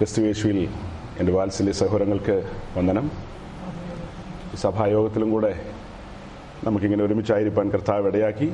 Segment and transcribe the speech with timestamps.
[0.00, 0.68] ക്രിസ്തുവേശുവിൽ
[1.18, 2.36] എന്റെ വാത്സല്യ സഹോദരങ്ങൾക്ക്
[2.76, 3.10] വന്ദനം.
[4.56, 5.50] സഭായോഗത്തിലും കൂടെ
[6.64, 8.48] നമുക്കിങ്ങനെ ഒരുമിച്ചായിരിക്കാൻ കർത്താവ് ഇടയാക്കി.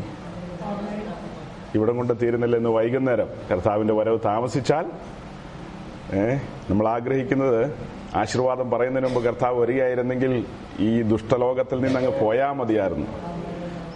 [1.75, 3.29] ഇവിടം കൊണ്ട് തീരുന്നില്ല എന്ന് വൈകുന്നേരം.
[3.51, 4.87] കർത്താവിന്റെ വരവ് താമസിച്ചാൽ
[6.71, 7.75] നമ്മൾ ആഗ്രഹിക്കുന്നത്
[8.17, 10.47] ആശീർവാദം പറയുന്നതിന് മുമ്പ് കർത്താവ് വരികയായിരുന്നെങ്കിൽ
[10.81, 13.07] ഈ ദുഷ്ടലോകത്തിൽ നിന്ന് അങ്ങ് പോയാൽ മതിയായിരുന്നു.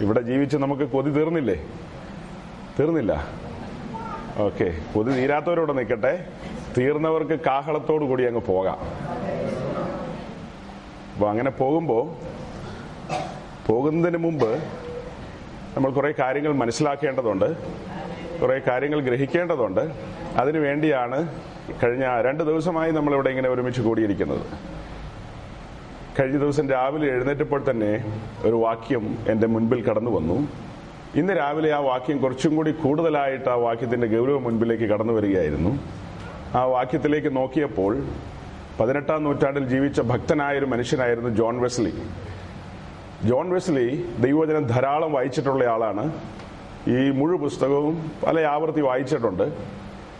[0.01, 1.57] ഇവിടെ ജീവിച്ച് നമുക്ക് കൊതി തീർന്നില്ലേ?
[2.79, 3.27] തീർന്നില്ല.
[4.37, 6.13] ഓക്കെ കൊതി തീരാത്തവരോട് നിൽക്കട്ടെ.
[6.77, 8.79] തീർന്നവർക്ക് കാഹളത്തോടു കൂടി അങ്ങ് പോകാം.
[11.13, 12.03] അപ്പൊ അങ്ങനെ പോകുമ്പോൾ
[13.67, 14.51] പോകുന്നതിന് മുമ്പ്
[15.75, 17.57] നമ്മൾ കുറെ കാര്യങ്ങൾ മനസ്സിലാക്കേണ്ടതുണ്ട്
[18.41, 19.83] കുറെ കാര്യങ്ങൾ ഗ്രഹിക്കേണ്ടതുണ്ട്.
[20.37, 21.17] അതിനു വേണ്ടിയാണ്
[21.83, 24.45] കഴിഞ്ഞ രണ്ട് ദിവസമായി നമ്മൾ ഇവിടെ ഇങ്ങനെ ഒരുമിച്ച് കൂടിയിരിക്കുന്നത്.
[26.19, 27.91] കഴിഞ്ഞ ദിവസം രാവിലെ എഴുന്നേറ്റപ്പോൾ തന്നെ
[28.43, 30.47] ഒരു വാക്യം എന്റെ മുൻപിൽ കടന്നു വന്നു.
[31.15, 36.00] ഇന്ന് രാവിലെ ആ വാക്യം കുറച്ചും കൂടി കൂടുതലായിട്ട് ആ വാക്യത്തിന്റെ ഗൗരവം മുൻപിലേക്ക് കടന്നു വരികയായിരുന്നു.
[36.55, 38.03] ആ വാക്യത്തിലേക്ക് നോക്കിയപ്പോൾ
[38.79, 41.93] പതിനെട്ടാം നൂറ്റാണ്ടിൽ ജീവിച്ച ഭക്തനായ ഒരു മനുഷ്യനായിരുന്നു ജോൺ വെസ്ലി.
[43.23, 46.13] ജോൺ വെസ്ലി ദൈവവചനം ധാരാളം വായിച്ചിട്ടുള്ള ആളാണ്.
[46.87, 49.43] ഈ മുഴു പുസ്തകവും പല ആവർത്തി വായിച്ചിട്ടുണ്ട്.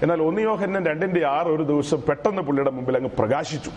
[0.02, 3.72] എന്നാൽ ഒന്നിയോഹന്നൻ രണ്ടിന്റെ ആറ് ഒരു ദിവസം പെട്ടെന്ന് പുള്ളിയുടെ മുമ്പിൽ അങ്ങ് പ്രകാശിച്ചു.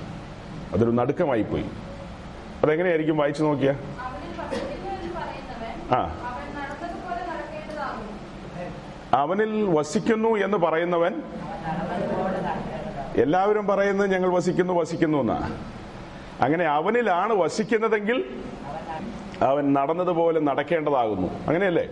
[0.72, 1.64] അതൊരു നടുക്കമായി പോയി.
[2.62, 3.74] അതെങ്ങനെയായിരിക്കും വായിച്ചു നോക്കിയ?
[5.92, 6.16] ആ.
[9.14, 11.22] അവനിൽ വസിക്കുന്നു എന്ന് പറയുന്നവൻ
[13.16, 15.56] എല്ലാവരും പറയുന്നത് ഞങ്ങൾ വസിക്കുന്നു വസിക്കുന്നു എന്നാ.
[16.40, 18.24] അങ്ങനെ അവനിലാണ് വസിക്കുന്നതെങ്കിൽ
[19.42, 21.26] അവൻ നടന്നതുപോലെ നടക്കേണ്ടതാകുന്നു.
[21.26, 21.88] അങ്ങനെയല്ലേ?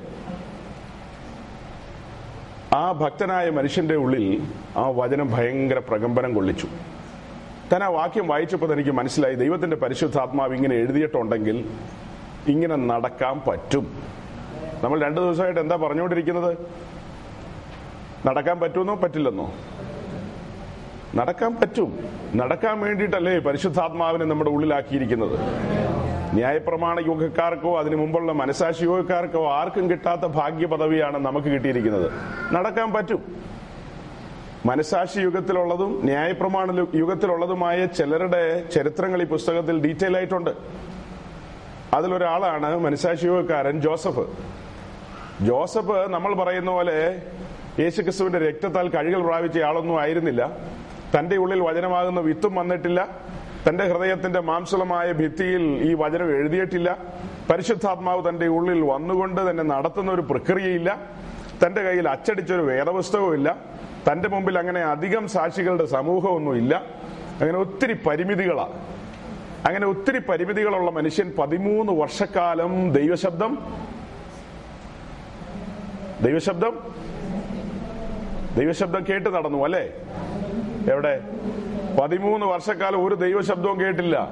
[2.74, 4.42] ആ ഭക്തനായ മനുഷ്യന്റെ ഉള്ളിൽ
[4.76, 6.68] ആ വചനം ഭയങ്കര പ്രകമ്പനം കൊള്ളിച്ചു.
[7.72, 11.70] താൻ ആ വാക്യം വായിച്ചപ്പോൾ എനിക്ക് മനസ്സിലായി ദൈവത്തിന്റെ പരിശുദ്ധാത്മാവ് ഇങ്ങനെ എഴുതിയിട്ടുണ്ടെങ്കിൽ
[12.48, 14.02] ഇങ്ങനെ നടക്കാൻ പറ്റും.
[14.82, 16.56] നമ്മൾ രണ്ടു ദിവസമായിട്ട് എന്താ പറഞ്ഞുകൊണ്ടിരിക്കുന്നത്?
[18.26, 18.94] നടക്കാൻ പറ്റുമെന്നോ?
[18.94, 19.52] പറ്റില്ലെന്നോ?
[21.16, 21.98] നടക്കാൻ പറ്റും.
[22.34, 25.38] നടക്കാൻ വേണ്ടിയിട്ടല്ലേ പരിശുദ്ധാത്മാവിനെ നമ്മുടെ ഉള്ളിലാക്കിയിരിക്കുന്നത്.
[26.34, 32.12] ന്യായപ്രമാണ യോഗക്കാർക്കോ അതിനു മുമ്പുള്ള മനസാക്ഷി യോഗക്കാർക്കോ ആർക്കും കിട്ടാത്ത ഭാഗ്യ പദവിയാണ് നമുക്ക് കിട്ടിയിരിക്കുന്നത്.
[32.52, 33.36] നടക്കാൻ പറ്റും.
[34.66, 40.50] മനസാക്ഷി യുഗത്തിലുള്ളതും ന്യായപ്രമാണ യുഗത്തിലുള്ളതുമായ ചിലരുടെ ചരിത്രങ്ങൾ ഈ പുസ്തകത്തിൽ ഡീറ്റെയിൽ ആയിട്ടുണ്ട്.
[41.94, 44.26] അതിലൊരാളാണ് മനസാക്ഷി യോഗക്കാരൻ ജോസഫ്.
[45.44, 47.22] ജോസഫ് നമ്മൾ പറയുന്ന പോലെ
[47.80, 50.71] യേശുക്രിസ്തുവിന്റെ രക്തത്താൽ കഴുകൽ പ്രാപിച്ച ആളൊന്നും ആയിരുന്നില്ല.
[51.18, 53.08] തന്റെ ഉള്ളിൽ വചനമാകുന്ന വിത്തും വന്നിട്ടില്ല.
[53.68, 56.98] തന്റെ ഹൃദയത്തിന്റെ മാംസളമായ ഭിത്തിയിൽ ഈ വചനം എഴുതിയിട്ടില്ല.
[57.50, 61.00] പരിശുദ്ധാത്മാവ് തന്റെ ഉള്ളിൽ വന്നുകൊണ്ട് തന്നെ നടത്തുന്ന ഒരു പ്രക്രിയയില്ല.
[61.66, 63.56] തന്റെ കയ്യിൽ അച്ചടിച്ചൊരു വേദപുസ്തകവും ഇല്ല.
[64.12, 66.84] തന്റെ മുമ്പിൽ അങ്ങനെ അധികം സാക്ഷികളുടെ സമൂഹമൊന്നും ഇല്ല.
[67.40, 68.72] അങ്ങനെ ഒത്തിരി പരിമിതികളാണ്
[69.66, 73.58] അങ്ങനെ ഒത്തിരി പരിമിതികളുള്ള മനുഷ്യൻ പതിമൂന്ന് വർഷക്കാലം ദൈവശബ്ദം.
[76.22, 76.94] ദൈവശബ്ദം?
[78.56, 79.92] ദൈവശബ്ദം കേട്ട് നടന്നു അല്ലേ?
[80.90, 81.20] എവിടെ?
[82.00, 84.30] പതിമൂന്ന് വർഷക്കാലം ഒരു ദൈവശബ്ദവും കേട്ടില്ല.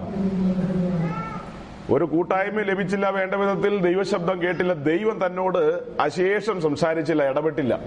[1.90, 4.72] ഒരു കൂട്ടായ്മ ലഭിച്ചില്ല വേണ്ട വിധത്തിൽ ദൈവശബ്ദം കേട്ടില്ല.
[4.72, 7.80] ദൈവം തന്നോട് അശേഷം സംസാരിച്ചില്ല ഇടപെട്ടില്ല.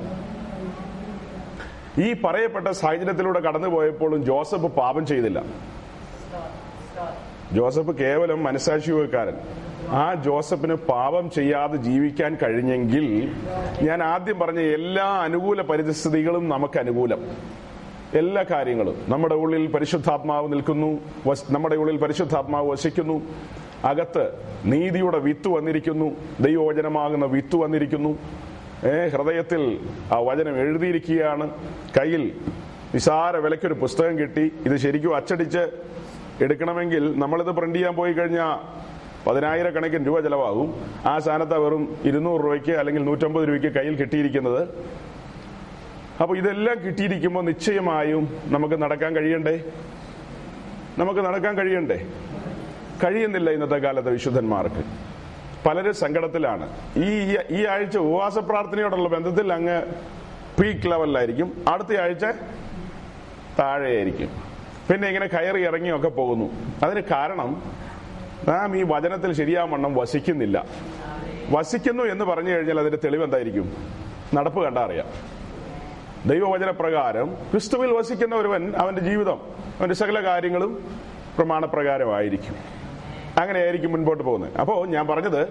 [1.99, 5.43] ഈ പറയപ്പെട്ട സാഹചര്യത്തിലൂടെ കടന്നുപോയപ്പോഴും ജോസഫ് പാപം ചെയ്തില്ല.
[7.53, 9.37] ജോസഫ് കേവലം മനസാക്ഷിയുകാരൻ
[9.89, 13.35] ആ ജോസഫിന് പാപം ചെയ്യാതെ ജീവിക്കാൻ കഴിഞ്ഞെങ്കിൽ
[13.81, 17.27] ഞാൻ ആദ്യം പറഞ്ഞ എല്ലാ അനുകൂല പരിസ്ഥിതികളും നമുക്ക് അനുകൂലം.
[18.13, 20.89] എല്ലാ കാര്യങ്ങളും നമ്മുടെ ഉള്ളിൽ പരിശുദ്ധാത്മാവ് നിൽക്കുന്നു
[21.49, 23.21] നമ്മുടെ ഉള്ളിൽ പരിശുദ്ധാത്മാവ് വസിക്കുന്നു.
[23.83, 24.25] അകത്ത്
[24.65, 26.07] നീതിയുടെ വിത്ത് വന്നിരിക്കുന്നു
[26.39, 28.11] ദൈവവചനമാകുന്ന വിത്ത് വന്നിരിക്കുന്നു.
[28.85, 29.79] ഏ ഹൃദയത്തിൽ
[30.13, 31.49] ആ വചനം എഴുതിയിരിക്കുകയാണ്.
[31.99, 32.23] കയ്യിൽ
[32.93, 34.51] നിസാര വിലയ്ക്കൊരു പുസ്തകം കിട്ടി.
[34.65, 35.63] ഇത് ശരിക്കും അച്ചടിച്ച്
[36.43, 38.53] എടുക്കണമെങ്കിൽ നമ്മളിത് പ്രിന്റ് ചെയ്യാൻ പോയി കഴിഞ്ഞാൽ
[39.29, 40.69] പതിനായിരക്കണക്കിന് രൂപ ചെലവാകും.
[41.05, 44.67] ആ സ്ഥാനത്ത് വെറും ഇരുന്നൂറ് രൂപയ്ക്ക് അല്ലെങ്കിൽ നൂറ്റമ്പത് രൂപയ്ക്ക് കയ്യിൽ കിട്ടിയിരിക്കുന്നത്.
[46.23, 49.63] അപ്പൊ ഇതെല്ലാം കിട്ടിയിരിക്കുമ്പോൾ നിശ്ചയമായും നമുക്ക് നടക്കാൻ കഴിയണ്ടേ?
[50.97, 52.07] നമുക്ക് നടക്കാൻ കഴിയണ്ടേ?
[53.03, 54.83] കഴിയുന്നില്ല ഇന്നത്തെ കാലത്തെ വിശുദ്ധന്മാർക്ക്.
[55.67, 56.69] പലരും സങ്കടത്തിലാണ്.
[56.97, 59.83] ഈ ഈ ആഴ്ച ഉപവാസ പ്രാർത്ഥനയോടുള്ള ബന്ധത്തിൽ അങ്ങ്
[60.61, 61.65] പീക്ക് ലെവലിലായിരിക്കും.
[61.67, 62.25] അടുത്ത ആഴ്ച
[63.59, 64.29] താഴെയായിരിക്കും.
[64.91, 66.49] പിന്നെ ഇങ്ങനെ കയറി ഇറങ്ങിയൊക്കെ പോകുന്നു.
[66.83, 67.63] അതിന് കാരണം
[68.47, 70.65] നാം ഈ വചനത്തിൽ ശരിയാവണ്ണം വസിക്കുന്നില്ല.
[71.49, 73.73] വസിക്കുന്നു എന്ന് പറഞ്ഞു കഴിഞ്ഞാൽ അതിന്റെ തെളിവ് എന്തായിരിക്കും?
[74.33, 75.42] നടപ്പ് കണ്ടാ അറിയാം.
[76.27, 79.39] ദൈവവചന പ്രകാരം ക്രിസ്തുവിൽ വസിക്കുന്ന ഒരുവൻ അവന്റെ ജീവിതം
[79.79, 80.85] അവന്റെ സകല കാര്യങ്ങളും
[81.37, 82.55] പ്രമാണപ്രകാരമായിരിക്കും.
[83.41, 84.57] അങ്ങനെയായിരിക്കും മുൻപോട്ട് പോകുന്നത്.
[84.57, 85.47] അപ്പോ ഞാൻ പറഞ്ഞത്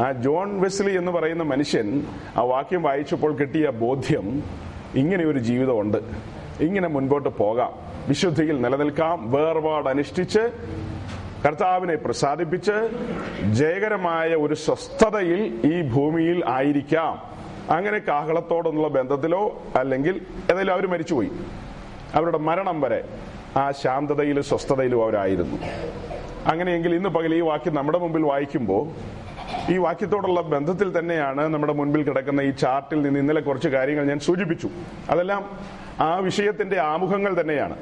[0.00, 4.42] ആ ജോൺ വെസ്ലി എന്ന് പറയുന്ന മനുഷ്യൻ ആ വാക്യം വായിച്ചപ്പോൾ കിട്ടിയ ബോധ്യം
[4.94, 5.98] ഇങ്ങനെ ഒരു ജീവിതമുണ്ട്.
[6.60, 7.72] ഇങ്ങനെ മുൻപോട്ട് പോകാം.
[8.08, 9.32] വിശുദ്ധിയിൽ നിലനിൽക്കാം.
[9.32, 10.52] വേർപാട് അനുഷ്ഠിച്ച്
[11.46, 12.90] കർത്താവിനെ പ്രസാദിപ്പിച്ച്
[13.50, 17.31] ജയകരമായ ഒരു സ്വസ്ഥതയിൽ ഈ ഭൂമിയിൽ ആയിരിക്കാം.
[17.70, 20.20] അങ്ങനെ കാഹളത്തോടൊന്നുള്ള ബന്ധത്തിലോ അല്ലെങ്കിൽ
[20.50, 21.30] ഏതായാലും അവർ മരിച്ചുപോയി.
[22.14, 23.04] അവരുടെ മരണം വരെ
[23.56, 25.56] ആ ശാന്തതയിലും സ്വസ്ഥതയിലും അവരായിരുന്നു.
[26.46, 28.88] അങ്ങനെയെങ്കിൽ ഇന്ന് പകൽ ഈ വാക്യം നമ്മുടെ മുമ്പിൽ വായിക്കുമ്പോൾ
[29.72, 34.70] ഈ വാക്യത്തോടുള്ള ബന്ധത്തിൽ തന്നെയാണ് നമ്മുടെ മുൻപിൽ കിടക്കുന്ന ഈ ചാർട്ടിൽ നിന്ന് ഇന്നലെ കുറച്ച് കാര്യങ്ങൾ ഞാൻ സൂചിപ്പിച്ചു.
[35.10, 35.50] അതെല്ലാം
[36.00, 37.76] ആ വിഷയത്തിന്റെ ആമുഖങ്ങൾ തന്നെയാണ്.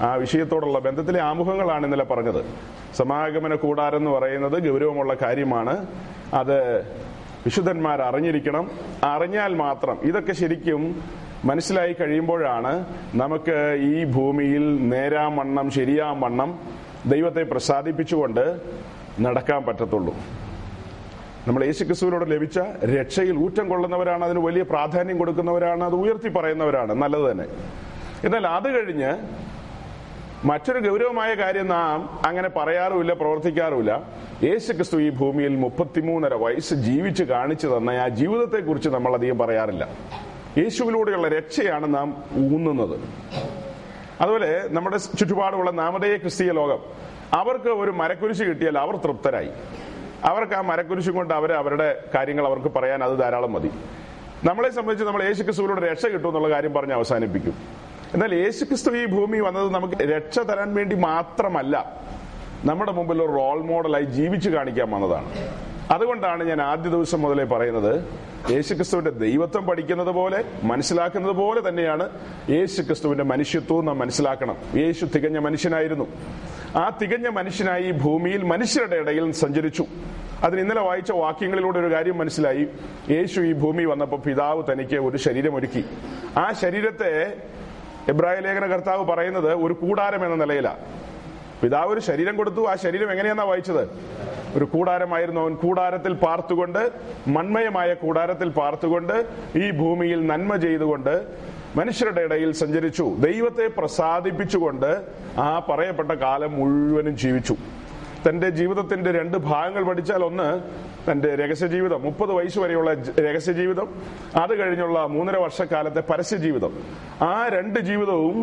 [0.00, 2.44] ആ വിഷയത്തോടുള്ള ബന്ധത്തിലെ ആമുഖങ്ങളാണ് ഇന്നലെ പറഞ്ഞത്.
[2.96, 5.86] സമാഗമന കൂടാരം എന്ന് പറയുന്നത് ഗൗരവമുള്ള കാര്യമാണ്.
[6.34, 6.80] അത്
[7.44, 8.70] വിശുദ്ധന്മാർ അറിഞ്ഞിരിക്കണം.
[9.04, 9.98] അറിഞ്ഞാൽ മാത്രം.
[10.02, 10.82] ഇതൊക്കെ ശരിക്കും
[11.44, 16.50] മനസ്സിലായി കഴിയുമ്പോഴാണ് നമുക്ക് ഈ ഭൂമിയിൽ നേരാമണ്ണം ശരിയാമണ്ണം
[17.06, 18.44] ദൈവത്തെ പ്രസാദിപ്പിച്ചുകൊണ്ട്
[19.20, 20.14] നടക്കാൻ പറ്റത്തുള്ളൂ.
[21.48, 26.94] നമ്മൾ യേശുക്രിസ്തുവിനോട് ലഭിച്ച രക്ഷയിൽ ഊറ്റം കൊള്ളുന്നവരാണ് അതിന് വലിയ പ്രാധാന്യം കൊടുക്കുന്നവരാണ് അത് ഉയർത്തി പറയുന്നവരാണ്.
[26.94, 27.46] നല്ലത് തന്നെ.
[28.24, 29.10] എന്നാൽ അത് കഴിഞ്ഞ്
[30.44, 34.02] മറ്റൊരു ഗൗരവമായ കാര്യം നാം അങ്ങനെ പറയാറുമില്ല പ്രവർത്തിക്കാറുമില്ല.
[34.42, 39.88] യേശുക്രിസ്തു ഈ ഭൂമിയിൽ മുപ്പത്തിമൂന്നര വയസ്സ് ജീവിച്ച് കാണിച്ചു തന്ന ആ ജീവിതത്തെക്കുറിച്ച് നമ്മൾ അധികം പറയാറില്ല.
[40.58, 43.00] യേശുവിലൂടെയുള്ള രക്ഷയാണ് നാം ഊന്നുന്നത്.
[44.20, 46.78] അതുപോലെ നമ്മുടെ ചുറ്റുപാടുമുള്ള നാമതേയ ക്രിസ്തീയ ലോകം
[47.32, 49.50] അവർക്ക് ഒരു മരക്കുരിശ് കിട്ടിയാൽ അവർ തൃപ്തരായി.
[50.24, 53.70] അവർക്ക് ആ മരക്കുരിശും കൊണ്ട് അവർ അവരുടെ കാര്യങ്ങൾ അവർക്ക് പറയാൻ അത് ധാരാളം മതി.
[54.44, 57.79] നമ്മളെ സംബന്ധിച്ച് നമ്മൾ യേശുക്രിസ്തുവിലൂടെ രക്ഷ കിട്ടും എന്നുള്ള കാര്യം പറഞ്ഞ് അവസാനിപ്പിക്കും.
[58.14, 62.02] എന്നാൽ യേശുക്രിസ്തു ഈ ഭൂമി വന്നത് നമുക്ക് രക്ഷ തരാൻ വേണ്ടി മാത്രമല്ല
[62.64, 65.26] നമ്മുടെ മുമ്പിൽ ഒരു റോൾ മോഡലായി ജീവിച്ചു കാണിക്കാൻ വന്നതാണ്.
[65.90, 68.04] അതുകൊണ്ടാണ് ഞാൻ ആദ്യ ദിവസം മുതലേ പറയുന്നത്
[68.50, 72.08] യേശുക്രിസ്തുവിന്റെ ദൈവത്വം പഠിക്കുന്നത് പോലെ മനസ്സിലാക്കുന്നത് പോലെ തന്നെയാണ്
[72.50, 74.56] യേശുക്രിസ്തുവിന്റെ മനുഷ്യത്വവും നാം മനസ്സിലാക്കണം.
[74.76, 76.06] യേശു തികഞ്ഞ മനുഷ്യനായിരുന്നു.
[76.76, 79.86] ആ തികഞ്ഞ മനുഷ്യനായി ഭൂമിയിൽ മനുഷ്യരുടെ ഇടയിൽ സഞ്ചരിച്ചു.
[80.44, 82.66] അതിന് ഇന്നലെ വായിച്ച വാക്യങ്ങളിലൂടെ ഒരു കാര്യം മനസ്സിലായി.
[83.10, 85.84] യേശു ഈ ഭൂമി വന്നപ്പോൾ പിതാവ് തനിക്ക് ഒരു ശരീരം ഒരുക്കി.
[86.38, 87.32] ആ ശരീരത്തെ
[88.08, 90.78] എബ്രായ ലേഖന കർത്താവ് പറയുന്നത് ഒരു കൂടാരം എന്ന നിലയിലാണ്
[91.62, 93.90] പിതാവ് ഒരു ശരീരം കൊടുത്തു ആ ശരീരം എങ്ങനെയാന്നാ വായിച്ചത്?
[94.56, 96.92] ഒരു കൂടാരമായിരുന്നു അവൻ കൂടാരത്തിൽ പാർത്തുകൊണ്ട്
[97.28, 99.26] മൺമയമായ കൂടാരത്തിൽ പാർത്തുകൊണ്ട്
[99.56, 101.26] ഈ ഭൂമിയിൽ നന്മ ചെയ്തുകൊണ്ട്
[101.76, 103.16] മനുഷ്യരുടെ ഇടയിൽ സഞ്ചരിച്ചു.
[103.18, 105.04] ദൈവത്തെ പ്രസാദിപ്പിച്ചുകൊണ്ട്
[105.38, 107.56] ആ പറയപ്പെട്ട കാലം മുഴുവനും ജീവിച്ചു.
[108.28, 110.60] തന്റെ ജീവിതത്തിന്റെ രണ്ട് ഭാഗങ്ങൾ പഠിച്ചാൽ ഒന്ന്
[111.12, 113.88] തന്റെ രഹസ്യ ജീവിതം മുപ്പത് വയസ്സ് വരെയുള്ള ജ- രഹസ്യ ജീവിതം
[114.36, 116.72] അത് കഴിഞ്ഞുള്ള മൂന്നര വർഷക്കാലത്തെ പരസ്യ ജീവിതം
[117.22, 118.36] ആ രണ്ട് ജീവിതവും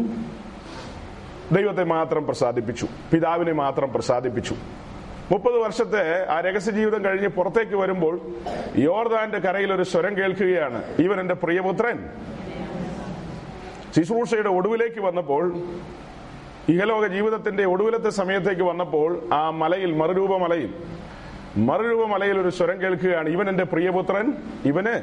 [1.52, 4.56] ദൈവത്തെ മാത്രം പ്രസാദിപ്പിച്ചു പിതാവിനെ മാത്രം പ്രസാദിപ്പിച്ചു.
[5.32, 8.16] മുപ്പത് വർഷത്തെ ആ രഹസ്യ ജീവിതം കഴിഞ്ഞ് പുറത്തേക്ക് വരുമ്പോൾ
[8.76, 11.98] യോർദാന്റെ കരയിൽ ഒരു സ്വരം കേൾക്കുകയാണ് ഇവൻ എന്റെ പ്രിയപുത്രൻ.
[13.96, 15.44] ശുശ്രൂഷയുടെ ഒടുവിലേക്ക് വന്നപ്പോൾ
[16.70, 20.74] ഇഹലോക ജീവിതത്തിന്റെ ഒടുവിലത്തെ സമയത്തേക്ക് വന്നപ്പോൾ ആ മലയിൽ മറുരൂപ മലയിൽ
[21.58, 23.30] മറുരൂപ മലയിൽ ഒരു സ്വരം കേൾക്കുകയാണ്.
[23.30, 24.34] ഇവൻ എന്റെ പ്രിയപുത്രൻ
[24.66, 24.94] ഇവന്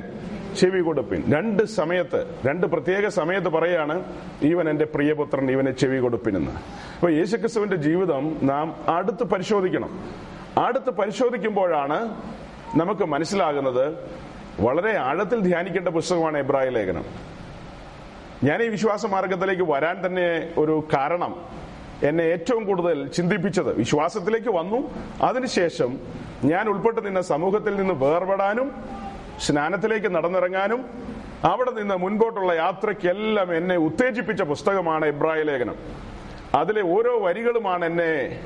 [0.57, 1.21] ചെവി കൊടുപ്പിൻ.
[1.35, 4.05] രണ്ട് സമയത്ത് രണ്ട് പ്രത്യേക സമയത്ത് പറയാണ്
[4.43, 6.51] ഇവൻ എന്റെ പ്രിയപുത്രൻ ഇവനെ ചെവി കൊടുപ്പിനെന്ന്.
[6.95, 9.91] അപ്പൊ യേശുക്രിസ്തുവിന്റെ ജീവിതം നാം അടുത്ത് പരിശോധിക്കണം.
[10.67, 11.99] അടുത്ത് പരിശോധിക്കുമ്പോഴാണ്
[12.77, 13.85] നമുക്ക് മനസ്സിലാകുന്നത്
[14.61, 17.05] വളരെ ആഴത്തിൽ ധ്യാനിക്കേണ്ട പുസ്തകമാണ് എബ്രാഹിം ലേഖനം.
[18.45, 21.64] ഞാൻ ഈ വിശ്വാസ മാർഗത്തിലേക്ക് വരാൻ തന്നെ ഒരു കാരണം
[22.03, 24.91] എന്നെ ഏറ്റവും കൂടുതൽ ചിന്തിപ്പിച്ചത് വിശ്വാസത്തിലേക്ക് വന്നു.
[25.23, 25.99] അതിനുശേഷം
[26.45, 28.73] ഞാൻ ഉൾപ്പെട്ട് നിന്ന സമൂഹത്തിൽ നിന്ന് വേർപെടാനും
[29.41, 30.87] സ്നാനത്തിലേക്ക് നടന്നിറങ്ങാനും
[31.45, 35.75] അവിടെ നിന്ന് മുൻപോട്ടുള്ള യാത്രയ്ക്കെല്ലാം എന്നെ ഉത്തേജിപ്പിച്ച പുസ്തകമാണ് ഇബ്രായ ലേഖനം.
[36.55, 38.41] അതിലെ ഓരോ വരികളുമാണ് എന്നെ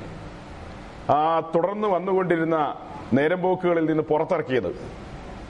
[1.11, 2.75] ആ തുടർന്ന് വന്നുകൊണ്ടിരുന്ന
[3.13, 4.77] നേരമ്പോക്കുകളിൽ നിന്ന് പുറത്തിറക്കിയത്.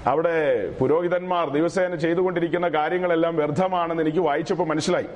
[0.06, 5.06] അവിടെ പുരോഹിതന്മാർ ദിവസേന ചെയ്തുകൊണ്ടിരിക്കുന്ന കാര്യങ്ങളെല്ലാം വ്യർത്ഥമാണെന്ന് എനിക്ക് വായിച്ചപ്പോൾ മനസ്സിലായി.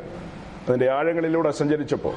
[0.69, 2.15] അതിന്റെ ആഴങ്ങളിലൂടെ സഞ്ചരിച്ചപ്പോൾ.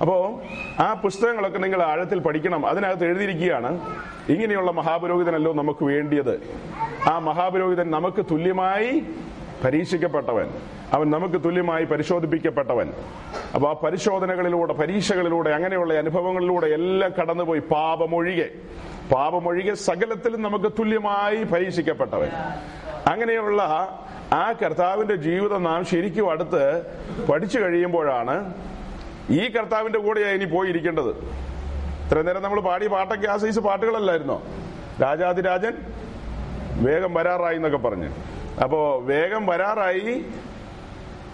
[0.00, 0.40] അപ്പോ
[0.78, 2.66] ആ പുസ്തകങ്ങളൊക്കെ നിങ്ങൾ ആഴത്തിൽ പഠിക്കണം.
[2.66, 3.96] അതിനകത്ത് എഴുതിയിരിക്കുകയാണ്
[4.28, 6.40] ഇങ്ങനെയുള്ള മഹാപുരോഹിതനല്ലോ നമുക്ക് വേണ്ടിയത്.
[7.08, 9.02] ആ മഹാപുരോഹിതൻ നമുക്ക് തുല്യമായി
[9.64, 10.50] പരീക്ഷിക്കപ്പെട്ടവൻ.
[10.92, 12.92] അവൻ നമുക്ക് തുല്യമായി പരിശോധിപ്പിക്കപ്പെട്ടവൻ.
[13.54, 18.48] അപ്പൊ ആ പരിശോധനകളിലൂടെ പരീക്ഷകളിലൂടെ അങ്ങനെയുള്ള അനുഭവങ്ങളിലൂടെ എല്ലാം കടന്നുപോയി പാപമൊഴികെ.
[19.14, 22.28] പാപമൊഴികെ സകലത്തിലും നമുക്ക് തുല്യമായി പരീക്ഷിക്കപ്പെട്ടവൻ.
[23.06, 23.62] അങ്ങനെയുള്ള
[24.32, 26.82] ആ കർത്താവിന്റെ ജീവിതം നാം ശരിക്കും അടുത്ത്
[27.32, 28.54] പഠിച്ചു കഴിയുമ്പോഴാണ്
[29.30, 31.10] ഈ കർത്താവിന്റെ കൂടെയാണ് ഇനി പോയിരിക്കേണ്ടത്.
[32.04, 34.38] ഇത്ര നേരം നമ്മൾ പാടിയ പാട്ടൊക്കെ ആ സൈസ് പാട്ടുകളല്ലായിരുന്നോ?
[35.02, 35.74] രാജാതിരാജൻ
[36.86, 38.08] വേഗം വരാറായി എന്നൊക്കെ പറഞ്ഞ്.
[38.62, 40.14] അപ്പോ വേഗം വരാറായി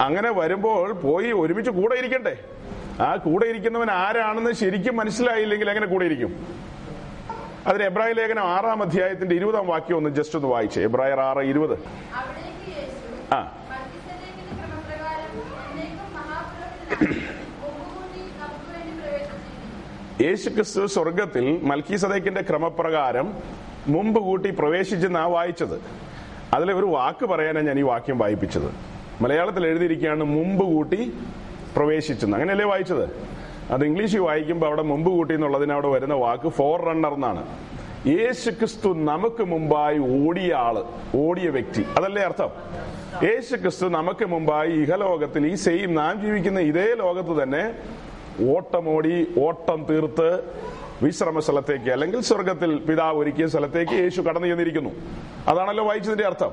[0.00, 2.34] അങ്ങനെ വരുമ്പോൾ പോയി ഒരുമിച്ച് കൂടെ ഇരിക്കണ്ടേ?
[3.00, 6.32] ആ കൂടെ ഇരിക്കുന്നവൻ ആരാണെന്ന് ശരിക്കും മനസ്സിലായില്ലെങ്കിൽ എങ്ങനെ കൂടെ ഇരിക്കും?
[7.66, 10.82] അതിന് എബ്രായ ലേഖനം ആറാം അധ്യായത്തിന്റെ ഇരുപതാം വാക്യം ഒന്ന് ജസ്റ്റ് ഒന്ന് വായിച്ചേ.
[10.82, 11.74] എബ്രായർ ആറ് ഇരുപത്.
[13.36, 13.38] ആ
[13.70, 15.30] മൽക്കീസേദെക്കിന്റെ ക്രമപ്രകാരം
[15.62, 17.16] എന്നേക്കും മഹാപുരോഹിതനായി
[17.66, 18.92] ഒന്നുകൂടി നമുക്ക് വേണ്ടി
[20.16, 23.34] പ്രവേശിച്ചിരിക്കുന്നു യേശുക്രിസ്തു സ്വർഗത്തിൽ മൽക്കി സദേക്കിന്റെ ക്രമപ്രകാരം
[23.88, 25.80] മുമ്പ് കൂട്ടി പ്രവേശിച്ചെന്നാ വായിച്ചത്.
[26.54, 28.70] അതിലെ ഒരു വാക്ക് പറയാനാണ് ഞാൻ ഈ വാക്യം വായിപ്പിച്ചത്.
[29.22, 31.12] മലയാളത്തിൽ എഴുതിയിരിക്കുകയാണ് മുമ്പ് കൂട്ടി
[31.76, 32.36] പ്രവേശിച്ചെന്ന്.
[32.36, 33.12] അങ്ങനെയല്ലേ വായിച്ചത്?
[33.70, 37.44] അത് ഇംഗ്ലീഷിൽ വായിക്കുമ്പോൾ അവിടെ മുമ്പ് കൂട്ടി എന്നുള്ളതിന് അവിടെ വരുന്ന വാക്ക് ഫോർ റണ്ണർ എന്നാണ്.
[38.06, 41.86] യേശു ക്രിസ്തു നമുക്ക് മുമ്പായി ഓടിയ ആൾ ഓടിയ വ്യക്തി.
[41.96, 42.50] അതല്ലേ അർത്ഥം?
[43.24, 47.64] യേശു ക്രിസ്തു നമുക്ക് മുമ്പായി ഇഹലോകത്തിൽ ഈ സെയിം നാം ജീവിക്കുന്ന ഇതേ ലോകത്ത് തന്നെ
[48.40, 50.42] ഓട്ടമോടി ഓട്ടം തീർത്ത്
[51.02, 54.90] വിശ്രമ സ്ഥലത്തേക്ക് അല്ലെങ്കിൽ സ്വർഗത്തിൽ പിതാവ് ഒരുക്കിയ സ്ഥലത്തേക്ക് യേശു കടന്നു ചെന്നിരിക്കുന്നു.
[55.48, 56.50] അതാണല്ലോ വായിച്ചതിന്റെ അർത്ഥം.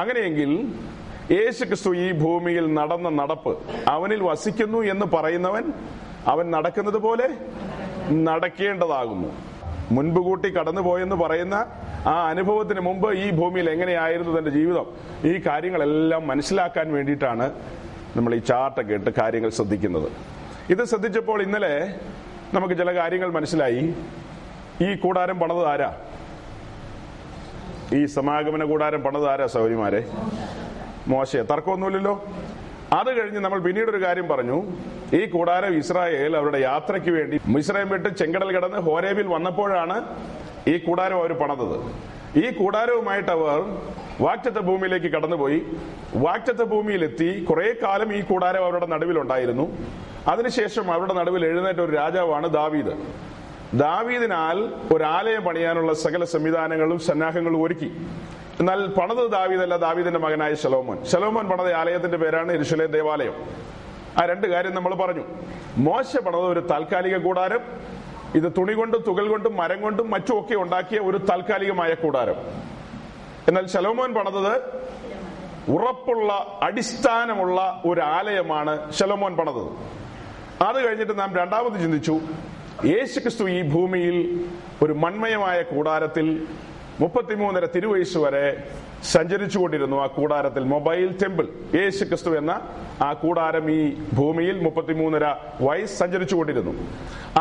[0.00, 0.72] അങ്ങനെയെങ്കിൽ
[1.32, 5.72] യേശു ക്രിസ്തു ഈ ഭൂമിയിൽ നടന്ന നടപ്പ് അവനിൽ വസിക്കുന്നു എന്ന് പറയുന്നവൻ
[6.26, 7.28] അവൻ നടക്കുന്നത് പോലെ
[8.12, 9.28] നടക്കേണ്ടതാകുന്നു.
[9.90, 11.54] മുൻപ് കൂട്ടി കടന്നുപോയെന്ന് പറയുന്ന
[12.06, 14.86] ആ അനുഭവത്തിന് മുമ്പ് ഈ ഭൂമിയിൽ എങ്ങനെയായിരുന്നു തന്റെ ജീവിതം?
[15.24, 17.52] ഈ കാര്യങ്ങളെല്ലാം മനസ്സിലാക്കാൻ വേണ്ടിയിട്ടാണ്
[18.16, 20.37] നമ്മൾ ഈ ചാർട്ടൊക്കെ ഇട്ട് കാര്യങ്ങൾ ശ്രദ്ധിക്കുന്നത്.
[20.70, 21.94] ഇത് ശ്രദ്ധിച്ചപ്പോൾ ഇന്നലെ
[22.54, 23.94] നമുക്ക് ചില കാര്യങ്ങൾ മനസ്സിലായി.
[24.82, 25.96] ഈ കൂടാരം പണത് ആരാ?
[27.94, 30.10] ഈ സമാഗമന കൂടാരം പണത് ആരാ സൗരിമാരെ?
[31.06, 32.24] മോശയെ തർക്കമൊന്നുമില്ലല്ലോ.
[32.92, 34.64] അത് കഴിഞ്ഞ് നമ്മൾ പിന്നീട് ഒരു കാര്യം പറഞ്ഞു.
[35.12, 40.04] ഈ കൂടാരം ഇസ്രായേൽ അവരുടെ യാത്രയ്ക്ക് വേണ്ടി മിശ്രയം വിട്ട് ചെങ്കടൽ കടന്ന് ഹോരേബിൽ വന്നപ്പോഴാണ്
[40.68, 41.76] ഈ കൂടാരം അവർ പണതത്.
[42.38, 43.78] ഈ കൂടാരവുമായിട്ട് അവർ
[44.20, 45.62] വാക്റ്റത്തെ ഭൂമിയിലേക്ക് കടന്നുപോയി.
[46.16, 49.76] വാക്റ്റത്തെ ഭൂമിയിലെത്തി കുറെ കാലം ഈ കൂടാരം അവരുടെ നടുവിലുണ്ടായിരുന്നു.
[50.28, 52.92] അതിനുശേഷം അവരുടെ നടുവിൽ എഴുന്നേറ്റ ഒരു രാജാവാണ് ദാവീദ്.
[53.74, 58.06] ദാവീദിനാൽ ഒരു ആലയം പണിയാനുള്ള സകല സംവിധാനങ്ങളും സന്നാഹങ്ങളും ഒരുക്കി.
[58.60, 61.04] എന്നാൽ പണത് ദാവീദല്ല ദാവീദിന്റെ മകനായ ശലോമോൻ.
[61.04, 63.34] ശലോമോൻ പണത ആലയത്തിന്റെ പേരാണ് ഇരുഷലേം ദേവാലയം.
[64.22, 65.24] ആ രണ്ട് കാര്യം നമ്മൾ പറഞ്ഞു.
[65.76, 67.60] മോശ പണത് ഒരു താൽക്കാലിക കൂടാരം
[68.34, 72.34] ഇത് തുണി കൊണ്ടും തുകൽ കൊണ്ടും മരം കൊണ്ടും മറ്റുമൊക്കെ ഉണ്ടാക്കിയ ഒരു താൽക്കാലികമായ കൂടാരം.
[73.48, 74.56] എന്നാൽ ശലോമോൻ പണത്
[75.70, 79.97] ഉറപ്പുള്ള അടിസ്ഥാനമുള്ള ഒരു ആലയമാണ് ശലോമോൻ പണത്
[80.62, 82.20] അത് കഴിഞ്ഞിട്ട് നാം രണ്ടാമത് ചിന്തിച്ചു
[82.86, 84.16] യേശുക്രിസ്തു ഈ ഭൂമിയിൽ
[84.84, 86.26] ഒരു മൺമയമായ കൂടാരത്തിൽ
[87.00, 88.46] മുപ്പത്തിമൂന്നര തിരുവയസ് വരെ
[89.02, 91.46] സഞ്ചരിച്ചുകൊണ്ടിരുന്നു ആ കൂടാരത്തിൽ മൊബൈൽ ടെമ്പിൾ.
[91.74, 92.52] യേശു ക്രിസ്തു എന്ന
[93.02, 93.80] ആ കൂടാരം ഈ
[94.14, 95.26] ഭൂമിയിൽ മുപ്പത്തിമൂന്നര
[95.60, 96.72] വയസ്സ് സഞ്ചരിച്ചുകൊണ്ടിരുന്നു.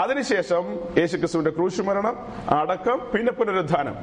[0.01, 0.63] അതിനുശേഷം
[0.97, 2.15] യേശു ക്രിസ്തുവിന്റെ ക്രൂശുമരണം
[2.59, 3.95] അടക്കം പിന്നെ പുനരുദ്ധാനം.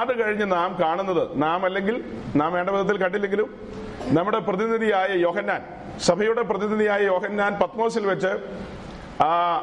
[0.00, 2.04] അത് കഴിഞ്ഞ് നാം കാണുന്നത് നാം അല്ലെങ്കിൽ
[2.36, 3.50] നാം വേണ്ട വിധത്തിൽ കണ്ടില്ലെങ്കിലും
[4.16, 5.62] നമ്മുടെ പ്രതിനിധിയായ യോഹന്നാൻ
[6.00, 8.32] സഭയുടെ പ്രതിനിധിയായ യോഹന്നാൻ പത്മോസിൽ വെച്ച്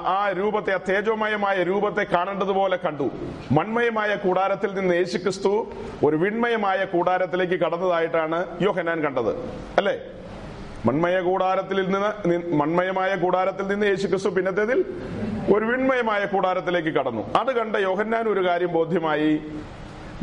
[0.07, 3.11] ആ രൂപത്തെ ആ തേജോമയമായ രൂപത്തെ കാണേണ്ടതുപോലെ കണ്ടു.
[3.51, 5.67] മൺമയമായ കൂടാരത്തിൽ നിന്ന് യേശുക്രിസ്തു
[6.03, 9.35] ഒരു വിൺമയമായ കൂടാരത്തിലേക്ക് കടന്നതായിട്ടാണ് യോഹന്നാൻ കണ്ടത്.
[9.77, 9.99] അല്ലേ?
[10.85, 14.85] മൺമയ കൂടാരത്തിൽ നിന്ന് മൺമയമായ കൂടാരത്തിൽ നിന്ന് യേശുക്രിസ്തു പിന്നത്തേതിൽ
[15.55, 17.37] ഒരു വിൺമയമായ കൂടാരത്തിലേക്ക് കടന്നു.
[17.37, 19.41] അത് കണ്ട യോഹന്നാൻ ഒരു കാര്യം ബോധ്യമായി.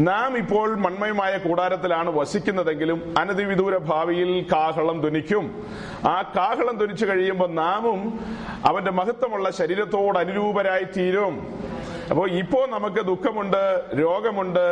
[0.08, 5.66] നാം ഇപ്പോൾ മൺമയമായ കൂടാരത്തിലാണ് വസിക്കുന്നതെങ്കിലും അനധിവിദൂര ഭാവിയിൽ കാഹളം ധനിക്കും
[6.08, 8.00] ആ കാഹളം ധനിച്ചു കഴിയുമ്പോൾ നാമും
[8.64, 11.34] അവന്റെ മഹത്വമുള്ള ശരീരത്തോട് അനുരൂപരായി തീരും.
[12.10, 13.62] അപ്പോൾ ഇപ്പോ നമുക്ക് ദുഃഖമുണ്ട്
[14.00, 14.64] രോഗമുണ്ട്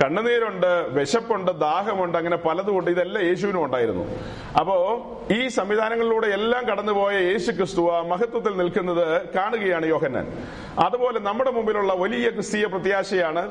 [0.00, 2.90] കണ്ണുനീരുണ്ട് വിശപ്പുണ്ട് ദാഹമുണ്ട് അങ്ങനെ പലതുമുണ്ട്.
[2.90, 4.04] ഇതെല്ലാം യേശുവിനും ഉണ്ടായിരുന്നു.
[4.58, 4.76] അപ്പോ
[5.30, 10.26] ഈ സംവിധാനങ്ങളിലൂടെ എല്ലാം കടന്നുപോയ യേശു ക്രിസ്തു ആ മഹത്വത്തിൽ നിൽക്കുന്നത് കാണുകയാണ് യോഹന്നാൻ.
[10.78, 13.44] അതുപോലെ നമ്മുടെ മുമ്പിലുള്ള വലിയ ക്രിസ്തീയ പ്രത്യാശയാണ്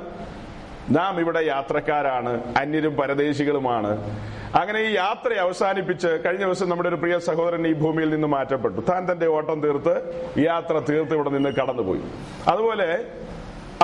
[0.89, 4.19] നാം ഇവിടെ യാത്രക്കാരാണ് അന്യരും പരദേശികളുമാണ്.
[4.55, 8.81] അങ്ങനെ ഈ യാത്ര അവസാനിപ്പിച്ച് കഴിഞ്ഞ ദിവസം നമ്മുടെ ഒരു പ്രിയ സഹോദരൻ ഈ ഭൂമിയിൽ നിന്ന് മാറ്റപ്പെട്ടു.
[8.81, 9.95] താൻ തന്റെ ഓട്ടം തീർത്ത്
[10.39, 12.01] യാത്ര തീർത്ത് ഇവിടെ നിന്ന് കടന്നുപോയി.
[12.47, 13.05] അതുപോലെ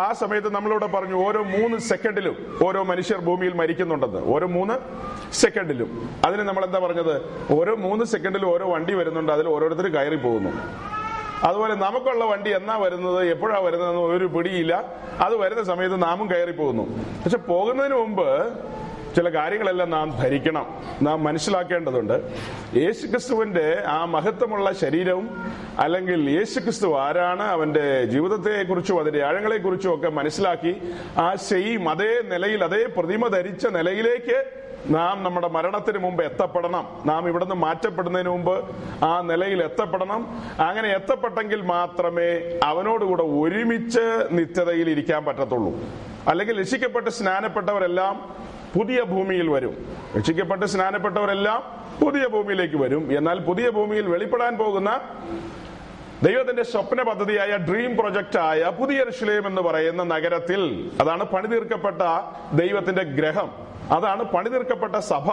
[0.01, 4.25] ആ സമയത്ത് നമ്മളിവിടെ പറഞ്ഞു ഓരോ മൂന്ന് സെക്കൻഡിലും ഓരോ മനുഷ്യർ ഭൂമിയിൽ മരിക്കുന്നുണ്ടെന്ന്.
[4.25, 4.73] ഓരോ മൂന്ന്
[5.33, 6.09] സെക്കൻഡിലും.
[6.25, 7.21] അതിന് നമ്മൾ എന്താ പറഞ്ഞത്?
[7.53, 10.49] ഓരോ മൂന്ന് സെക്കൻഡിലും ഓരോ വണ്ടി വരുന്നുണ്ട് അതിൽ ഓരോരുത്തർ കയറി പോകുന്നു
[11.43, 14.85] അതുപോലെ നമുക്കുള്ള വണ്ടി എന്നാ വരുന്നത് എപ്പോഴാ വരുന്നതെന്ന് ഒരു പിടിയില്ല.
[15.19, 16.83] അത് വരുന്ന സമയത്ത് നാമും കയറി പോകുന്നു.
[17.23, 18.53] പക്ഷെ പോകുന്നതിന് മുമ്പ്
[19.15, 20.65] ചില കാര്യങ്ങളെല്ലാം നാം ധരിക്കണം.
[21.01, 22.13] നാം മനസ്സിലാക്കേണ്ടതുണ്ട്.
[22.75, 30.81] യേശുക്രിസ്തുവിന്റെ ആ മഹത്വമുള്ള ശരീരവും അല്ലെങ്കിൽ യേശുക്രിസ്തു ആരാണ് അവന്റെ ജീവിതത്തെ കുറിച്ചും അതിന്റെ ആഴങ്ങളെ കുറിച്ചും ഒക്കെ മനസ്സിലാക്കി
[31.17, 36.87] ആ സെയിം അതേ നിലയിൽ അതേ പ്രതിമ ധരിച്ച നിലയിലേക്ക് നാം നമ്മുടെ മരണത്തിന് മുമ്പ് എത്തപ്പെടണം.
[37.05, 38.75] നാം ഇവിടുന്ന് മാറ്റപ്പെടുന്നതിന് മുമ്പ്
[39.05, 40.41] ആ നിലയിൽ എത്തപ്പെടണം.
[40.59, 45.73] അങ്ങനെ എത്തപ്പെട്ടെങ്കിൽ മാത്രമേ അവനോടുകൂടെ ഒരുമിച്ച് നിത്യതയിൽ ഇരിക്കാൻ പറ്റത്തുള്ളൂ.
[46.27, 48.35] അല്ലെങ്കിൽ രക്ഷിക്കപ്പെട്ട് സ്നാനപ്പെട്ടവരെല്ലാം
[48.79, 49.85] പുതിയ ഭൂമിയിൽ വരും.
[50.17, 51.63] രക്ഷിക്കപ്പെട്ട് സ്നാനപ്പെട്ടവരെല്ലാം
[52.05, 53.17] പുതിയ ഭൂമിയിലേക്ക് വരും.
[53.17, 55.01] എന്നാൽ പുതിയ ഭൂമിയിൽ വെളിപ്പെടാൻ പോകുന്ന
[56.23, 62.01] ദൈവത്തിന്റെ സ്വപ്ന പദ്ധതിയായ ഡ്രീം പ്രൊജക്റ്റ് ആയ പുതിയ ഋഷിലേം എന്ന് പറയുന്ന നഗരത്തിൽ അതാണ് പണിതീർക്കപ്പെട്ട
[62.53, 63.72] ദൈവത്തിന്റെ ഗ്രഹം.
[63.95, 65.27] അതാണ് പണിതീർക്കപ്പെട്ട സഭ.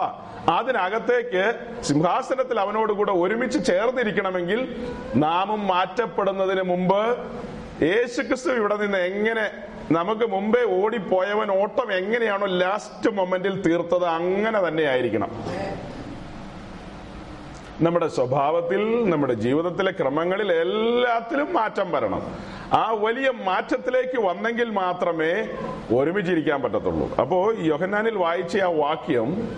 [0.56, 1.44] അതിനകത്തേക്ക്
[1.88, 4.60] സിംഹാസനത്തിൽ അവനോടുകൂടെ ഒരുമിച്ച് ചേർന്നിരിക്കണമെങ്കിൽ
[5.24, 7.00] നാമം മാറ്റപ്പെടുന്നതിന് മുമ്പ്
[7.82, 9.44] യേശുക്രിസ്തു ഇവിടെ നിന്ന് എങ്ങനെ
[9.96, 15.30] നമുക്ക് മുമ്പേ ഓടിപ്പോയവൻ ഓട്ടം എങ്ങനെയാണോ ലാസ്റ്റ് മൊമെന്റിൽ തീർത്തത് അങ്ങനെ തന്നെ ആയിരിക്കണം.
[17.86, 22.22] നമ്മുടെ സ്വഭാവത്തിൽ നമ്മുടെ ജീവിതത്തിലെ ക്രമങ്ങളിൽ എല്ലാത്തിലും മാറ്റം വരണം.
[22.74, 25.48] ആ വലിയ മാറ്റത്തിലേക്ക് വന്നെങ്കിൽ മാത്രമേ
[25.96, 27.16] ഒരുമിച്ചിരിക്കാൻ പറ്റത്തുള്ളൂ.
[27.16, 29.48] അപ്പോ യോഹന്നാനിൽ വായിച്ച ആ വാക്യം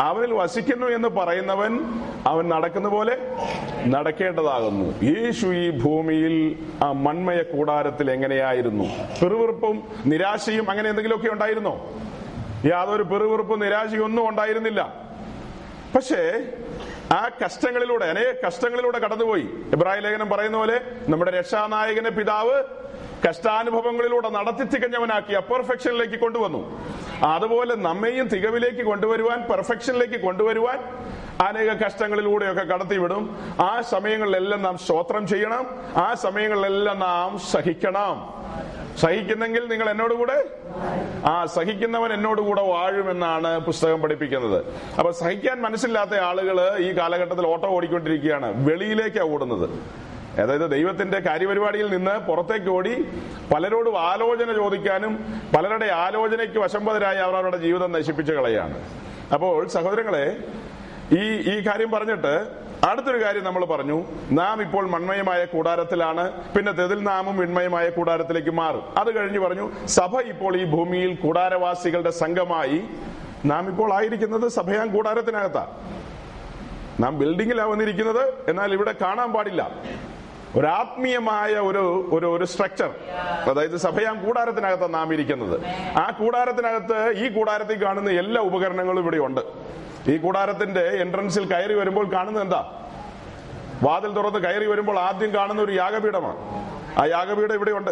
[0.00, 1.80] അവനിൽ വസിക്കുന്നു എന്ന് പറയുന്നവൻ
[2.26, 3.16] അവൻ നടക്കുന്ന പോലെ
[3.86, 4.86] നടക്കേണ്ടതാകുന്നു.
[5.02, 8.84] യേശു ഈ ഭൂമിയിൽ ആ മൺമയ കൂടാരത്തിൽ എങ്ങനെയായിരുന്നു?
[9.22, 11.90] പെറുവിറുപ്പും നിരാശയും അങ്ങനെ എന്തെങ്കിലുമൊക്കെ ഉണ്ടായിരുന്നോ?
[12.66, 15.06] യാതൊരു പെറുവിറുപ്പും നിരാശയും ഒന്നും ഉണ്ടായിരുന്നില്ല.
[15.96, 16.42] പക്ഷേ
[17.14, 19.42] ആ കഷ്ടങ്ങളിലൂടെ അനേക കഷ്ടങ്ങളിലൂടെ കടന്നുപോയി.
[19.74, 22.64] ഇബ്രാഹിം ലേഖനം പറയുന്ന പോലെ നമ്മുടെ രക്ഷാനായകനെ പിതാവ്
[23.28, 26.80] കഷ്ടാനുഭവങ്ങളിലൂടെ നടത്തി തികഞ്ഞവനാക്കി അപെർഫെക്ഷനിലേക്ക് കൊണ്ടുവന്നു.
[27.24, 30.78] അതുപോലെ നമ്മയും തികവിലേക്ക് കൊണ്ടുവരുവാൻ പെർഫെക്ഷനിലേക്ക് കൊണ്ടുവരുവാൻ
[31.40, 33.36] അനേക കഷ്ടങ്ങളിലൂടെയൊക്കെ കടത്തിവിടും.
[33.60, 35.66] ആ സമയങ്ങളിലെല്ലാം നാം സ്തോത്രം ചെയ്യണം.
[35.96, 38.36] ആ സമയങ്ങളിലെല്ലാം നാം സഹിക്കണം.
[38.98, 40.44] സഹിക്കുന്നെങ്കിൽ നിങ്ങൾ എന്നോടുകൂടെ
[41.26, 44.64] ആ സഹിക്കുന്നവൻ എന്നോടുകൂടെ വാഴുമെന്നാണ് പുസ്തകം പഠിപ്പിക്കുന്നത്.
[44.98, 48.70] അപ്പൊ സഹിക്കാൻ മനസ്സില്ലാത്ത ആളുകൾ ഈ കാലഘട്ടത്തിൽ ഓട്ടോ ഓടിക്കൊണ്ടിരിക്കുകയാണ്.
[48.70, 49.70] വെളിയിലേക്കാണ് ഓടുന്നത്.
[50.40, 53.04] അതായത് ദൈവത്തിന്റെ കാര്യപരിപാടിയിൽ നിന്ന് പുറത്തേക്ക് ഓടി
[53.54, 58.82] പലരോടും ആലോചന ചോദിക്കാനും പലരുടെ ആലോചനയ്ക്ക് വശംബതരായി അവർ അവരുടെ ജീവിതം നശിപ്പിച്ചു കളയാണ്.
[59.32, 60.36] അപ്പോൾ സഹോദരങ്ങളെ
[61.12, 62.46] ഈ ഈ കാര്യം പറഞ്ഞിട്ട്
[62.84, 64.04] അടുത്തൊരു കാര്യം നമ്മൾ പറഞ്ഞു.
[64.32, 66.32] നാം ഇപ്പോൾ മൺമയമായ കൂടാരത്തിലാണ്.
[66.56, 68.82] പിന്നെ തെതിൽ നാമും വിൺമയമായ കൂടാരത്തിലേക്ക് മാറും.
[68.98, 72.82] അത് കഴിഞ്ഞ് പറഞ്ഞു സഭ ഇപ്പോൾ ഈ ഭൂമിയിൽ കൂടാരവാസികളുടെ സംഘമായി
[73.44, 75.66] നാം ഇപ്പോൾ ആയിരിക്കുന്നത് സഭയാം കൂടാരത്തിനകത്താ.
[77.00, 78.32] നാം ബിൽഡിങ്ങിലാ വന്നിരിക്കുന്നത്.
[78.48, 79.70] എന്നാൽ ഇവിടെ കാണാൻ പാടില്ല.
[80.56, 82.90] ഒരു ആത്മീയമായ ഒരു ഒരു ഒരു സ്ട്രക്ചർ
[83.50, 85.66] അതായത് സഭയാം കൂടാരത്തിനകത്താണ് നാം ഇരിക്കുന്നത്.
[85.96, 89.40] ആ കൂടാരത്തിനകത്ത് ഈ കൂടാരത്തിൽ കാണുന്ന എല്ലാ ഉപകരണങ്ങളും ഇവിടെ ഉണ്ട്.
[90.08, 92.82] ഈ കൂടാരത്തിന്റെ എൻട്രൻസിൽ കയറി വരുമ്പോൾ കാണുന്നത് എന്താ?
[93.82, 96.36] വാതിൽ തുറന്ന് കയറി വരുമ്പോൾ ആദ്യം കാണുന്ന ഒരു യാഗപീഠമാണ്.
[97.00, 97.90] ആ യാഗപീഠം ഇവിടെയുണ്ട്.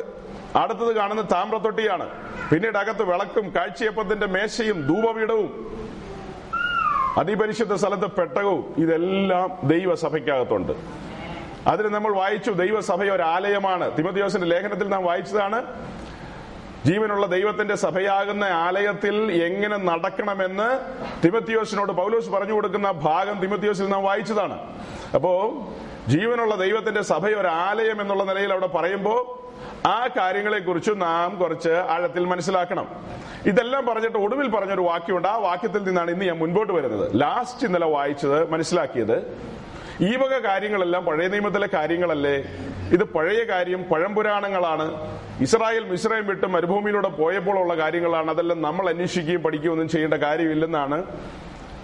[0.59, 2.09] അടുത്തത് കാണുന്ന താമ്രത്തൊട്ടിയാണ്.
[2.51, 5.79] പിന്നീട് അകത്ത് വിളക്കും കാഴ്ചയപ്പത്തിന്റെ മേശയും ധൂപപീഠവും.
[7.19, 8.75] അതിപരിശുദ്ധ സ്ഥലത്ത് പെട്ടകവും.
[8.79, 10.73] ഇതെല്ലാം ദൈവസഭയ്ക്കകത്തുണ്ട്.
[11.67, 13.99] അതിന് നമ്മൾ വായിച്ചു ദൈവസഭ ഒരു ആലയമാണ്.
[13.99, 15.65] തിമതിയോസിന്റെ ലേഖനത്തിൽ നാം വായിച്ചതാണ്
[16.87, 20.79] ജീവനുള്ള ദൈവത്തിന്റെ സഭയാകുന്ന ആലയത്തിൽ എങ്ങനെ നടക്കണമെന്ന്
[21.25, 24.59] തിമത്തിയോസിനോട് പൗലോസ് പറഞ്ഞു കൊടുക്കുന്ന ഭാഗം തിമത്തിയോസിൽ നാം വായിച്ചതാണ്.
[25.15, 25.63] അപ്പോ
[26.09, 29.45] ജീവനുള്ള ദൈവത്തിന്റെ സഭ ഒരു ആലയം എന്നുള്ള നിലയിൽ അവിടെ പറയുമ്പോൾ
[29.87, 32.89] ആ കാര്യങ്ങളെ കുറിച്ച് നാം കുറച്ച് ആഴത്തിൽ മനസ്സിലാക്കണം.
[33.47, 35.29] ഇതെല്ലാം പറഞ്ഞിട്ട് ഒടുവിൽ പറഞ്ഞൊരു വാക്യമുണ്ട്.
[35.29, 37.21] ആ വാക്യത്തിൽ നിന്നാണ് ഇന്ന് ഞാൻ മുൻപോട്ട് വരുന്നത്.
[37.21, 39.39] ലാസ്റ്റ് ഇന്നലെ വായിച്ചത് മനസ്സിലാക്കിയത്.
[40.01, 42.45] ഈ വക കാര്യങ്ങളെല്ലാം പഴയ നിയമത്തിലെ കാര്യങ്ങളല്ലേ?
[42.93, 48.31] ഇത് പഴയ കാര്യം പഴംപുരാണങ്ങളാണ് ഇസ്രായേൽ മിശ്രയും വിട്ട് മരുഭൂമിയിലൂടെ പോയപ്പോൾ ഉള്ള കാര്യങ്ങളാണ്.
[48.31, 51.03] അതെല്ലാം നമ്മൾ അന്വേഷിക്കുകയും പഠിക്കുകയൊന്നും ചെയ്യേണ്ട കാര്യമില്ലെന്നാണ്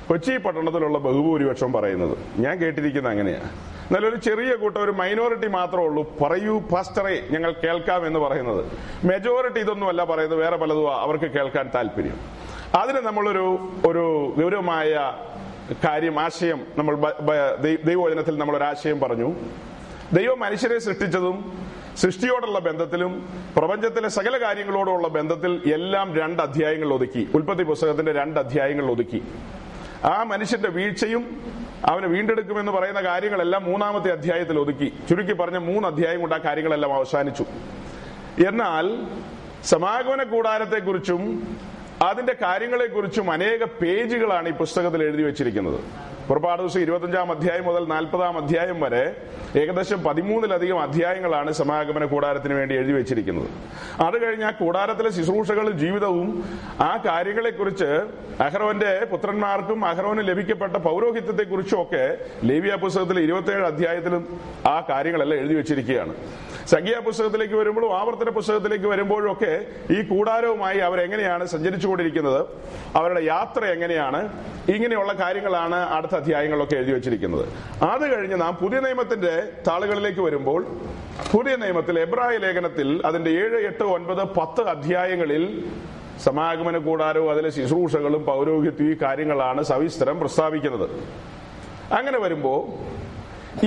[0.08, 2.18] കൊച്ചി പട്ടണത്തിലുള്ള ബഹുഭൂരിപക്ഷം പറയുന്നത്.
[2.38, 3.36] ഞാൻ കേട്ടിരിക്കുന്ന അങ്ങനെയാ.
[3.36, 6.18] എന്നാലും ഒരു ചെറിയ കൂട്ടം ഒരു മൈനോറിറ്റി മാത്രമേ ഉള്ളൂ.
[6.20, 8.64] പറയൂ പാസ്റ്ററെ ഞങ്ങൾ കേൾക്കാം എന്ന് പറയുന്നത്.
[9.06, 10.38] മെജോറിറ്റി ഇതൊന്നുമല്ല പറയുന്നത്.
[10.38, 12.16] വേറെ പലതും അവർക്ക് കേൾക്കാൻ താല്പര്യം.
[12.74, 15.12] അതിന് നമ്മളൊരു ഒരു ഗൗരവമായ
[15.84, 16.96] കാര്യം ആശയം നമ്മൾ
[17.84, 19.34] ദൈവവചനത്തിൽ നമ്മൾ ഒരു ആശയം പറഞ്ഞു.
[20.12, 27.28] ദൈവം മനുഷ്യരെ സൃഷ്ടിച്ചതും സൃഷ്ടിയോടുള്ള ബന്ധത്തിലും പ്രപഞ്ചത്തിലെ സകല കാര്യങ്ങളോടുള്ള ബന്ധത്തിൽ എല്ലാം രണ്ട് അധ്യായങ്ങൾ ഒതുക്കി.
[27.34, 29.22] ഉൽപ്പത്തി പുസ്തകത്തിന്റെ രണ്ട് അധ്യായങ്ങൾ ഒതുക്കി.
[30.04, 31.52] ആ മനുഷ്യന്റെ വീഴ്ചയും
[31.84, 34.92] അവന് വീണ്ടെടുക്കുമെന്ന് പറയുന്ന കാര്യങ്ങളെല്ലാം മൂന്നാമത്തെ അധ്യായത്തിൽ ഒതുക്കി.
[35.08, 37.44] ചുരുക്കി പറഞ്ഞ മൂന്ന് അധ്യായം കൊണ്ട് ആ കാര്യങ്ങളെല്ലാം അവസാനിച്ചു.
[38.48, 39.06] എന്നാൽ
[39.64, 41.20] സമാഗമന കൂടാരത്തെക്കുറിച്ചും
[42.08, 45.80] അതിന്റെ കാര്യങ്ങളെക്കുറിച്ചും അനേക പേജുകളാണ് ഈ പുസ്തകത്തിൽ എഴുതി വെച്ചിരിക്കുന്നത്.
[46.30, 49.04] പുറപ്പാട് ദിവസം ഇരുപത്തഞ്ചാം അധ്യായം മുതൽ നാൽപ്പതാം അധ്യായം വരെ
[49.60, 53.48] ഏകദേശം പതിമൂന്നിലധികം അധ്യായങ്ങളാണ് സമാഗമന കൂടാരത്തിന് വേണ്ടി എഴുതി വെച്ചിരിക്കുന്നത്.
[54.06, 56.28] അത് കഴിഞ്ഞ് ആ കൂടാരത്തിലെ ശുശ്രൂഷകളും ജീവിതവും
[56.80, 57.88] ആ കാര്യങ്ങളെക്കുറിച്ച്
[58.46, 62.04] അഹ്റോന്റെ പുത്രന്മാർക്കും അഹ്റോന് ലഭിക്കപ്പെട്ട പൗരോഹിത്യത്തെക്കുറിച്ചും ഒക്കെ
[62.44, 64.22] ലേവിയ പുസ്തകത്തിൽ ഇരുപത്തിയേഴ് അധ്യായത്തിലും
[64.74, 66.14] ആ കാര്യങ്ങളെല്ലാം എഴുതി വെച്ചിരിക്കുകയാണ്.
[66.74, 69.52] സംഖ്യാ പുസ്തകത്തിലേക്ക് വരുമ്പോഴും ആവർത്തന പുസ്തകത്തിലേക്ക് വരുമ്പോഴും ഒക്കെ
[69.96, 72.40] ഈ കൂടാരവുമായി അവരെങ്ങനെയാണ് സഞ്ചരിച്ചുകൊണ്ടിരിക്കുന്നത്
[73.00, 74.20] അവരുടെ യാത്ര എങ്ങനെയാണ്
[74.74, 77.44] ഇങ്ങനെയുള്ള കാര്യങ്ങളാണ് അടുത്ത അധ്യായങ്ങളിലൊക്കെ എഴുതി വെച്ചിരിക്കുന്നത്.
[77.84, 79.34] അത് കഴിഞ്ഞ് നാം പുതിയ നിയമത്തിന്റെ
[79.68, 80.60] താളുകളിലേക്ക് വരുമ്പോൾ
[81.32, 85.44] പുതിയ നിയമത്തിൽ എബ്രായ ലേഖനത്തിൽ അതിന്റെ ഏഴ് എട്ട് ഒൻപത് പത്ത് അധ്യായങ്ങളിൽ
[86.24, 90.88] സമാഗമന കൂടാരവും അതിലെ ശുശ്രൂഷകളും പൗരോഹിത്യം ഈ കാര്യങ്ങളാണ് സവിസ്തരം പ്രസ്താവിക്കുന്നത്.
[91.98, 92.54] അങ്ങനെ വരുമ്പോ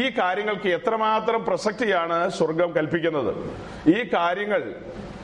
[0.02, 3.32] ഈ കാര്യങ്ങൾക്ക് എത്രമാത്രം പ്രസക്തിയാണ് സ്വർഗം കൽപ്പിക്കുന്നത്?
[3.96, 4.62] ഈ കാര്യങ്ങൾ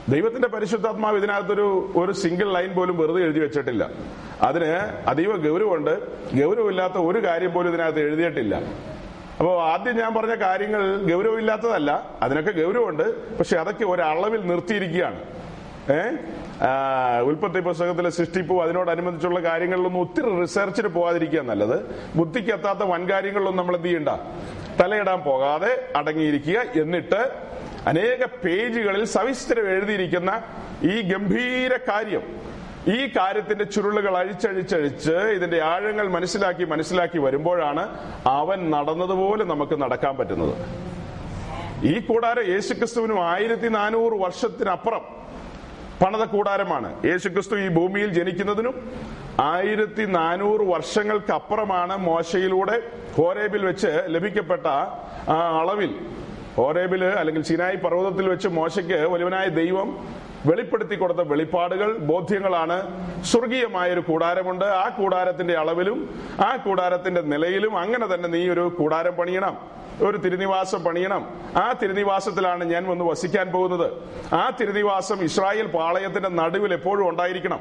[0.10, 3.90] ദൈവത്തിന്റെ പരിശുദ്ധാത്മാവ് ഇതിനകത്തൊരു ഒരു സിംഗിൾ ലൈൻ പോലും വെറുതെ എഴുതി വെച്ചിട്ടില്ല.
[4.42, 4.66] അതിന്
[5.08, 6.00] അതീവ ഗൗരവമുണ്ട്.
[6.44, 8.56] ഗൗരവമില്ലാത്ത ഒരു കാര്യം പോലും ഇതിനകത്ത് എഴുതിയിട്ടില്ല.
[9.40, 12.10] അപ്പോൾ ആദ്യം ഞാൻ പറഞ്ഞ കാര്യങ്ങൾ ഗൗരവമില്ലാത്തതല്ല.
[12.22, 13.38] അതിനൊക്കെ ഗൗരവമുണ്ട്.
[13.38, 15.20] പക്ഷെ അതൊക്കെ ഒരളവിൽ നിർത്തിയിരിക്കുകയാണ്.
[15.92, 16.16] ഏ?
[16.66, 22.06] ആ, ഉൽപ്പത്തി പുസ്തകത്തിലെ സൃഷ്ടിപ്പും അതിനോടനുബന്ധിച്ചുള്ള കാര്യങ്ങളിലൊന്നും ഒത്തിരി റിസർച്ചിന് പോകാതിരിക്കുക നല്ലത്.
[22.16, 24.10] ബുദ്ധിക്കെത്താത്ത വൻകാര്യങ്ങളിലൊന്നും നമ്മൾ എന്ത് ചെയ്യണ്ട?
[24.82, 27.49] തലയിടാൻ പോകാതെ അടങ്ങിയിരിക്കുക എന്നിട്ട്
[27.88, 30.42] അനേക പേജുകളിൽ സവിസ്തരം എഴുതിയിരിക്കുന്ന
[30.84, 32.22] ഈ ഗംഭീര കാര്യം.
[32.88, 37.84] ഈ കാര്യത്തിന്റെ ചുരുളുകൾ അഴിച്ചഴിച്ചഴിച്ച് ഇതിന്റെ ആഴങ്ങൾ മനസ്സിലാക്കി മനസ്സിലാക്കി വരുമ്പോഴാണ്
[38.28, 40.56] അവൻ നടന്നതുപോലെ നമുക്ക് നടക്കാൻ പറ്റുന്നത്.
[41.84, 45.02] ഈ കൂടാരം യേശുക്രിസ്തുവിനും ആയിരത്തി നാനൂറ് വർഷത്തിനപ്പുറം
[46.02, 46.90] പണത കൂടാരമാണ്.
[47.06, 48.92] യേശുക്രിസ്തു ഈ ഭൂമിയിൽ ജനിക്കുന്നതിനും
[49.42, 52.82] ആയിരത്തി നാനൂറ് വർഷങ്ങൾക്കപ്പുറമാണ് മോശയിലൂടെ
[53.18, 54.68] ഹോരേബിൽ വെച്ച് ലഭിക്കപ്പെട്ട
[55.36, 56.00] ആ അളവിൽ
[56.60, 60.08] ഹോരേബിൽ അല്ലെങ്കിൽ സിനായി പർവതത്തിൽ വെച്ച് മോശയ്ക്ക് വലുവനായ ദൈവം
[60.46, 62.78] വെളിപ്പെടുത്തി കൊടുത്ത വെളിപ്പാടുകൾ ബോധ്യങ്ങളാണ്.
[63.24, 64.66] സ്വർഗീയമായ ഒരു കൂടാരമുണ്ട്.
[64.66, 66.10] ആ കൂടാരത്തിന്റെ അളവിലും
[66.46, 69.58] ആ കൂടാരത്തിന്റെ നിലയിലും അങ്ങനെ തന്നെ നീ ഒരു കൂടാരം പണിയണം.
[70.02, 71.30] ഒരു തിരുനിവാസം പണിയണം.
[71.56, 73.92] ആ തിരുനിവാസത്തിലാണ് ഞാൻ വന്ന് വസിക്കാൻ പോകുന്നത്.
[74.36, 77.60] ആ തിരുനിവാസം ഇസ്രായേൽ പാളയത്തിന്റെ നടുവിൽ എപ്പോഴും ഉണ്ടായിരിക്കണം.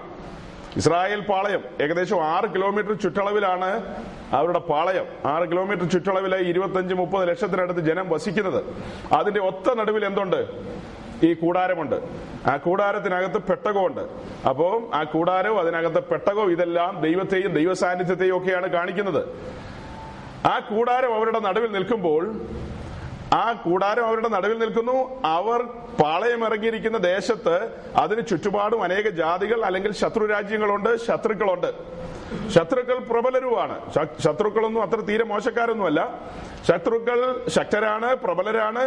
[0.78, 3.70] ഇസ്രായേൽ പാളയം ഏകദേശം ആറ് കിലോമീറ്റർ ചുറ്റളവിലാണ്
[4.32, 5.06] അവരുടെ പാളയം.
[5.26, 8.64] ആറ് കിലോമീറ്റർ ചുറ്റളവിലെ ഇരുപത്തഞ്ച് മുപ്പത് ലക്ഷത്തിനടുത്ത് ജനം വസിക്കുന്നത്.
[9.12, 10.40] അതിന്റെ ഒത്ത നടുവിൽ എന്തുണ്ട്?
[11.26, 11.96] ഈ കൂടാരമുണ്ട്.
[12.46, 14.00] ആ കൂടാരത്തിനകത്ത് പെട്ടകമുണ്ട്.
[14.48, 19.22] അപ്പോൾ ആ കൂടാരവും അതിനകത്ത് പെട്ടകവും ഇതെല്ലാം ദൈവത്തെയും ദൈവ സാന്നിധ്യത്തെയും ഒക്കെയാണ് കാണിക്കുന്നത്.
[20.46, 22.40] ആ കൂടാരം അവരുടെ നടുവിൽ നിൽക്കുമ്പോൾ
[23.34, 25.22] ആ കൂടാരം അവരുടെ നടുവിൽ നിൽക്കുന്നു.
[25.24, 25.62] അവർ
[26.02, 31.72] പാളയം ഇറങ്ങിയിരിക്കുന്ന ദേശത്ത് അതിന് ചുറ്റുപാടും അനേക ജാതികൾ അല്ലെങ്കിൽ ശത്രു രാജ്യങ്ങളുണ്ട് ശത്രുക്കളുണ്ട്.
[32.48, 33.92] ശത്രുക്കൾ പ്രബലരുമാണ്.
[34.20, 36.20] ശത്രുക്കളൊന്നും അത്ര തീരെ മോശക്കാരൊന്നുമല്ല.
[36.68, 38.84] ശത്രുക്കൾ ശക്തരാണ് പ്രബലരാണ്.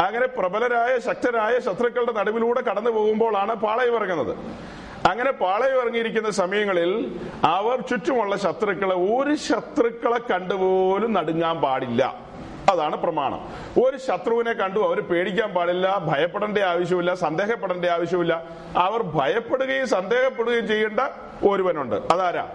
[0.00, 4.36] അങ്ങനെ പ്രബലരായ ശക്തരായ ശത്രുക്കളുടെ നടുവിലൂടെ കടന്നു പോകുമ്പോഴാണ് പാളയം ഇറങ്ങുന്നത്.
[5.10, 12.24] അങ്ങനെ പാളയം ഇറങ്ങിയിരിക്കുന്ന സമയങ്ങളിൽ അവർ ചുറ്റുമുള്ള ശത്രുക്കളെ ഒരു ശത്രുക്കളെ കണ്ടുപോലും നടുങ്ങാൻ പാടില്ല.
[12.72, 13.40] അതാണ് പ്രമാണം.
[13.84, 18.44] ഒരു ശത്രുവിനെ കണ്ടു അവർ പേടിക്കാൻ പാടില്ല ഭയപ്പെടേണ്ട ആവശ്യമില്ല സന്ദേഹപ്പെടേണ്ട ആവശ്യമില്ല.
[18.76, 21.00] അവർ ഭയപ്പെടുകയും സന്ദേഹപ്പെടുകയും ചെയ്യേണ്ട
[21.48, 21.96] ഒരുവനുണ്ട്.
[22.12, 22.48] അതാരാ?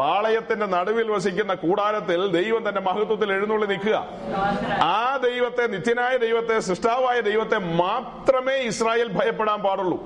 [0.00, 4.08] പാളയത്തിന്റെ നടുവിൽ വസിക്കുന്ന കൂടാരത്തിൽ ദൈവം തന്റെ മഹത്വത്തിൽ എഴുന്നള്ളി നിൽക്കുക.
[4.82, 10.04] ആ ദൈവത്തെ നിത്യനായ ദൈവത്തെ സൃഷ്ടാവായ ദൈവത്തെ മാത്രമേ ഇസ്രായേൽ ഭയപ്പെടാൻ പാടുള്ളൂ.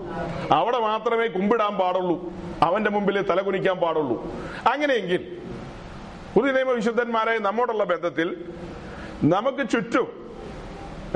[0.52, 2.32] അവിടെ മാത്രമേ കുമ്പിടാൻ പാടുള്ളൂ.
[2.62, 4.24] അവന്റെ മുമ്പിൽ തലകുനിക്കാൻ പാടുള്ളൂ.
[4.72, 5.36] അങ്ങനെയെങ്കിൽ
[6.34, 8.44] പുതിയ നിയമ വിശുദ്ധന്മാരായ നമ്മോടുള്ള ബന്ധത്തിൽ
[9.24, 10.30] നമുക്ക് ചുറ്റും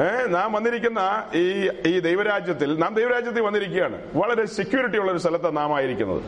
[0.01, 4.03] ഏർ നാം വന്നിരിക്കുന്ന ഈ ഈ ദൈവരാജ്യത്തിൽ നാം ദൈവരാജ്യത്തിൽ വന്നിരിക്കുകയാണ്.
[4.15, 6.23] വളരെ സെക്യൂരിറ്റി ഉള്ള ഒരു സ്ഥലത്താണ് നാം ആയിരിക്കുന്നത്.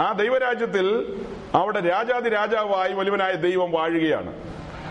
[0.00, 1.16] ആ ദൈവരാജ്യത്തിൽ
[1.54, 4.34] അവിടെ രാജാതി രാജാവായി വലുവനായ ദൈവം വാഴുകയാണ്.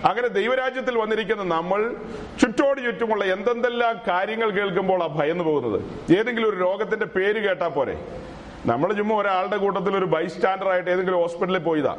[0.06, 1.96] അങ്ങനെ ദൈവരാജ്യത്തിൽ വന്നിരിക്കുന്ന നമ്മൾ
[2.42, 6.14] ചുറ്റോട് ചുറ്റുമുള്ള എന്തെന്തെല്ലാം കാര്യങ്ങൾ കേൾക്കുമ്പോൾ ആ ഭയന്നു പോകുന്നത്?
[6.20, 8.08] ഏതെങ്കിലും ഒരു രോഗത്തിന്റെ പേര് കേട്ടാ പോരെ.
[8.66, 11.98] നമ്മൾ ചുമ്മാ ഒരാളുടെ കൂട്ടത്തിൽ ഒരു ബൈസ്റ്റാൻഡർ ആയിട്ട് ഏതെങ്കിലും ഹോസ്പിറ്റലിൽ പോയതാ.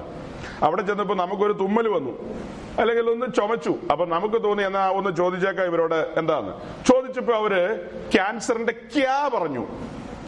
[0.62, 2.11] അവിടെ ചെന്നപ്പോ നമുക്കൊരു തുമ്മൽ വന്നു.
[2.79, 3.77] അല്ലെങ്കിൽ ഒന്ന് ചുമച്ചു.
[3.90, 6.53] അപ്പൊ നമുക്ക് തോന്നി എന്നാ ഒന്ന് ചോദിച്ചേക്കാം ഇവരോട് എന്താന്ന്.
[6.87, 9.66] ചോദിച്ചപ്പോ അവർ ക്യാൻസറിന്റെ ക്യാ പറഞ്ഞു.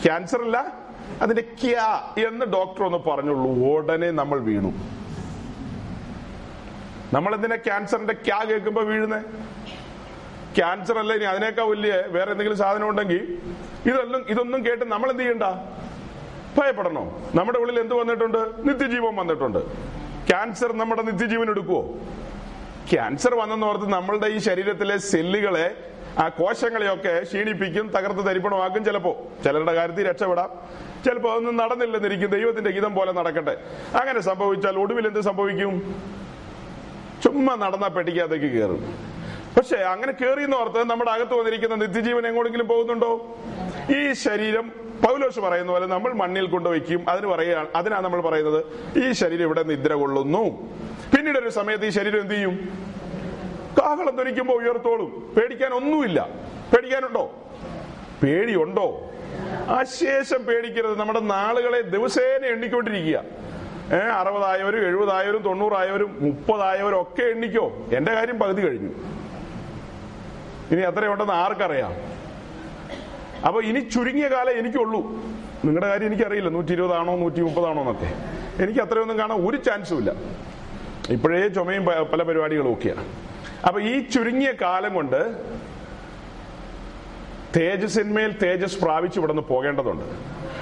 [0.05, 0.75] ക്യാൻസർ അല്ല
[1.23, 3.77] അതിന്റെ ക്യാ എന്ന് ഡോക്ടർ ഒന്ന് പറഞ്ഞുള്ളൂ.
[3.77, 4.73] ഉടനെ നമ്മൾ വീണു.
[7.12, 9.19] നമ്മൾ എന്തിനാ ക്യാൻസറിന്റെ ക്യാ കേൾക്കുമ്പോ വീഴുന്നേ?
[10.57, 12.03] ക്യാൻസർ അല്ല ഇനി അതിനേക്കാൾ വലിയ?
[12.07, 13.38] വേറെ എന്തെങ്കിലും സാധനം ഉണ്ടെങ്കിൽ
[13.87, 15.43] ഇതൊന്നും ഇതൊന്നും കേട്ട് നമ്മൾ എന്ത് ചെയ്യണ്ട?
[16.59, 17.31] ഭയപ്പെടണോ?
[17.35, 18.38] നമ്മുടെ ഉള്ളിൽ എന്ത് വന്നിട്ടുണ്ട്?
[18.59, 19.59] നിത്യജീവൻ വന്നിട്ടുണ്ട്.
[20.31, 21.95] ക്യാൻസർ നമ്മുടെ നിത്യജീവൻ എടുക്കുവോ?
[22.93, 25.77] ക്യാൻസർ വന്നെന്ന് ഓർത്ത് നമ്മളുടെ ഈ ശരീരത്തിലെ സെല്ലുകളെ
[26.19, 29.33] ആ കോശങ്ങളെയൊക്കെ ക്ഷീണിപ്പിക്കും തകർത്ത് തരിപ്പണമാക്കും ചിലപ്പോ.
[29.45, 30.51] ചിലരുടെ കാര്യത്തിൽ രക്ഷപ്പെടാം.
[31.05, 33.57] ചിലപ്പോ അതൊന്നും നടന്നില്ലെന്നിരിക്കും ദൈവത്തിന്റെ ഗീതം പോലെ നടക്കട്ടെ.
[34.01, 35.95] അങ്ങനെ സംഭവിച്ചാൽ ഒടുവിൽ എന്ത് സംഭവിക്കും?
[37.25, 38.95] ചുമ്മാ നടന്ന പെട്ടിക്കകത്തേക്ക് കയറും.
[39.57, 43.37] പക്ഷെ അങ്ങനെ കയറി എന്ന് ഓർത്ത് നമ്മുടെ അകത്ത് വന്നിരിക്കുന്ന നിത്യജീവൻ എങ്ങോട്ടെങ്കിലും പോകുന്നുണ്ടോ?
[43.97, 44.73] ഈ ശരീരം
[45.09, 47.11] പൗലോഷ് പറയുന്ന പോലെ നമ്മൾ മണ്ണിൽ കൊണ്ടുവയ്ക്കും.
[47.11, 48.65] അതിന് പറയുകയാണ് അതിനാണ് നമ്മൾ പറയുന്നത്
[48.99, 50.45] ഈ ശരീരം ഇവിടെ നിദ്ര കൊള്ളുന്നു.
[51.17, 52.69] പിന്നീട് ഒരു സമയത്ത് ഈ ശരീരം എന്ത് ചെയ്യും?
[53.79, 55.35] കാഹളം ധരിക്കുമ്പോ ഉയർത്തോളും.
[55.37, 56.29] പേടിക്കാൻ ഒന്നുമില്ല
[56.75, 57.33] പേടിക്കാനുണ്ടോ?
[58.23, 59.11] പേടിയുണ്ടോ?
[59.69, 60.99] അശേഷം പേടിക്കരുത്.
[60.99, 63.25] നമ്മുടെ നാളുകളെ ദിവസേന എണ്ണിക്കൊണ്ടിരിക്കുക.
[63.93, 67.87] ഏഹ് അറുപതായവരും എഴുപതായവരും തൊണ്ണൂറായവരും മുപ്പതായവരും ഒക്കെ എണ്ണിക്കോ.
[67.93, 69.19] എന്റെ കാര്യം പകുതി കഴിഞ്ഞു.
[70.72, 71.92] ഇനി എത്രയുണ്ടെന്ന് ആർക്കറിയാം?
[73.46, 75.00] അപ്പൊ ഇനി ചുരുങ്ങിയ കാലം എനിക്കുള്ളൂ.
[75.64, 76.48] നിങ്ങളുടെ കാര്യം എനിക്കറിയില്ല.
[76.48, 78.11] നൂറ്റി ഇരുപതാണോ നൂറ്റി മുപ്പതാണോ എന്നൊക്കെ.
[78.62, 80.11] എനിക്ക് അത്രയൊന്നും കാണാൻ ഒരു ചാൻസും ഇല്ല.
[81.11, 83.04] ഇപ്പോഴേ ചുമയും പല പരിപാടികളും ഒക്കെയാണ്.
[83.66, 85.20] അപ്പൊ ഈ ചുരുങ്ങിയ കാലം കൊണ്ട്
[87.56, 90.04] തേജസ്സിന്മേൽ തേജസ് പ്രാപിച്ചു ഇവിടെ നിന്ന് പോകേണ്ടതുണ്ട്.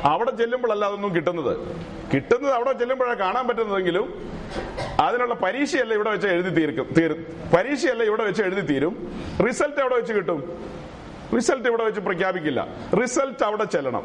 [0.04, 1.56] അവിടെ ചെല്ലുമ്പോഴല്ല അതൊന്നും കിട്ടുന്നത്.
[2.14, 4.32] കിട്ടുന്നത് അവിടെ ചെല്ലുമ്പോഴാണ് കാണാൻ പറ്റുന്നതെങ്കിലും
[5.00, 7.26] അതിനുള്ള പരീക്ഷയല്ല ഇവിടെ വെച്ച് എഴുതി തീർക്കും തീരും.
[7.56, 9.12] പരീക്ഷയല്ല ഇവിടെ വെച്ച് എഴുതി തീരും.
[9.46, 10.68] റിസൾട്ട് എവിടെ വെച്ച് കിട്ടും?
[11.36, 12.68] റിസൾട്ട് ഇവിടെ വെച്ച് പ്രഖ്യാപിക്കില്ല.
[13.02, 14.02] റിസൾട്ട് അവിടെ ചെല്ലണം.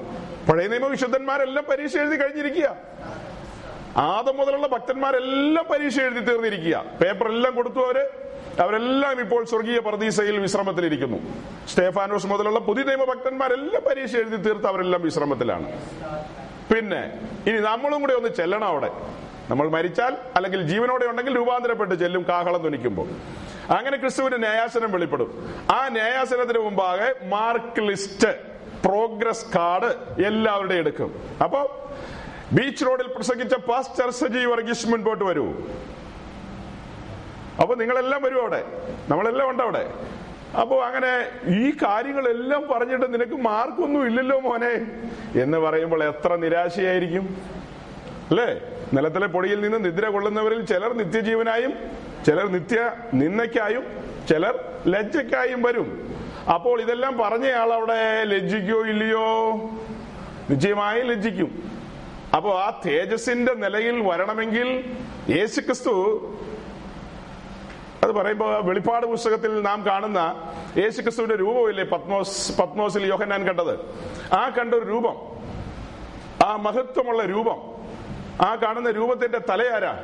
[0.49, 2.75] പഴയ നിയമ വിശുദ്ധന്മാരെല്ലാം പരീക്ഷ എഴുതി കഴിഞ്ഞിരിക്കുക.
[3.97, 6.85] ആദ്യം മുതലുള്ള ഭക്തന്മാരെല്ലാം പരീക്ഷ എഴുതി തീർന്നിരിക്കുക.
[7.01, 8.09] പേപ്പർ എല്ലാം കൊടുത്തു അവർ.
[8.59, 11.17] അവരെല്ലാം ഇപ്പോൾ സ്വർഗീയ പ്രതീസയിൽ വിശ്രമത്തിലിരിക്കുന്നു.
[11.67, 15.71] സ്റ്റേഫാനോസ് മുതലുള്ള പുതിയ നിയമ ഭക്തന്മാരെല്ലാം പരീക്ഷ എഴുതി തീർത്ത് അവരെല്ലാം വിശ്രമത്തിലാണ്.
[16.73, 17.01] പിന്നെ
[17.47, 18.91] ഇനി നമ്മളും കൂടെ ഒന്ന് ചെല്ലണം അവിടെ.
[19.49, 23.07] നമ്മൾ മരിച്ചാൽ അല്ലെങ്കിൽ ജീവനോടെ ഉണ്ടെങ്കിൽ രൂപാന്തരപ്പെട്ട് ചെല്ലും കാഹളം ധ്വനിക്കുമ്പോൾ.
[23.73, 25.49] അങ്ങനെ ക്രിസ്തുവിന്റെ ന്യായാസനം വെളിപ്പെടും.
[25.71, 28.53] ആ ന്യായാസനത്തിന് മുമ്പാകെ മാർക്ക് ലിസ്റ്റ്
[28.85, 31.21] പ്രോഗ്രസ് കാർഡ് എല്ലാവരുടെയും എടുക്കും.
[31.43, 31.67] അപ്പൊ
[32.53, 35.53] ബീച്ച് റോഡിൽ പ്രസംഗിച്ച പാസ്റ്റർ സജീവ് വർഗീസ് മുൻപോട്ട് വരൂ.
[37.61, 38.63] അപ്പൊ നിങ്ങളെല്ലാം വരും അവിടെ.
[39.09, 39.93] നമ്മളെല്ലാം ഉണ്ട് അവിടെ.
[40.61, 44.85] അപ്പോ അങ്ങനെ ഈ കാര്യങ്ങളെല്ലാം പറഞ്ഞിട്ട് നിനക്ക് മാർക്കൊന്നും ഇല്ലല്ലോ മോനെ
[45.41, 47.37] എന്ന് പറയുമ്പോൾ എത്ര നിരാശയായിരിക്കും.
[48.29, 48.61] അല്ലേ?
[48.93, 51.73] നിലത്തിലെ പൊടിയിൽ നിന്ന് നിദ്ര കൊള്ളുന്നവരിൽ ചിലർ നിത്യജീവനായും
[52.25, 53.83] ചിലർ നിത്യ നിന്നയ്ക്കായും
[54.29, 56.15] ചിലർ ലജ്ജയ്ക്കായും വരും.
[56.53, 59.51] അപ്പോൾ ഇതെല്ലാം പറഞ്ഞയാൾ അവിടെ ലജ്ജിക്കോ ഇല്ലയോ?
[60.49, 61.63] നിശ്ചയമായും ലജ്ജിക്കും.
[62.35, 64.95] അപ്പോ ആ തേജസിന്റെ നിലയിൽ വരണമെങ്കിൽ
[65.29, 65.93] യേശുക്രിസ്തു
[68.03, 73.79] അത് പറയുമ്പോൾ വെളിപ്പാട് പുസ്തകത്തിൽ നാം കാണുന്ന യേശുക്രിസ്തുവിന്റെ രൂപമില്ലേ പത്മോസ് പത്മോസിൽ യോഹന്നാൻ കണ്ടത്?
[74.33, 75.15] ആ കണ്ട ഒരു രൂപം.
[76.45, 77.55] ആ മഹത്വമുള്ള രൂപം.
[78.41, 80.03] ആ കാണുന്ന രൂപത്തിന്റെ തലയാരാ?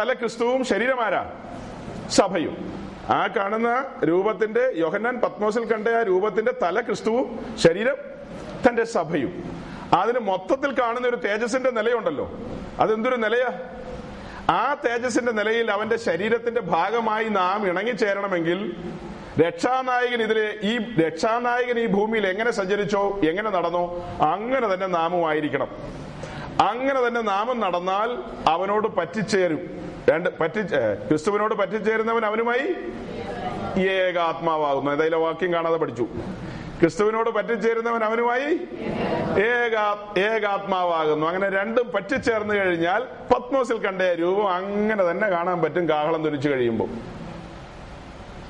[0.00, 1.32] തല ക്രിസ്തുവും ശരീരമാരാ?
[2.10, 2.84] സഭയും.
[3.08, 7.96] ആ കാണുന്ന രൂപത്തിന്റെ യോഹന്നാൻ പത്മോസിൽ കണ്ട ആ രൂപത്തിന്റെ തല ക്രിസ്തുവും ശരീരം
[8.68, 9.60] തന്റെ സഭയും.
[9.92, 12.30] അതിന് മൊത്തത്തിൽ കാണുന്ന ഒരു തേജസിന്റെ നിലയുണ്ടല്ലോ.
[12.78, 13.60] അതെന്തൊരു നിലയാ?
[14.48, 18.76] ആ തേജസിന്റെ നിലയിൽ അവന്റെ ശരീരത്തിന്റെ ഭാഗമായി നാം ഇണങ്ങിച്ചേരണമെങ്കിൽ
[19.40, 23.84] രക്ഷാനായകൻ ഇതിലെ ഈ രക്ഷാനായകൻ ഈ ഭൂമിയിൽ എങ്ങനെ സഞ്ചരിച്ചോ എങ്ങനെ നടന്നോ
[24.20, 25.68] അങ്ങനെ തന്നെ നാമുമായിരിക്കണം
[26.60, 29.60] അങ്ങനെ തന്നെ നാമം നടന്നാൽ അവനോട് പറ്റിച്ചേരും.
[30.10, 30.60] രണ്ട് പറ്റി
[31.08, 32.66] ക്രിസ്തുവിനോട് പറ്റിച്ചേരുന്നവൻ അവനുമായി
[33.82, 34.90] ഏകാത്മാവാകുന്നു.
[34.90, 36.08] ഏതായാലും വാക്യം കാണാതെ പഠിച്ചു?
[36.80, 38.48] ക്രിസ്തുവിനോട് പറ്റിച്ചേരുന്നവൻ അവനുമായി
[39.40, 39.84] ഏകാ
[40.18, 41.26] ഏകാത്മാവാകുന്നു.
[41.26, 43.02] അങ്ങനെ രണ്ടും പറ്റിച്ചേർന്ന് കഴിഞ്ഞാൽ
[43.34, 46.88] പത്മോസിൽ കണ്ട രൂപം അങ്ങനെ തന്നെ കാണാൻ പറ്റും കാഹളം തുരിച്ചു കഴിയുമ്പോൾ.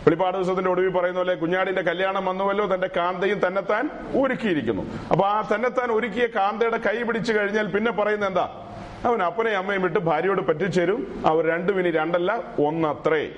[0.04, 3.90] വെളിപ്പാട് ദിവസത്തിന്റെ ഒടുവിൽ പറയുന്ന പോലെ കുഞ്ഞാടിന്റെ കല്യാണം വന്നുവല്ലോ തന്റെ കാന്തയും തന്നെത്താൻ
[4.22, 4.82] ഒരുക്കിയിരിക്കുന്നു.
[5.12, 8.66] അപ്പൊ ആ തന്നെത്താൻ ഒരുക്കിയ കാന്തയുടെ കൈ പിടിച്ചു കഴിഞ്ഞാൽ പിന്നെ പറയുന്ന എന്താ?
[9.04, 11.22] അവൻ അപ്പനെയും അമ്മയും വിട്ട് ഭാര്യയോട് പറ്റിച്ചേരും.
[11.26, 13.30] അവർ രണ്ടും ഇനി രണ്ടല്ല ഒന്നത്രേ.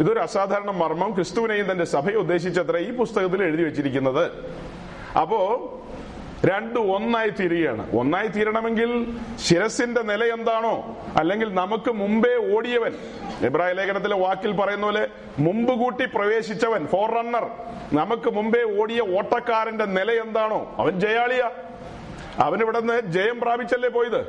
[0.00, 1.14] ഇതൊരു അസാധാരണ മർമ്മം.
[1.14, 4.30] ക്രിസ്തുവിനെയും തന്റെ സഭയെ ഉദ്ദേശിച്ചത്ര ഈ പുസ്തകത്തിൽ എഴുതി വെച്ചിരിക്കുന്നത്.
[5.18, 5.40] അപ്പോ
[6.44, 10.96] രണ്ട് ഒന്നായി തീരുകയാണ് ഒന്നായി തീരണമെങ്കിൽ ശിരസിന്റെ നില എന്താണോ?
[11.16, 12.92] അല്ലെങ്കിൽ നമുക്ക് മുമ്പേ ഓടിയവൻ
[13.46, 17.50] ഇബ്രായ ലേഖനത്തിലെ വാക്കിൽ പറയുന്ന പോലെ മുമ്പ് കൂട്ടി പ്രവേശിച്ചവൻ ഫോർ റണ്ണർ
[17.92, 20.74] നമുക്ക് മുമ്പേ ഓടിയ ഓട്ടക്കാരന്റെ നില എന്താണോ?
[20.78, 21.50] അവൻ ജയാളിയാ.
[22.38, 24.20] അവൻ ഇവിടെ നിന്ന് ജയം പ്രാപിച്ചല്ലേ പോയത്?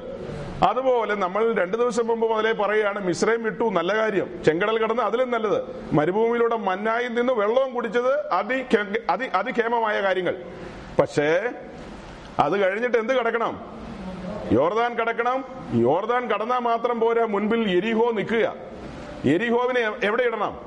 [0.63, 4.43] അതുപോലെ നമ്മൾ രണ്ടു ദിവസം മുമ്പ് മുതലേ പറയുകയാണ് മിശ്രയും വിട്ടു നല്ല കാര്യം.
[4.45, 5.85] ചെങ്കടൽ കടന്ന് അതിലും നല്ലത്.
[5.93, 8.65] മരുഭൂമിയിലൂടെ മന്നായി നിന്ന് വെള്ളവും കുടിച്ചത് അതി
[9.09, 10.43] അതി അതിക്ഷേമമായ കാര്യങ്ങൾ.
[10.99, 11.49] പക്ഷേ
[12.39, 13.61] അത് കഴിഞ്ഞിട്ട് എന്ത് കിടക്കണം?
[14.51, 15.45] യോർദാൻ കടക്കണം.
[15.73, 18.53] യോർദാൻ കടന്നാൽ മാത്രം പോരാ മുൻപിൽ എരിഹോ നിൽക്കുക.
[19.25, 20.59] എരിഹോവിനെ എവിടെ ഇടണം?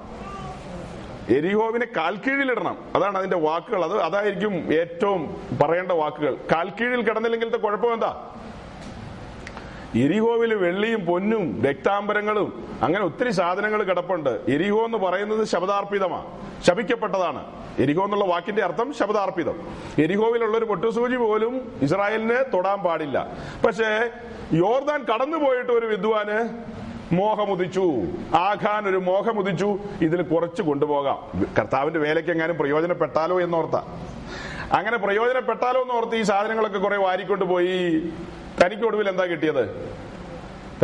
[1.29, 3.85] എരിഹോവിനെ കാൽക്കീഴിലിടണം അതാണ് അതിന്റെ വാക്കുകൾ.
[3.85, 6.37] അത് അതായിരിക്കും ഏറ്റവും പറയേണ്ട വാക്കുകൾ.
[6.53, 8.35] കാൽക്കീഴിൽ കിടന്നില്ലെങ്കിലത്തെ കുഴപ്പം എന്താ?
[9.95, 14.31] എരിഹോവിൽ വെള്ളിയും പൊന്നും രക്താംബരങ്ങളും അങ്ങനെ ഒത്തിരി സാധനങ്ങൾ കിടപ്പുണ്ട്.
[14.49, 16.27] എരിഹോ എന്ന് പറയുന്നത് ശബ്ദാർപ്പിതമാണ്
[16.65, 17.45] ശപിക്കപ്പെട്ടതാണ്.
[17.79, 19.55] എരിഹോ എന്നുള്ള വാക്കിന്റെ അർത്ഥം ശബ്ദാർപ്പിതം.
[19.99, 23.37] എരിഹോവിലുള്ള ഒരു പൊട്ടുസൂചി പോലും ഇസ്രായേലിനെ തൊടാൻ പാടില്ല.
[23.67, 24.11] പക്ഷേ
[24.53, 26.49] യോർദാൻ കടന്നുപോയിട്ട് ഒരു വിദ്വാന്
[27.15, 27.93] മോഹമുദിച്ചു.
[28.37, 29.79] ആഖാൻ ഒരു മോഹമുദിച്ചു.
[30.01, 31.47] ഇതിൽ കുറച്ച് കൊണ്ടുപോകാം.
[31.59, 33.77] കർത്താവിന്റെ വേലയ്ക്ക് എങ്ങാനും പ്രയോജനപ്പെട്ടാലോ എന്നോർത്ത.
[34.73, 38.09] അങ്ങനെ പ്രയോജനപ്പെട്ടാലോ എന്നോർത്ത് ഈ സാധനങ്ങളൊക്കെ കുറെ വാരിക്കൊണ്ട് പോയി
[38.65, 39.93] തനിക്ക് ഒടുവിൽ എന്താ കിട്ടിയത്?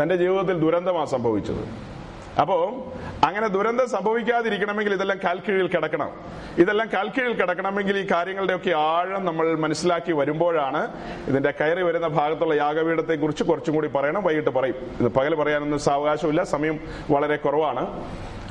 [0.03, 1.95] തന്റെ ജീവിതത്തിൽ ദുരന്തമാണ് സംഭവിച്ചത്.
[2.41, 2.85] അപ്പോ
[3.25, 6.11] അങ്ങനെ ദുരന്തം സംഭവിക്കാതിരിക്കണമെങ്കിൽ ഇതെല്ലാം കാൽക്കീഴിൽ കിടക്കണം.
[6.59, 10.89] ഇതെല്ലാം കാൽക്കീഴിൽ കിടക്കണമെങ്കിൽ ഈ കാര്യങ്ങളുടെയൊക്കെ ആഴം നമ്മൾ മനസ്സിലാക്കി വരുമ്പോഴാണ്
[11.27, 14.23] ഇതിന്റെ കയറി വരുന്ന ഭാഗത്തുള്ള യാഗപീഠത്തെ കുറിച്ച് കുറച്ചും കൂടി പറയണം.
[14.23, 14.75] വൈകിട്ട് പറയും.
[15.01, 16.43] ഇത് പകൽ പറയാനൊന്നും സാവകാശമില്ല.
[16.43, 18.05] സമയം വളരെ കുറവാണ്.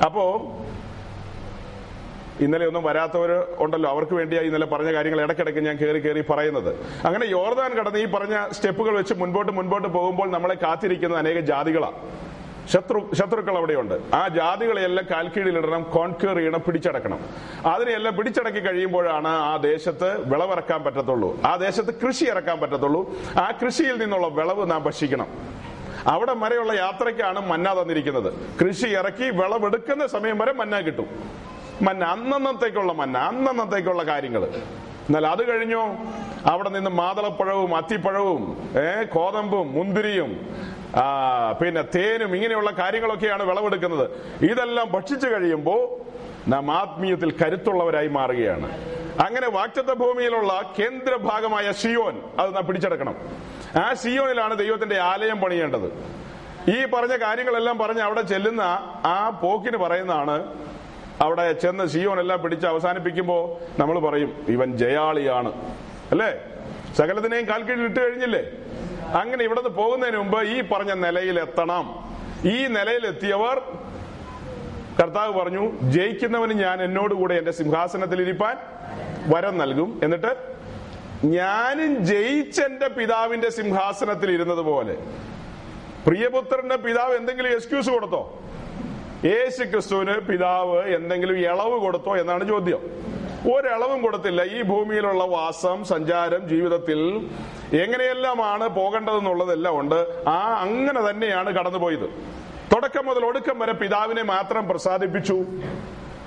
[0.04, 0.52] അപ്പോ
[2.40, 3.90] ഇന്നലെ ഒന്നും വരാത്തവർ ഉണ്ടല്ലോ.
[3.90, 6.74] അവർക്ക് വേണ്ടിയായി ഇന്നലെ പറഞ്ഞ കാര്യങ്ങൾ ഇടയ്ക്കിടയ്ക്ക് ഞാൻ കയറി കയറി പറയുന്നത്.
[7.06, 11.94] അങ്ങനെ യോർദാൻ കടന്ന് ഈ പറഞ്ഞ സ്റ്റെപ്പുകൾ വെച്ച് മുൻപോട്ട് മുൻപോട്ട് പോകുമ്പോൾ നമ്മളെ കാത്തിരിക്കുന്ന അനേക ജാതികളാണ്
[12.72, 14.14] ശത്രു ശത്രുക്കൾ അവിടെയുണ്ട്.
[14.14, 17.18] ആ ജാതികളെയെല്ലാം കാൽക്കീഴിലിടണം കോൺക്വർ ചെയ്യണം പിടിച്ചടക്കണം.
[17.66, 21.42] അതിനെയെല്ലാം പിടിച്ചടക്കി കഴിയുമ്പോഴാണ് ആ ദേശത്ത് വിളവിറക്കാൻ പറ്റത്തുള്ളൂ.
[21.44, 23.14] ആ ദേശത്ത് കൃഷി ഇറക്കാൻ പറ്റത്തുള്ളൂ.
[23.36, 25.26] ആ കൃഷിയിൽ നിന്നുള്ള വിളവ് നാം ഭക്ഷിക്കണം.
[26.06, 28.32] അവിടെ വരെയുള്ള യാത്രയ്ക്കാണ് മന്ന തന്നിരിക്കുന്നത്.
[28.60, 31.06] കൃഷി ഇറക്കി വിളവെടുക്കുന്ന സമയം വരെ മന്ന കിട്ടും.
[31.82, 34.44] മന്ന അന്നന്നത്തേക്കുള്ള മന്ന അന്നന്നത്തേക്കുള്ള കാര്യങ്ങൾ
[35.08, 35.96] എന്നാൽ അത് കഴിഞ്ഞോ?
[36.46, 40.56] അവിടെ നിന്ന് മാതളപ്പഴവും അത്തിപ്പഴവും ഏ കോതമ്പും മുന്തിരിയും
[40.96, 44.10] ആ പിന്നെ തേനും ഇങ്ങനെയുള്ള കാര്യങ്ങളൊക്കെയാണ് വിളവെടുക്കുന്നത്.
[44.44, 46.00] ഇതെല്ലാം ഭക്ഷിച്ചു കഴിയുമ്പോൾ
[46.50, 48.72] നാം ആത്മീയത്തിൽ കരുത്തുള്ളവരായി മാറുകയാണ്.
[49.20, 53.16] അങ്ങനെ വാക്ചത്ത ഭൂമിയിലുള്ള കേന്ദ്ര ഭാഗമായ സിയോൻ അത് നാം പിടിച്ചെടുക്കണം.
[53.84, 55.92] ആ സിയോനിലാണ് ദൈവത്തിന്റെ ആലയം പണിയേണ്ടത്.
[56.70, 58.60] ഈ പറഞ്ഞ കാര്യങ്ങളെല്ലാം പറഞ്ഞ് അവിടെ ചെല്ലുന്ന
[59.06, 60.64] ആ പോക്കിന് പറയുന്നതാണ്
[61.20, 65.52] അവിടെ ചെന്ന് സിയോനെല്ലാം പിടിച്ച് അവസാനിപ്പിക്കുമ്പോ നമ്മൾ പറയും ഇവൻ ജയാളിയാണ്.
[66.10, 66.34] അല്ലേ?
[66.96, 68.42] സകലത്തിനെയും കാൽക്കീഴിൽ ഇട്ട് കഴിഞ്ഞില്ലേ?
[69.20, 71.94] അങ്ങനെ ഇവിടുന്ന് പോകുന്നതിന് മുമ്പ് ഈ പറഞ്ഞ നിലയിൽ എത്തണം.
[72.44, 73.62] ഈ നിലയിൽ എത്തിയവർ
[75.00, 78.56] കർത്താവ് പറഞ്ഞു ജയിക്കുന്നവന് ഞാൻ എന്നോട് കൂടെ എന്റെ സിംഹാസനത്തിൽ ഇരിപ്പാൻ
[79.26, 80.00] വരം നൽകും.
[80.02, 80.54] എന്നിട്ട്
[81.24, 84.96] ഞാനും ജയിച്ചെന്റെ പിതാവിന്റെ സിംഹാസനത്തിൽ ഇരുന്നത് പോലെ.
[86.06, 88.42] പ്രിയപുത്രന്റെ പിതാവ് എന്തെങ്കിലും എക്സ്ക്യൂസ് കൊടുത്തോ?
[89.24, 92.80] യേശു ക്രിസ്തുവിന് പിതാവ് എന്തെങ്കിലും ഇളവ് കൊടുത്തോ എന്നാണ് ചോദ്യം.
[93.54, 94.44] ഒരളവും കൊടുത്തില്ല.
[94.44, 97.00] ഈ ഭൂമിയിലുള്ള വാസം സഞ്ചാരം ജീവിതത്തിൽ
[97.76, 100.28] എങ്ങനെയെല്ലാമാണ് പോകേണ്ടതെന്നുള്ളതെല്ലാം ഉണ്ട്.
[100.28, 102.08] ആ അങ്ങനെ തന്നെയാണ് കടന്നുപോയത്.
[102.74, 105.44] തുടക്കം മുതൽ ഒടുക്കം വരെ പിതാവിനെ മാത്രം പ്രസാദിപ്പിച്ചു.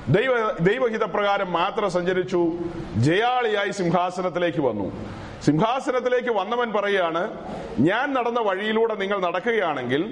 [0.10, 2.52] ദൈവ ദൈവഹിതപ്രകാരം മാത്രം സഞ്ചരിച്ചു.
[2.96, 4.92] ജയാളിയായി സിംഹാസനത്തിലേക്ക് വന്നു.
[5.42, 7.22] സിംഹാസനത്തിലേക്ക് വന്നവൻ പറയുകയാണ്
[7.80, 10.04] ഞാൻ നടന്ന വഴിയിലൂടെ നിങ്ങൾ നടക്കുകയാണെങ്കിൽ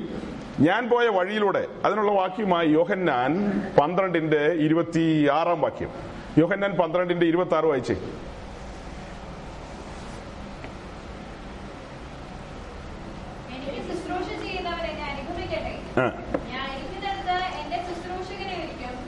[0.60, 3.32] ഞാൻ പോയ വഴിയിലൂടെ അതിനുള്ള വാക്യമായി യോഹന്നാൻ
[3.80, 5.90] പന്ത്രണ്ടിന്റെ ഇരുപത്തി ആറാം വാക്യം.
[6.38, 7.96] യോഹന്നാൻ പന്ത്രണ്ടിന്റെ ഇരുപത്തി ആറ് വായിച്ചേ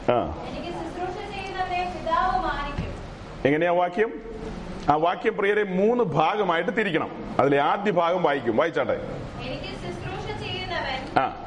[0.09, 0.17] ആ,
[3.47, 4.11] എങ്ങനെയാ വാക്യം?
[4.89, 7.35] ആ വാക്യം പ്രിയരെ മൂന്ന് ഭാഗമായിട്ട് തിരിക്കണം.
[7.39, 8.57] അതിലെ ആദ്യ ഭാഗം വായിക്കും.
[8.57, 9.01] വായിച്ചാട്ടെ?
[11.19, 11.43] ആ.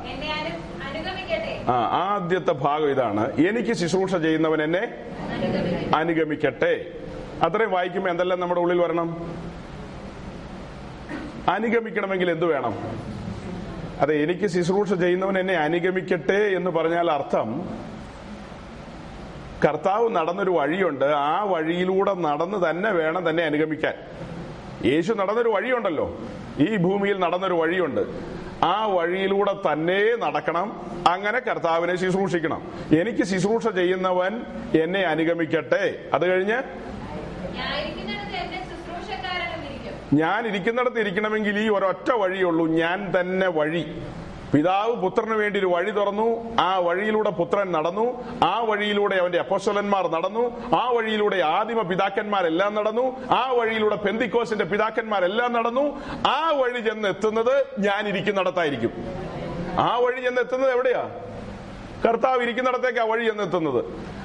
[1.69, 1.75] ആ
[2.13, 3.37] ആദ്യത്തെ ഭാഗം ഇതാണ്.
[3.37, 5.97] എനിക്ക് ശുശ്രൂഷ ചെയ്യുന്നവൻ എന്നെ അനുഗമിക്കട്ടെ.
[5.97, 6.85] അനുഗമിക്കട്ടെ.
[7.43, 9.35] അത്രയും വായിക്കുമ്പോൾ എന്തെല്ലാം നമ്മുടെ ഉള്ളിൽ വരണം?
[11.49, 12.75] അനുഗമിക്കണമെങ്കിൽ എന്തു വേണം?
[14.01, 17.69] അതെ എനിക്ക് ശുശ്രൂഷ ചെയ്യുന്നവൻ എന്നെ അനുഗമിക്കട്ടെ എന്ന് പറഞ്ഞാൽ അർത്ഥം
[19.65, 21.05] കർത്താവ് നടന്നൊരു വഴിയുണ്ട്.
[21.05, 23.95] ആ വഴിയിലൂടെ നടന്ന് തന്നെ വേണം തന്നെ അനുഗമിക്കാൻ.
[24.85, 26.19] യേശു നടന്നൊരു വഴിയുണ്ടല്ലോ.
[26.59, 28.01] ഈ ഭൂമിയിൽ നടന്നൊരു വഴിയുണ്ട്.
[28.65, 30.81] ആ വഴിയിലൂടെ തന്നെ നടക്കണം.
[31.09, 32.73] അങ്ങനെ കർത്താവിനെ ശുശ്രൂഷിക്കണം.
[33.01, 34.43] എനിക്ക് ശുശ്രൂഷ ചെയ്യുന്നവൻ
[34.83, 35.99] എന്നെ അനുഗമിക്കട്ടെ.
[36.15, 36.63] അത് കഴിഞ്ഞ്?
[40.13, 44.03] ഞാൻ ഇരിക്കുന്നിടത്ത് ഇരിക്കണമെങ്കിൽ ഈ ഒരൊറ്റ വഴിയുള്ളൂ ഞാൻ തന്നെ വഴി.
[44.53, 46.29] പിതാവ് പുത്രന് വേണ്ടി ഒരു വഴി തുറന്നു.
[46.61, 48.07] ആ വഴിയിലൂടെ പുത്രൻ നടന്നു.
[48.45, 50.45] ആ വഴിയിലൂടെ അവന്റെ അപ്പോസ്വലന്മാർ നടന്നു.
[50.81, 53.05] ആ വഴിയിലൂടെ ആദിമ പിതാക്കന്മാരെല്ലാം നടന്നു.
[53.41, 55.85] ആ വഴിയിലൂടെ പെന്തിക്കോസിന്റെ പിതാക്കന്മാരെല്ലാം നടന്നു.
[56.37, 57.55] ആ വഴി ചെന്ന് എത്തുന്നത്
[57.87, 58.93] ഞാൻ ഇരിക്കുന്നിടത്തായിരിക്കും
[59.79, 61.03] ആ വഴി ചെന്ന് എത്തുന്നത് എവിടെയാ?
[62.07, 63.81] കർത്താവ് ഇരിക്കുന്നിടത്തേക്ക് ആ വഴി എന്നെത്തുന്നത്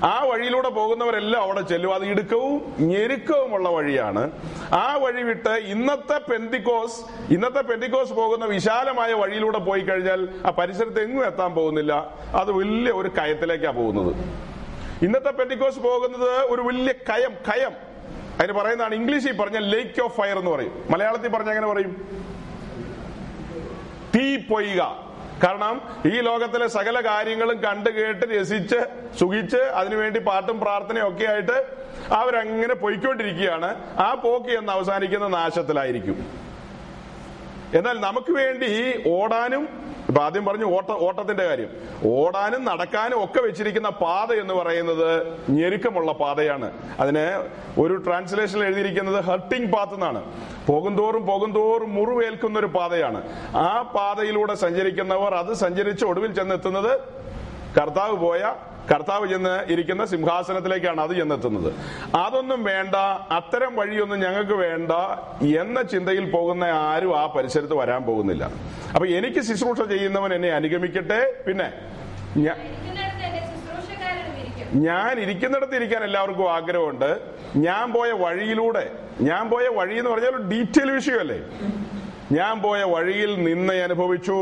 [0.06, 1.94] ആ വഴിയിലൂടെ പോകുന്നവരെല്ലാം അവിടെ ചെല്ലും.
[1.94, 4.32] അത് ഇടുക്കവും ഞെരുക്കവുമുള്ള വഴിയാണ്.
[4.74, 6.98] ആ വഴി വിട്ട് ഇന്നത്തെ പെന്തിക്കോസ്
[7.34, 11.94] ഇന്നത്തെ പെന്തിക്കോസ് പോകുന്ന വിശാലമായ വഴിയിലൂടെ പോയി കഴിഞ്ഞാൽ ആ പരിസരത്ത് എങ്ങും എത്താൻ പോകുന്നില്ല.
[12.36, 14.12] അത് വലിയ ഒരു കയത്തിലേക്കാണ് പോകുന്നത്.
[15.06, 17.74] ഇന്നത്തെ പെന്തിക്കോസ് പോകുന്നത് ഒരു വലിയ കയം കയം.
[18.40, 20.86] അതിന് പറയുന്നതാണ് ഇംഗ്ലീഷിൽ പറഞ്ഞ ലേക്ക് ഓഫ് ഫയർ എന്ന് പറയും.
[20.90, 21.94] മലയാളത്തിൽ പറഞ്ഞ എങ്ങനെ പറയും?
[24.16, 25.05] തീ പൊയ്യുക
[25.44, 28.80] കാരണം ഈ ലോകത്തിലെ സകല കാര്യങ്ങളും കണ്ടു കേട്ട് രസിച്ച്
[29.20, 31.58] സുഖിച്ച് അതിനുവേണ്ടി പാട്ടും പ്രാർത്ഥനയും ഒക്കെ ആയിട്ട്
[32.14, 33.70] അവരങ്ങനെ പൊയ്ക്കൊണ്ടിരിക്കുകയാണ്.
[34.00, 36.45] ആ പോക്ക് എന്ന് അവസാനിക്കുന്ന നാശത്തിലായിരിക്കും.
[37.74, 38.72] എന്നാൽ നമുക്ക് വേണ്ടി
[39.10, 41.70] ഓടാനും ഇപ്പൊ ആദ്യം പറഞ്ഞു ഓട്ട ഓട്ടത്തിന്റെ കാര്യം.
[42.06, 45.08] ഓടാനും നടക്കാനും ഒക്കെ വെച്ചിരിക്കുന്ന പാത എന്ന് പറയുന്നത്
[45.50, 46.72] ഞെരുക്കമുള്ള പാതയാണ്.
[47.00, 47.26] അതിന്
[47.82, 50.24] ഒരു ട്രാൻസ്ലേഷൻ എഴുതിയിരിക്കുന്നത് ഹർട്ടിംഗ് പാത്ത് എന്നാണ്.
[50.68, 53.24] പോകുന്തോറും പോകുന്തോറും മുറിവേൽക്കുന്ന ഒരു പാതയാണ്.
[53.56, 57.00] ആ പാതയിലൂടെ സഞ്ചരിക്കുന്നവർ അത് സഞ്ചരിച്ച് ഒടുവിൽ ചെന്നെത്തുന്നത്
[57.80, 58.44] കർത്താവ് പോയ
[58.92, 61.70] കർത്താവ് ചെന്ന് ഇരിക്കുന്ന സിംഹാസനത്തിലേക്കാണ് അത് ചെന്നെത്തുന്നത്.
[62.24, 62.96] അതൊന്നും വേണ്ട
[63.40, 64.92] അത്തരം വഴിയൊന്നും ഞങ്ങൾക്ക് വേണ്ട
[65.64, 68.44] എന്ന ചിന്തയിൽ പോകുന്ന ആരും ആ പരിസരത്ത് വരാൻ പോകുന്നില്ല.
[68.96, 71.70] അപ്പൊ എനിക്ക് ശുശ്രൂഷ ചെയ്യുന്നവൻ എന്നെ അനുഗമിക്കട്ടെ പിന്നെ
[74.88, 77.12] ഞാൻ ഇരിക്കുന്നിടത്ത് ഇരിക്കാൻ എല്ലാവർക്കും ആഗ്രഹമുണ്ട്.
[77.68, 78.86] ഞാൻ പോയ വഴിയിലൂടെ
[79.30, 81.38] ഞാൻ പോയ വഴി എന്ന് പറഞ്ഞാൽ ഡീറ്റെയിൽ വിഷയമല്ലേ
[82.32, 84.38] ഞാൻ പോയ വഴിയിൽ നിന്ന അനുഭവിച്ചു.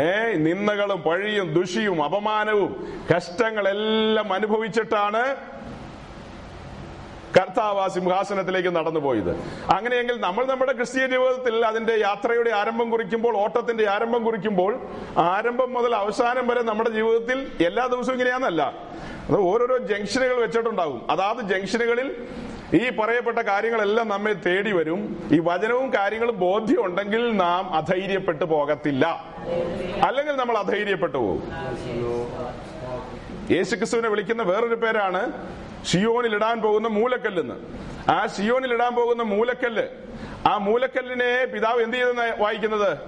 [0.00, 2.70] ഏ നിന്നകളും പഴിയും ദുഷിയും അപമാനവും
[3.14, 5.36] കഷ്ടങ്ങളെല്ലാം അനുഭവിച്ചിട്ടാണ്
[7.36, 9.30] കർത്താവ് ആ സിംഹാസനത്തിലേക്ക് നടന്നു പോയത്
[9.76, 14.80] അങ്ങനെയെങ്കിൽ നമ്മൾ നമ്മുടെ ക്രിസ്തീയ ജീവിതത്തിൽ അതിന്റെ യാത്രയുടെ ആരംഭം കുറിക്കുമ്പോൾ ഓട്ടത്തിന്റെ ആരംഭം കുറിക്കുമ്പോൾ
[15.16, 18.62] ആരംഭം മുതൽ അവസാനം വരെ നമ്മുടെ ജീവിതത്തിൽ എല്ലാ ദിവസവും ഇങ്ങനെയാന്നല്ല.
[19.28, 22.26] അത് ഓരോരോ ജംഗ്ഷനുകൾ വെച്ചിട്ടുണ്ടാകും അതാത് ജംഗ്ഷനുകളിൽ
[22.74, 25.28] ഈ പറയപ്പെട്ട കാര്യങ്ങളെല്ലാം നമ്മെ തേടി വരും.
[25.32, 29.06] ഈ വചനവും കാര്യങ്ങളും ബോധ്യം ഉണ്ടെങ്കിൽ നാം അധൈര്യപ്പെട്ടു പോകത്തില്ല.
[30.02, 31.52] അല്ലെങ്കിൽ നമ്മൾ അധൈര്യപ്പെട്ടു പോകും.
[33.50, 35.32] യേശുക്രിസ്തുവിനെ വിളിക്കുന്ന വേറൊരു പേരാണ്
[35.86, 37.54] ഷിയോനിൽ ഇടാൻ പോകുന്ന മൂലക്കല്ലെന്ന്.
[38.10, 39.88] ആ ഷിയോനിൽ ഇടാൻ പോകുന്ന മൂലക്കല്ല്.
[40.46, 42.98] ആ മൂലക്കല്ലിനെ പിതാവ് എന്ത് ചെയ്തെന്ന് വായിക്കുന്നത്?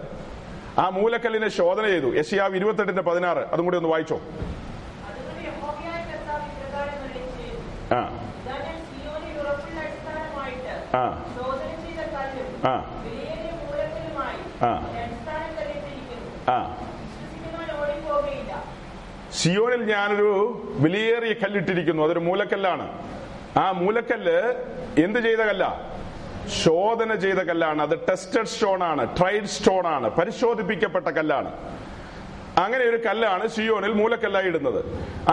[0.79, 2.17] ആ മൂലക്കല്ലിനെ ശോധന ചെയ്തു.
[2.17, 3.39] യശിയാവ് ഇരുപത്തെട്ടിന്റെ പതിനാറ്.
[3.39, 4.17] അതും കൂടി ഒന്ന് വായിച്ചോ.
[4.17, 4.21] ആ
[8.39, 10.88] ഇതാ ഞാൻ സീയോനിൽ ഉറപ്പുള്ള അടിസ്ഥാനമായിട്ട്
[12.65, 12.95] ആ.
[14.63, 14.95] ആ.
[16.49, 16.85] ആ.
[19.33, 22.03] സിയോനിൽ ഞാനൊരു വിലയേറിയ കല്ലിട്ടിരിക്കുന്നു.
[22.03, 23.05] അതൊരു മൂലക്കല്ലാണ്.
[23.57, 24.65] ആ മൂലക്കല്ല്
[25.05, 25.93] എന്ത് ചെയ്ത കല്ല?
[26.63, 27.83] ശോധന ചെയ്ത കല്ലാണ്.
[27.83, 31.79] അത് ടെസ്റ്റഡ് സ്റ്റോൺ ആണ് ട്രൈഡ് സ്റ്റോൺ ആണ് പരിശോധിപ്പിക്കപ്പെട്ട കല്ലാണ്.
[32.61, 34.81] അങ്ങനെ ഒരു കല്ലാണ് സിയോനിൽ മൂലക്കല്ലായി ഇടുന്നത്.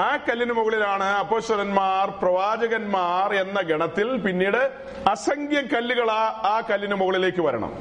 [0.06, 4.62] ആ കല്ലിന് മുകളിലാണ് അപ്പോശ്വരന്മാർ പ്രവാചകന്മാർ എന്ന ഗണത്തിൽ പിന്നീട്
[5.14, 6.10] അസംഖ്യം കല്ലുകൾ
[6.54, 7.72] ആ കല്ലിന് മുകളിലേക്ക് വരണം.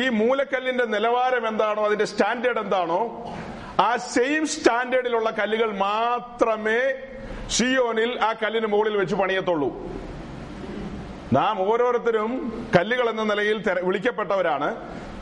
[0.00, 3.00] ഈ മൂലക്കല്ലിന്റെ നിലവാരം എന്താണോ അതിന്റെ സ്റ്റാൻഡേർഡ് എന്താണോ
[3.86, 6.80] ആ സെയിം സ്റ്റാൻഡേർഡിലുള്ള കല്ലുകൾ മാത്രമേ
[7.56, 9.70] ഷിയോനിൽ ആ കല്ലിന് മുകളിൽ വെച്ച് പണിയത്തുള്ളൂ.
[11.38, 12.30] നാം ഓരോരുത്തരും
[12.76, 13.58] കല്ലുകൾ എന്ന നിലയിൽ
[13.88, 14.68] വിളിക്കപ്പെട്ടവരാണ്.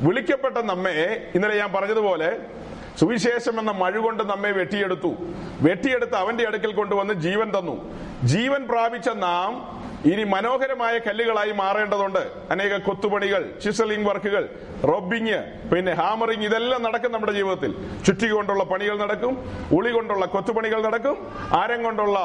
[0.07, 0.96] വിളിക്കപ്പെട്ട നമ്മെ
[1.36, 2.30] ഇന്നലെ ഞാൻ പറഞ്ഞതുപോലെ
[2.99, 5.11] സുവിശേഷം എന്ന മഴ കൊണ്ട് നമ്മെ വെട്ടിയെടുത്തു.
[5.61, 7.76] വെട്ടിയെടുത്ത് അവന്റെ അടുക്കൽ കൊണ്ടുവന്ന് ജീവൻ തന്നു.
[8.24, 9.78] ജീവൻ പ്രാപിച്ച നാം
[10.12, 12.30] ഇനി മനോഹരമായ കല്ലുകളായി മാറേണ്ടതുണ്ട്.
[12.51, 14.49] അനേക കൊത്തുപണികൾ ചിസലിംഗ് വർക്കുകൾ
[14.84, 15.38] റബ്ബിങ്
[15.72, 17.74] പിന്നെ ഹാമറിങ് ഇതെല്ലാം നടക്കും നമ്മുടെ ജീവിതത്തിൽ.
[18.07, 19.32] ചുറ്റി കൊണ്ടുള്ള പണികൾ നടക്കും
[19.72, 21.16] ഉളി കൊണ്ടുള്ള കൊത്തുപണികൾ നടക്കും
[21.53, 22.18] ആരം കൊണ്ടുള്ള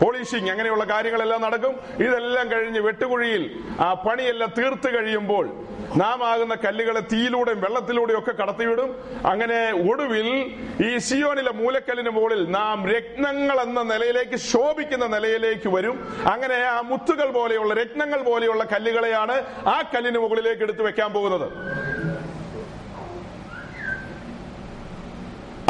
[0.00, 1.74] പോളിഷിങ് അങ്ങനെയുള്ള കാര്യങ്ങളെല്ലാം നടക്കും.
[2.04, 3.44] ഇതെല്ലാം കഴിഞ്ഞ് വെട്ടുകുഴിയിൽ
[3.80, 5.46] ആ പണിയെല്ലാം തീർത്ത് കഴിയുമ്പോൾ
[6.00, 8.88] നാം ആകുന്ന കല്ലുകളെ തീയിലൂടെയും വെള്ളത്തിലൂടെയും ഒക്കെ കടത്തിവിടും.
[9.32, 9.58] അങ്ങനെ
[9.90, 10.28] ഒടുവിൽ
[10.86, 15.96] ഈ സിയോനിലെ മൂലക്കല്ലിന് മുകളിൽ നാം രത്നങ്ങൾ എന്ന നിലയിലേക്ക് ശോഭിക്കുന്ന നിലയിലേക്ക് വരും.
[16.32, 19.36] അങ്ങനെ ആ മുത്തുകൾ പോലെയുള്ള രത്നങ്ങൾ പോലെയുള്ള കല്ലുകളെയാണ്
[19.74, 21.48] ആ കല്ലിന് മുകളിലേക്ക് എടുത്തു വെക്കാൻ പോകുന്നത്.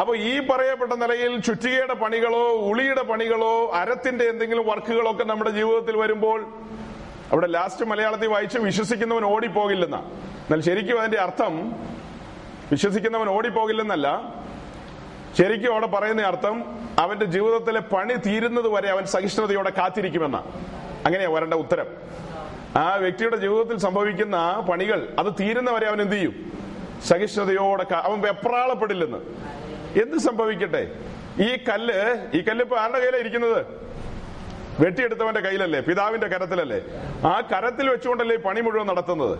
[0.05, 6.45] അപ്പൊ ഈ പറയപ്പെട്ട നിലയിൽ ചുറ്റികയുടെ പണികളോ ഉളിയുടെ പണികളോ അരത്തിന്റെ എന്തെങ്കിലും വർക്കുകളോ ഒക്കെ നമ്മുടെ ജീവിതത്തിൽ വരുമ്പോൾ
[7.33, 9.97] അവിടെ ലാസ്റ്റ് മലയാളത്തിൽ വായിച്ച് വിശ്വസിക്കുന്നവൻ ഓടിപ്പോകില്ലെന്ന.
[9.97, 11.73] എന്നാൽ ശരിക്കും അതിന്റെ അർത്ഥം
[12.71, 14.35] വിശ്വസിക്കുന്നവൻ ഓടിപ്പോകില്ലെന്നല്ല.
[15.39, 16.65] ശരിക്കും അവിടെ പറയുന്ന അർത്ഥം
[16.99, 20.45] അവന്റെ ജീവിതത്തിലെ പണി തീരുന്നത് വരെ അവൻ സഹിഷ്ണുതയോടെ കാത്തിരിക്കുമെന്ന.
[21.07, 21.87] അങ്ങനെയാ വരേണ്ട ഉത്തരം.
[22.77, 26.53] ആ വ്യക്തിയുടെ ജീവിതത്തിൽ സംഭവിക്കുന്ന പണികൾ അത് തീരുന്നവരെ അവൻ എന്ത് ചെയ്യും?
[27.05, 29.55] സഹിഷ്ണുതയോടെ അവൻ വെപ്രാളപ്പെടില്ലെന്ന്
[30.03, 30.97] എന്ത് സംഭവിക്കട്ടെ?
[31.41, 33.65] ഈ കല്ല് ഈ കല്ല് ഇപ്പൊ ആരുടെ കയ്യിലാണ് ഇരിക്കുന്നത്?
[34.81, 36.79] വെട്ടിയെടുത്തവന്റെ കയ്യിലല്ലേ പിതാവിന്റെ കരത്തിലല്ലേ.
[37.27, 39.39] ആ കരത്തിൽ വെച്ചുകൊണ്ടല്ലേ പണി മുഴുവൻ നടത്തുന്നത്?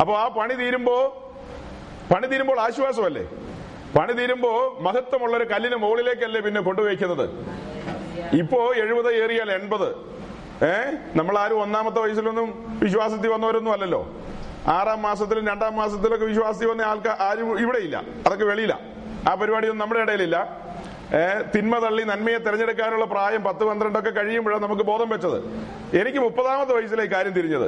[0.00, 1.26] അപ്പൊ ആ പണി തീരുമ്പോ
[2.12, 3.24] പണി തീരുമ്പോൾ ആശ്വാസമല്ലേ?
[3.98, 7.30] പണി തീരുമ്പോ മഹത്വമുള്ള ഒരു കല്ലിന് മുകളിലേക്കല്ലേ പിന്നെ കൊണ്ടുവയ്ക്കുന്നത്
[8.36, 9.88] ഇപ്പോ എഴുപത് ഏറിയാൽ എൺപത്.
[10.64, 10.74] ഏ?
[11.16, 14.14] നമ്മൾ ആരും ഒന്നാമത്തെ വയസ്സിലൊന്നും വിശ്വാസത്തിൽ വന്നവരൊന്നും അല്ലല്ലോ.
[14.66, 17.96] ആറാം മാസത്തിലും രണ്ടാം മാസത്തിലൊക്കെ വിശ്വാസത്തിൽ വന്ന ആൾക്കാർ ആരും ഇവിടെ ഇല്ല
[18.26, 18.95] അതൊക്കെ വെളിയില്ല
[19.28, 20.38] ആ പരിപാടിയൊന്നും നമ്മുടെ ഇടയിലില്ല.
[21.54, 25.36] തിന്മ തള്ളി നന്മയെ തെരഞ്ഞെടുക്കാനുള്ള പ്രായം പത്ത് പന്ത്രണ്ടൊക്കെ കഴിയുമ്പോഴാണ് നമുക്ക് ബോധം വെച്ചത്.
[26.00, 27.66] എനിക്ക് മുപ്പതാമത്തെ വയസ്സിലെ കാര്യം തിരിഞ്ഞത്.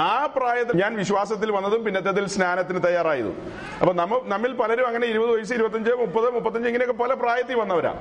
[0.00, 3.36] ആ പ്രായത്തിൽ ഞാൻ വിശ്വാസത്തിൽ വന്നതും പിന്നത്തെ സ്നാനത്തിന് തയ്യാറായതും.
[3.80, 7.94] അപ്പൊ നമ്മ നമ്മിൽ പലരും അങ്ങനെ ഇരുപത് വയസ്സ് ഇരുപത്തഞ്ച് മുപ്പത് മുപ്പത്തഞ്ച് ഇങ്ങനെയൊക്കെ പല പ്രായത്തിൽ വന്നവരാ.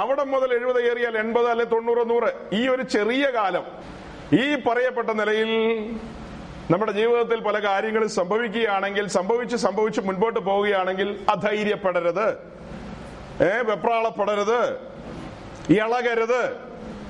[0.00, 2.30] അവിടെ മുതൽ എഴുപത് ഏറിയാൽ എൺപത് അല്ലെ തൊണ്ണൂറ് നൂറ്.
[2.60, 3.66] ഈ ഒരു ചെറിയ കാലം
[4.42, 5.50] ഈ പറയപ്പെട്ട നിലയിൽ
[6.70, 12.28] നമ്മുടെ ജീവിതത്തിൽ പല കാര്യങ്ങളും സംഭവിക്കുകയാണെങ്കിൽ സംഭവിച്ച് സംഭവിച്ച് മുൻപോട്ട് പോവുകയാണെങ്കിൽ അധൈര്യപ്പെടരുത്.
[13.42, 14.76] ഏ വെപ്രാളപ്പെടരുത്.
[15.72, 16.56] ഇളകരുത്.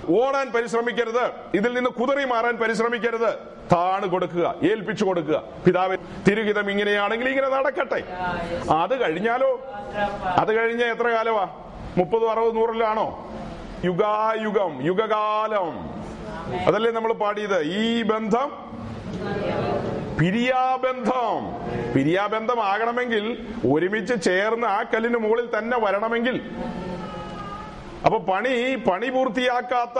[0.09, 1.31] ഓടാൻ പരിശ്രമിക്കരുത്.
[1.55, 3.35] ഇതിൽ നിന്ന് കുതിറി മാറാൻ പരിശ്രമിക്കരുത്.
[3.73, 5.43] താണ് കൊടുക്കുക ഏൽപ്പിച്ചു കൊടുക്കുക.
[5.67, 5.97] പിതാവ്
[6.29, 8.03] തിരുഹിതം ഇങ്ങനെയാണെങ്കിൽ ഇങ്ങനെ നടക്കട്ടെ.
[8.73, 9.61] അത് കഴിഞ്ഞാലോ?
[10.25, 11.49] അത് കഴിഞ്ഞ എത്ര കാലമാ
[11.99, 13.31] മുപ്പതും അറുപത് നൂറിലാണോ?
[13.85, 15.97] യുഗായുഗം യുഗകാലം.
[16.67, 17.63] അതല്ലേ നമ്മൾ പാടിയത്?
[17.63, 18.67] ഈ ബന്ധം
[20.19, 21.41] പിരിയാബന്ധം.
[21.95, 23.25] പിരിയാബന്ധം ആകണമെങ്കിൽ
[23.73, 26.37] ഒരുമിച്ച് ചേർന്ന് ആ കല്ലിന് മുകളിൽ തന്നെ വരണമെങ്കിൽ.
[28.07, 29.99] അപ്പൊ പണി പണി പൂർത്തിയാക്കാത്ത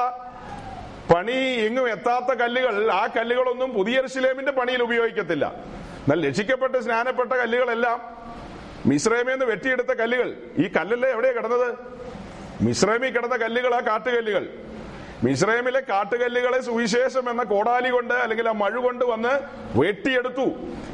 [1.15, 1.37] പണി
[1.67, 5.55] എങ്ങും എത്താത്ത കല്ലുകൾ ആ കല്ലുകളൊന്നും പുതിയ ശിലേമിന്റെ പണിയിൽ ഉപയോഗിക്കത്തില്ല.
[6.03, 8.01] എന്നാൽ രക്ഷിക്കപ്പെട്ട് സ്നാനപ്പെട്ട കല്ലുകളെല്ലാം
[8.87, 10.29] മിശ്രമേന്ന് വെട്ടിയെടുത്ത കല്ലുകൾ.
[10.59, 11.75] ഈ കല്ലല്ലേ എവിടെയാ കിടന്നത്?
[12.63, 14.49] മിശ്രമി കിടന്ന കല്ലുകൾ ആ കാട്ടുകല്ലുകൾ.
[15.27, 19.33] മിശ്രമിലെ കാട്ടുകല്ലുകളെ സുവിശേഷം എന്ന കോടാലി കൊണ്ട് അല്ലെങ്കിൽ ആ മഴ കൊണ്ട് വന്ന്
[19.79, 20.47] വെട്ടിയെടുത്തു.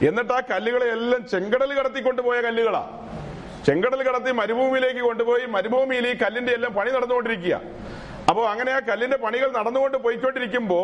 [0.09, 2.83] എന്നിട്ട് ആ കല്ലുകളെ എല്ലാം ചെങ്കടൽ കടത്തിക്കൊണ്ടുപോയ കല്ലുകളാ.
[3.67, 7.61] ചെങ്കടൽ കടത്തി മരുഭൂമിയിലേക്ക് കൊണ്ടുപോയി മരുഭൂമിയിൽ ഈ കല്ലിന്റെ എല്ലാം പണി നടന്നുകൊണ്ടിരിക്കുക
[8.29, 10.81] അപ്പോ അങ്ങനെ ആ കല്ലിന്റെ പണികൾ നടന്നുകൊണ്ട് പോയിക്കൊണ്ടിരിക്കുമ്പോ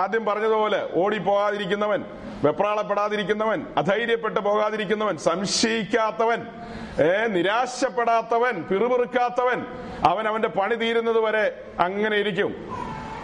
[0.00, 2.04] ആദ്യം പറഞ്ഞതുപോലെ ഓടിപ്പോകാതിരിക്കുന്നവൻ
[2.44, 6.40] വെപ്രാളപ്പെടാതിരിക്കുന്നവൻ അധൈര്യപ്പെട്ട് പോകാതിരിക്കുന്നവൻ സംശയിക്കാത്തവൻ
[7.06, 9.58] ഏ നിരാശപ്പെടാത്തവൻ പിറുപിറുക്കാത്തവൻ
[10.10, 11.44] അവൻ അവന്റെ പണി തീരുന്നത് വരെ
[11.80, 12.52] അങ്ങനെ ഇരിക്കും.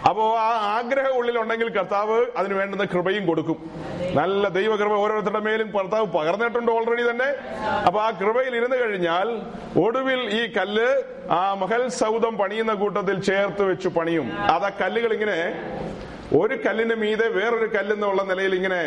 [0.09, 3.57] അപ്പോ ആ ആഗ്രഹം ഉള്ളിലുണ്ടെങ്കിൽ കർത്താവ് അതിന് വേണ്ടുന്ന കൃപയും കൊടുക്കും.
[4.19, 7.29] നല്ല ദൈവകൃപ ഓരോരുത്തരുടെ മേലും കർത്താവ് പകർന്നിട്ടുണ്ട് ഓൾറെഡി തന്നെ.
[7.87, 9.27] അപ്പൊ ആ കൃപയിൽ ഇരുന്ന് കഴിഞ്ഞാൽ
[9.85, 10.89] ഒടുവിൽ ഈ കല്ല്
[11.39, 14.29] ആ മഹൽ സൗദം പണിയുന്ന കൂട്ടത്തിൽ ചേർത്ത് വെച്ച് പണിയും.
[14.55, 15.39] അത് ആ കല്ലുകൾ ഇങ്ങനെ
[16.37, 18.81] ഒരു കല്ലിന്റെ മീതെ വേറൊരു കല്ലെന്നുള്ള നിലയിൽ ഇങ്ങനെ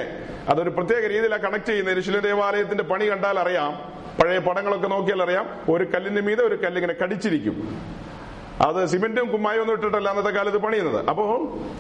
[0.49, 1.99] അതൊരു പ്രത്യേക രീതിയിലാണ് കണക്ട് ചെയ്യുന്നത്.
[1.99, 3.93] ഋഷില ദേവാലയത്തിന്റെ പണി കണ്ടാൽ അറിയാം.
[4.23, 5.61] പഴയ പടങ്ങളൊക്കെ നോക്കിയാൽ അറിയാം.
[5.69, 7.81] ഒരു കല്ലിന്റെ മീതെ ഒരു കല്ലിങ്ങനെ കടിച്ചിരിക്കും.
[8.61, 11.09] അത് സിമെന്റും കുമ്മായും ഒന്നും ഇട്ടിട്ടല്ല അന്നത്തെ കാലത്ത് പണിയുന്നത്.
[11.09, 11.25] അപ്പോ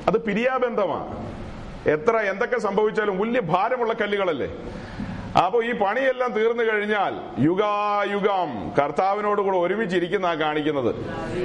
[0.08, 1.32] അത് പിരിയാബന്ധമാണ്
[1.88, 4.56] എത്ര എന്തൊക്കെ സംഭവിച്ചാലും വലിയ ഭാരമുള്ള കല്ലുകളല്ലേ?
[5.38, 10.94] അപ്പോ ഈ പണിയെല്ലാം തീർന്നു കഴിഞ്ഞാൽ യുഗായുഗം കർത്താവിനോട് കൂടെ ഒരുമിച്ചിരിക്കുന്ന കാണിക്കുന്നത്.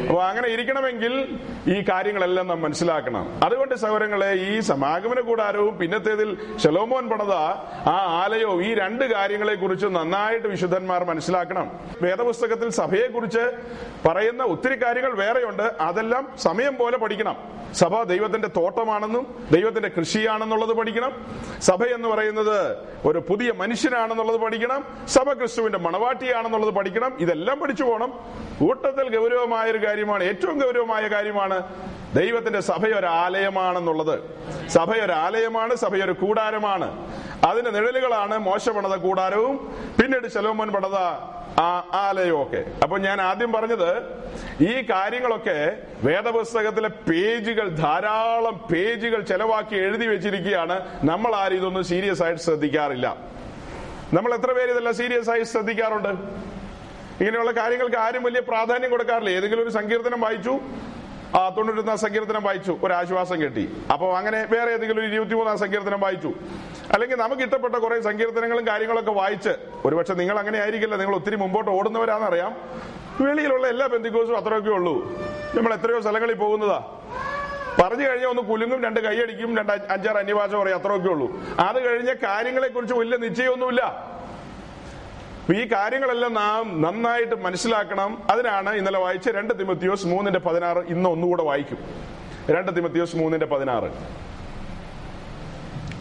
[0.07, 3.39] അപ്പൊ അങ്ങനെ ഇരിക്കണമെങ്കിൽ ഈ കാര്യങ്ങളെല്ലാം നാം മനസ്സിലാക്കണം.
[3.43, 7.31] അതുകൊണ്ട് സൗരങ്ങളെ ഈ സമാഗമന കൂടാരവും പിന്നത്തേതിൽ ശലോമോൻ പണത
[7.89, 11.71] ആ ആലയോ ഈ രണ്ട് കാര്യങ്ങളെ കുറിച്ച് നന്നായിട്ട് വിശുദ്ധന്മാർ മനസ്സിലാക്കണം.
[12.01, 13.51] വേദപുസ്തകത്തിൽ സഭയെ കുറിച്ച്
[14.07, 15.73] പറയുന്ന ഒത്തിരി കാര്യങ്ങൾ വേറെയുണ്ട്.
[15.79, 17.35] അതെല്ലാം സമയം പോലെ പഠിക്കണം.
[17.73, 21.25] സഭ ദൈവത്തിന്റെ തോട്ടമാണെന്നും ദൈവത്തിന്റെ കൃഷിയാണെന്നുള്ളത് പഠിക്കണം.
[21.61, 28.11] സഭ എന്ന് പറയുന്നത് ഒരു പുതിയ മനുഷ്യനാണെന്നുള്ളത് പഠിക്കണം സഭ ക്രിസ്തുവിന്റെ മണവാട്ടിയാണെന്നുള്ളത് പഠിക്കണം ഇതെല്ലാം പഠിച്ചു പോകണം
[28.59, 31.57] കൂട്ടത്തിൽ ഗൗരവമായ ഒരു കാര്യമാണ് ഏറ്റവും ഗൗരവമായ കാര്യമാണ്
[32.15, 34.15] ദൈവത്തിന്റെ സഭയൊരാലയമാണെന്നുള്ളത്
[34.67, 36.89] സഭയൊരാലയമാണ് സഭയൊരു കൂടാരമാണ്.
[37.45, 39.55] അതിന്റെ നിഴലുകളാണ് മോശ പണിത കൂടാരവും
[40.01, 40.97] പിന്നീട് ശലോമോൻ പണിത
[41.59, 41.69] ആ
[42.32, 42.65] ഒക്കെ.
[42.84, 43.89] അപ്പൊ ഞാൻ ആദ്യം പറഞ്ഞത്
[44.63, 50.75] ഈ കാര്യങ്ങളൊക്കെ വേദപുസ്തകത്തിലെ പേജുകൾ ധാരാളം പേജുകൾ ചെലവാക്കി എഴുതി വെച്ചിരിക്കുകയാണ്.
[51.03, 53.36] നമ്മൾ ആരും ഇതൊന്നും സീരിയസ് ആയിട്ട് ശ്രദ്ധിക്കാറില്ല.
[54.14, 56.10] നമ്മൾ എത്ര പേര് ഇതെല്ലാം സീരിയസ് ആയി ശ്രദ്ധിക്കാറുണ്ട്?
[57.20, 59.30] ഇങ്ങനെയുള്ള കാര്യങ്ങൾക്ക് ആരും വലിയ പ്രാധാന്യം കൊടുക്കാറില്ല.
[59.30, 60.60] ഏതെങ്കിലും ഒരു സങ്കീർത്തനം വായിച്ചു.
[61.36, 62.80] ആ തൊണ്ണൂറ്റൊന്നാം സങ്കീർത്തനം വായിച്ചു.
[62.84, 63.78] ഒരു ആശ്വാസം കിട്ടി.
[63.93, 66.34] അപ്പോൾ അങ്ങനെ വേറെ ഏതെങ്കിലും ഒരു ഇരുപത്തിമൂന്നാം സങ്കീർത്തനം വായിച്ചു.
[66.91, 69.49] അല്ലെങ്കിൽ നമുക്ക് ഇഷ്ടപ്പെട്ട കുറെ സങ്കീർത്തനങ്ങളും കാര്യങ്ങളൊക്കെ വായിച്ച്
[69.86, 70.95] ഒരുപക്ഷെ നിങ്ങൾ അങ്ങനെ ആയിരിക്കില്ല.
[70.95, 72.55] നിങ്ങൾ ഒത്തിരി മുമ്പോട്ട് ഓടുന്നവരാണെന്നറിയാം.
[73.22, 74.95] വെളിയിലുള്ള എല്ലാ ബന്ധുക്കോസും അത്രയൊക്കെ ഉള്ളൂ.
[75.55, 76.84] നമ്മൾ എത്രയോ സ്ഥലങ്ങളിൽ പോകുന്നതാ.
[77.80, 81.41] പറഞ്ഞു കഴിഞ്ഞാൽ ഒന്ന് കുലുങ്ങും രണ്ട് കൈയടിക്കും രണ്ട് അഞ്ച് അഞ്ചാറ് അന്യഭാഷ പറയും അത്രയൊക്കെ ഉള്ളൂ.
[81.59, 83.82] അത് കഴിഞ്ഞ കാര്യങ്ങളെ കുറിച്ച് വലിയ നിശ്ചയമൊന്നുമില്ല.
[85.55, 88.23] ഈ കാര്യങ്ങളെല്ലാം നാം നന്നായിട്ട് മനസ്സിലാക്കണം.
[88.30, 91.78] അതിനാണ് ഇന്നലെ വായിച്ച രണ്ട് തിമത്തിയോസ് മൂന്നിന്റെ പതിനാറ് ഇന്ന് ഒന്നുകൂടെ വായിക്കും.
[92.49, 94.17] രണ്ട് തിമത്തിയോസ് മൂന്നിന്റെ പതിനാറ്.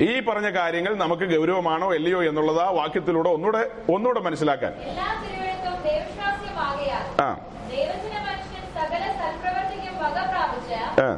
[0.03, 4.73] ഈ പറഞ്ഞ കാര്യങ്ങൾ നമുക്ക് ഗൗരവമാണോ അല്ലയോ എന്നുള്ളത് ആ വാക്യത്തിലൂടെ ഒന്നുകൂടെ ഒന്നുകൂടെ മനസ്സിലാക്കാൻ.
[7.21, 7.39] ആ.
[8.77, 11.09] സകല സൽപ്രവർത്തിക്കും വക പ്രാപിച്ച് ആ.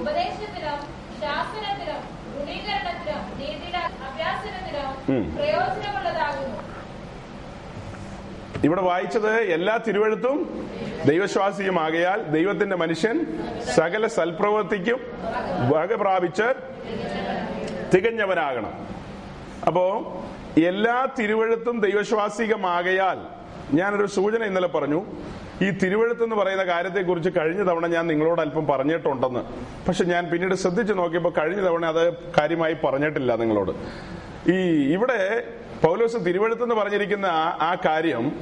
[0.00, 0.78] ഉപദേശത്തിലും
[1.20, 2.00] ശാസനത്തിനും
[2.34, 4.90] ഗുണീകരണത്തിനും നീതിയുടെ അഭ്യാസനത്തിനും
[5.36, 6.60] പ്രയോജനമുള്ളതാകുന്നു.
[8.64, 10.36] ഇവിടെ വായിച്ചത് എല്ലാ തിരുവഴുത്തും
[11.06, 13.16] ദൈവശ്വാസിയുമാകയാൽ ദൈവത്തിന്റെ മനുഷ്യൻ
[13.74, 15.00] സകല സൽപ്രവൃത്തിക്കും
[15.68, 16.46] വക പ്രാപിച്ച്
[17.94, 18.74] തികഞ്ഞവനാകണം.
[19.66, 19.84] അപ്പോ
[20.64, 23.18] എല്ലാ തിരുവഴുത്തും ദൈവശ്വാസികമാകയാൽ
[23.72, 25.00] ഞാനൊരു സൂചന ഇന്നലെ പറഞ്ഞു.
[25.62, 29.40] ഈ തിരുവഴുത്ത് എന്ന് പറയുന്ന കാര്യത്തെക്കുറിച്ച് കഴിഞ്ഞ തവണ ഞാൻ നിങ്ങളോട് അല്പം പറഞ്ഞിട്ടുണ്ടെന്ന്.
[29.88, 33.70] പക്ഷെ ഞാൻ പിന്നീട് ശ്രദ്ധിച്ചു നോക്കിയപ്പോൾ കഴിഞ്ഞ തവണ അത് കാര്യമായി പറഞ്ഞിട്ടില്ല നിങ്ങളോട്.
[34.50, 35.44] ഈ ഇവിടെ
[35.84, 38.32] പൗലോസ് തിരുവഴുത്ത് എന്ന് പറഞ്ഞിരിക്കുന്ന ആ- കാര്യം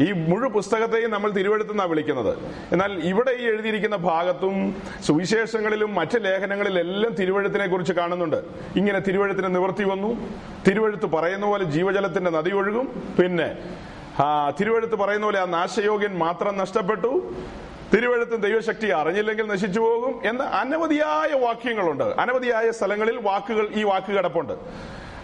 [0.00, 2.38] ഈ മുഴു പുസ്തകത്തെയും നമ്മൾ തിരുവഴുത്തെന്നാണ് വിളിക്കുന്നത്.
[2.72, 8.36] എന്നാൽ ഇവിടെ ഈ എഴുതിയിരിക്കുന്ന ഭാഗത്തും സുവിശേഷങ്ങളിലും മറ്റ് ലേഖനങ്ങളിലെല്ലാം തിരുവഴുത്തിനെ കുറിച്ച് കാണുന്നുണ്ട്.
[8.76, 10.28] ഇങ്ങനെ തിരുവഴുത്തിന് നിവർത്തി വന്നു.
[10.68, 13.02] തിരുവഴുത്ത് പറയുന്ന പോലെ ജീവജലത്തിന്റെ നദി ഒഴുകും.
[13.22, 13.56] പിന്നെ
[14.20, 17.34] ആ തിരുവഴുത്ത് പറയുന്ന പോലെ ആ നാശയോഗ്യൻ മാത്രം നഷ്ടപ്പെട്ടു.
[17.94, 22.04] തിരുവഴുത്തും ദൈവശക്തി അറിഞ്ഞില്ലെങ്കിൽ നശിച്ചു പോകും എന്ന അനവധിയായ വാക്യങ്ങളുണ്ട്.
[22.04, 24.52] അനവധിയായ സ്ഥലങ്ങളിൽ വാക്കുകൾ ഈ വാക്ക് കിടപ്പുണ്ട്.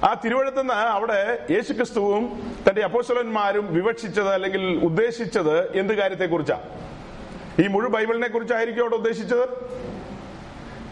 [0.05, 6.59] ആ തിരുവഴുത്തുനിന്ന് അവിടെ യേശുക്രിസ്തുവും തന്റെ അപ്പോസ്തലന്മാരും വിവക്ഷിച്ചത് അല്ലെങ്കിൽ ഉദ്ദേശിച്ചത് എന്ത് കാര്യത്തെക്കുറിച്ചാ?
[7.65, 9.49] ഈ മുഴു ബൈബിളിനെ കുറിച്ചായിരിക്കും അവിടെ ഉദ്ദേശിച്ചത്?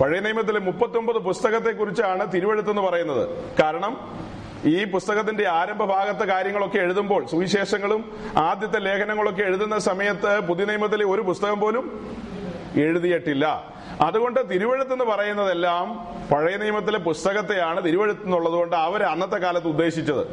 [0.01, 3.45] പഴയ നിയമത്തിലെ മുപ്പത്തി ഒമ്പത് പുസ്തകത്തെ കുറിച്ചാണ് തിരുവഴുത്തെന്ന് പറയുന്നത്.
[3.63, 4.25] കാരണം
[4.65, 11.61] ഈ പുസ്തകത്തിന്റെ ആരംഭ ഭാഗത്തെ കാര്യങ്ങളൊക്കെ എഴുതുമ്പോൾ സുവിശേഷങ്ങളും ആദ്യത്തെ ലേഖനങ്ങളൊക്കെ എഴുതുന്ന സമയത്ത് പുതിയ നിയമത്തിലെ ഒരു പുസ്തകം
[11.61, 12.17] പോലും
[12.77, 13.75] എഴുതിയിട്ടില്ല.
[14.01, 20.25] അതുകൊണ്ട് തിരുവഴുത്ത് എന്ന് പറയുന്നതെല്ലാം പഴയ നിയമത്തിലെ പുസ്തകത്തെയാണ് തിരുവഴുത്ത് എന്നുള്ളത് കൊണ്ട് അവർ അന്നത്തെ കാലത്ത് ഉദ്ദേശിച്ചത്.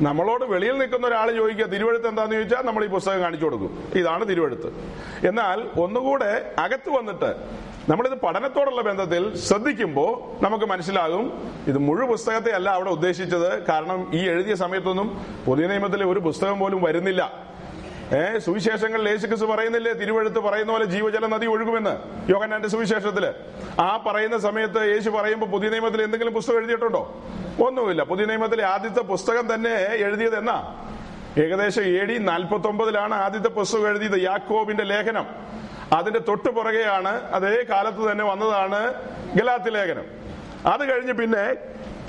[0.00, 3.88] നമ്മളോട് വെളിയിൽ നിൽക്കുന്ന ഒരാൾ ചോദിക്കുക തിരുവഴുത്ത് എന്താന്ന് ചോദിച്ചാൽ നമ്മൾ ഈ പുസ്തകം കാണിച്ചു കൊടുക്കും.
[3.94, 4.68] ഇതാണ് തിരുവഴുത്ത്.
[5.26, 7.34] എന്നാൽ ഒന്നുകൂടെ അകത്ത് വന്നിട്ട്
[7.88, 13.66] നമ്മളിത് പഠനത്തോടുള്ള ബന്ധത്തിൽ ശ്രദ്ധിക്കുമ്പോൾ നമുക്ക് മനസ്സിലാകും ഇത് മുഴുവൻ പുസ്തകത്തെ അല്ല അവിടെ ഉദ്ദേശിച്ചത്.
[13.66, 17.32] കാരണം ഈ എഴുതിയ സമയത്തൊന്നും പുതിയ നിയമത്തിലെ ഒരു പുസ്തകം പോലും വരുന്നില്ല.
[18.12, 19.92] ഏ സുവിശേഷങ്ങളിൽ യേശുക്രിസ്തു പറയുന്നില്ലേ?
[19.92, 23.34] തിരുവഴുത്ത് പറയുന്ന പോലെ ജീവജല നദി ഒഴുകുമെന്ന് യോഗനാന്റെ സുവിശേഷത്തിൽ.
[23.80, 27.16] ആ പറയുന്ന സമയത്ത് യേശു പറയുമ്പോൾ പുതിയ നിയമത്തിൽ എന്തെങ്കിലും പുസ്തകം എഴുതിയിട്ടുണ്ടോ?
[27.66, 28.02] ഒന്നുമില്ല.
[28.02, 30.58] പുതിയ നിയമത്തിലെ ആദ്യത്തെ പുസ്തകം തന്നെ എഴുതിയത് എന്നാ?
[31.38, 34.22] ഏകദേശം എ ഡി നാൽപ്പത്തി ഒമ്പതിലാണ് ആദ്യത്തെ പുസ്തകം എഴുതിയത്.
[34.22, 35.26] യാക്കോബിന്റെ ലേഖനം.
[35.92, 38.94] അതിന്റെ തൊട്ടു പുറകെയാണ് അതേ കാലത്ത് തന്നെ വന്നതാണ്
[39.36, 40.04] ഗലാത്തി ലേഖനം.
[40.66, 41.54] അത് കഴിഞ്ഞ് പിന്നെ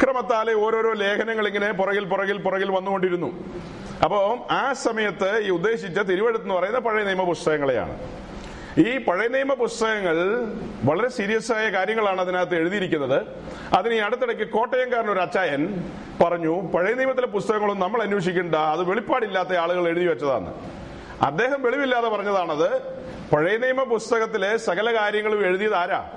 [0.04, 3.54] ക്രമത്താലെ ഓരോരോ ലേഖനങ്ങൾ ഇങ്ങനെ പുറകിൽ പുറകിൽ പുറകിൽ വന്നുകൊണ്ടിരുന്നു.
[4.04, 8.00] അപ്പോൾ ആ സമയത്ത് ഈ ഉദ്ദേശിച്ച തിരുവഴുത്ത് എന്ന് പറയുന്ന പഴയ നിയമ പുസ്തകങ്ങളെയാണ്.
[8.78, 10.18] ഈ പഴയ നിയമ പുസ്തകങ്ങൾ
[10.84, 13.26] വളരെ സീരിയസ് ആയ കാര്യങ്ങളാണ് അതിനകത്ത് എഴുതിയിരിക്കുന്നത്.
[13.78, 19.88] അതിന് ഈ അടുത്തിടയ്ക്ക് കോട്ടയംകാരൻ ഒരു അച്ചായൻ പറഞ്ഞു പഴയ നിയമത്തിലെ പുസ്തകങ്ങളും നമ്മൾ അന്വേഷിക്കേണ്ട അത് വെളിപ്പാടില്ലാത്ത ആളുകൾ
[19.88, 20.54] എഴുതി വെച്ചതാണ്.
[21.22, 22.97] അദ്ദേഹം വെളിവില്ലാതെ പറഞ്ഞതാണത്.
[23.34, 26.12] പഴയ നിയമ പുസ്തകത്തിലെ സകല കാര്യങ്ങളും എഴുതിയത് ആരാ?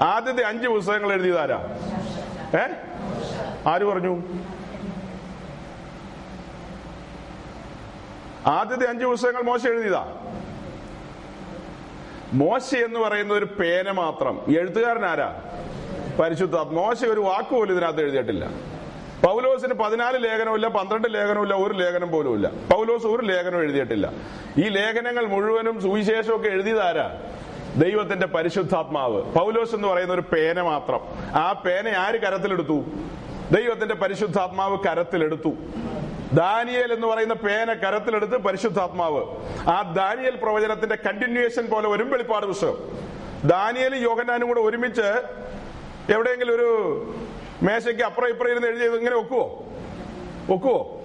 [0.00, 1.58] ആദ്യത്തെ അഞ്ച് പുസ്തകങ്ങൾ എഴുതിയത് ആരാ?
[2.54, 2.64] ഏ?
[3.68, 4.22] ആര് പറഞ്ഞു?
[8.46, 10.16] ആദ്യത്തെ അഞ്ച് പുസ്തകങ്ങൾ മോശ എഴുതിയതാ?
[12.32, 14.40] മോശ എന്ന് പറയുന്ന ഒരു പേന മാത്രം.
[14.58, 15.42] എഴുത്തുകാരൻ ആരാ?
[16.20, 18.73] പരിശുദ്ധ മോശ ഒരു വാക്കുപോലും ഇതിനകത്ത് എഴുതിയിട്ടില്ല.
[19.24, 24.12] പൗലോസിന് പതിനാല് ലേഖനമില്ല പന്ത്രണ്ട് ലേഖനമില്ല ഒരു ലേഖനം പോലും ഇല്ല പൗലോസ് ഒരു ലേഖനം എഴുതിയിട്ടില്ല.
[24.58, 27.20] ഈ ലേഖനങ്ങൾ മുഴുവനും സുവിശേഷമൊക്കെ എഴുതിയതാരാ
[27.76, 29.22] ദൈവത്തിന്റെ പരിശുദ്ധാത്മാവ്.
[29.22, 31.00] പൗലോസ് എന്ന് പറയുന്ന ഒരു പേന മാത്രം.
[31.34, 32.84] ആ പേന ആര് കരത്തിലെടുത്തു?
[33.50, 35.52] ദൈവത്തിന്റെ പരിശുദ്ധാത്മാവ് കരത്തിലെടുത്തു.
[36.32, 39.24] ദാനിയൽ എന്ന് പറയുന്ന പേന കരത്തിലെടുത്ത് പരിശുദ്ധാത്മാവ്.
[39.68, 42.76] ആ ദാനിയൽ പ്രവചനത്തിന്റെ കണ്ടിന്യൂഷൻ പോലെ വരും വെളിപ്പാട് പുസ്തകം.
[43.44, 45.22] ദാനിയലും യോഗനാനും കൂടെ ഒരുമിച്ച്
[46.12, 46.70] എവിടെയെങ്കിലും ഒരു
[47.62, 49.66] മേശയ്ക്ക് അപ്പുറം ഇപ്പുറം ഇരുന്ന് എഴുതിയത് ഇങ്ങനെ ഒക്കുവോ
[50.50, 51.00] ഒക്കുവോ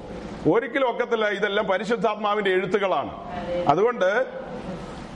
[0.52, 1.30] ഒരിക്കലും ഒക്കത്തില്ല.
[1.30, 3.12] ഇതെല്ലാം പരിശുദ്ധാത്മാവിന്റെ എഴുത്തുകളാണ്.
[3.68, 4.26] അതുകൊണ്ട്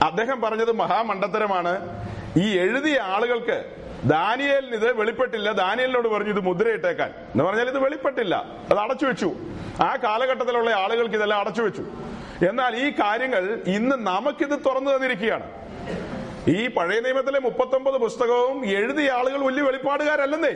[0.02, 2.04] അദ്ദേഹം പറഞ്ഞത് മഹാമണ്ഡത്തരമാണ്.
[2.36, 3.64] ഈ എഴുതിയ ആളുകൾക്ക്
[4.04, 5.52] ദാനിയേലിന് ഇത് വെളിപ്പെട്ടില്ല.
[5.52, 8.44] ദാനിയലിനോട് പറഞ്ഞു ഇത് മുദ്രയിട്ടേക്കാൻ എന്ന് പറഞ്ഞാൽ ഇത് വെളിപ്പെട്ടില്ല.
[8.70, 9.34] അത് അടച്ചു വെച്ചു.
[9.80, 11.82] ആ കാലഘട്ടത്തിലുള്ള ആളുകൾക്ക് ഇതെല്ലാം അടച്ചു വെച്ചു.
[12.48, 15.50] എന്നാൽ ഈ കാര്യങ്ങൾ ഇന്ന് നമുക്കിത് തുറന്നു തന്നിരിക്കുകയാണ്.
[16.48, 20.52] ഈ പഴയ നിയമത്തിലെ മുപ്പത്തൊമ്പത് പുസ്തകവും എഴുതിയ ആളുകൾ വലിയ വെളിപ്പാടുകാരല്ലെന്നേ.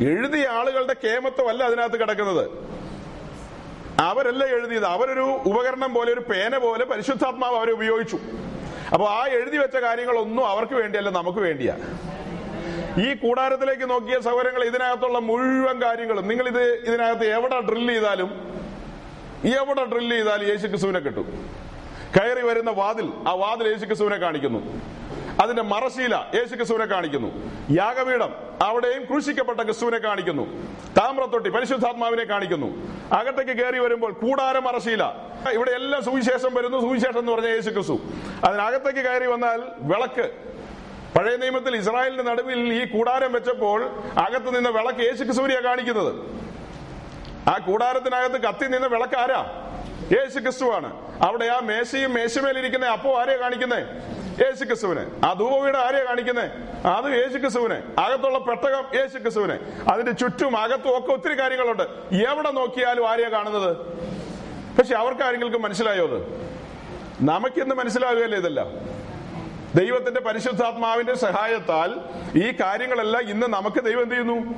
[0.00, 2.50] എഴുതിയ ആളുകളുടെ കേമത്വമല്ല അതിനകത്ത് കിടക്കുന്നത്.
[4.00, 4.84] അവരല്ല എഴുതിയത്?
[4.84, 8.18] അവരൊരു ഉപകരണം പോലെ ഒരു പേന പോലെ പരിശുദ്ധാത്മാവ് അവരെ ഉപയോഗിച്ചു.
[8.92, 11.76] അപ്പൊ ആ എഴുതി വെച്ച കാര്യങ്ങളൊന്നും അവർക്ക് വേണ്ടിയല്ല നമുക്ക് വേണ്ടിയാ.
[13.04, 16.28] ഈ കൂടാരത്തിലേക്ക് നോക്കിയ സൗകര്യങ്ങൾ ഇതിനകത്തുള്ള മുഴുവൻ കാര്യങ്ങളും.
[16.28, 18.30] നിങ്ങൾ ഇത് ഇതിനകത്ത് എവിടെ ഡ്രിൽ ചെയ്താലും
[19.58, 21.50] എവിടെ ഡ്രിൽ ചെയ്താലും യേശു ക്രിസ്തുവിനെ കിട്ടും.
[22.16, 24.97] കയറി വരുന്ന വാതിൽ ആ വാതിൽ യേശു ക്രിസ്തുവിനെ കാണിക്കുന്നു.
[25.40, 27.28] അതിന്റെ മറശീല യേശു ക്രിസ്തുവിനെ കാണിക്കുന്നു.
[27.70, 30.42] യാഗപീഠം അവിടെയും ക്രൂശിക്കപ്പെട്ട ക്രിസ്തുവിനെ കാണിക്കുന്നു.
[30.98, 32.66] താമ്രത്തൊട്ടി പരിശുദ്ധാത്മാവിനെ കാണിക്കുന്നു.
[33.12, 35.04] അകത്തേക്ക് കയറി വരുമ്പോൾ കൂടാര മറശീല.
[35.52, 37.98] ഇവിടെ എല്ലാം സുവിശേഷം വരുന്നു സുവിശേഷം എന്ന് പറഞ്ഞ യേശു ക്രിസ്തു
[38.44, 40.30] അതിനകത്തേക്ക് കയറി വന്നാൽ വിളക്ക്.
[41.18, 46.14] പഴയ നിയമത്തിൽ ഇസ്രായേലിന്റെ നടുവിൽ ഈ കൂടാരം വെച്ചപ്പോൾ അകത്ത് നിന്ന് വിളക്ക് യേശു ക്രിസ്തുവിനെയാണ് കാണിക്കുന്നത്.
[47.48, 49.64] ആ കൂടാരത്തിനകത്ത് കത്തി നിന്ന് വിളക്ക് ആരാ?
[50.02, 53.78] യേശു ക്രിസ്തുവാണ് അവിടെ ആ മേശയും മേശമേലിരിക്കുന്ന അപ്പോ ആരെയാ കാണിക്കുന്നേ?
[54.44, 56.48] യേശു ക്രിസ്തുവിനെ ആ ധൂപവീട് ആരെയാ കാണിക്കുന്നേ?
[56.88, 59.58] അത് യേശു ക്രിസ്തുവിനെ അകത്തുള്ള പെട്ടകം യേശു ക്രിസ്തുവിനെ
[59.92, 61.82] അതിന്റെ ചുറ്റും അകത്തും ഒക്കെ ഒത്തിരി കാര്യങ്ങളുണ്ട്.
[62.30, 63.76] എവിടെ നോക്കിയാലും ആരെയാ കാണുന്നത്?
[64.78, 66.48] പക്ഷെ അവർക്ക് ആരെങ്കിലും മനസ്സിലായോ അത്?
[67.20, 68.66] നമുക്കിന്ന് മനസ്സിലാകുകയല്ലേ ഇതല്ല?
[69.74, 71.94] ദൈവത്തിന്റെ പരിശുദ്ധാത്മാവിന്റെ സഹായത്താൽ
[72.38, 74.54] ഈ കാര്യങ്ങളെല്ലാം ഇന്ന് നമുക്ക് ദൈവം എന്ത് ചെയ്യുന്നു?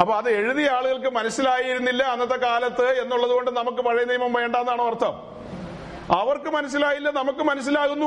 [0.00, 5.12] അപ്പൊ അത് എഴുതിയ ആളുകൾക്ക് മനസ്സിലായിരുന്നില്ല അന്നത്തെ കാലത്ത് എന്നുള്ളത് കൊണ്ട് നമുക്ക് പഴയ നിയമം വേണ്ടെന്നാണ് അർത്ഥം.
[6.16, 8.06] അവർക്ക് മനസ്സിലായില്ല നമുക്ക് മനസ്സിലാകുന്നു.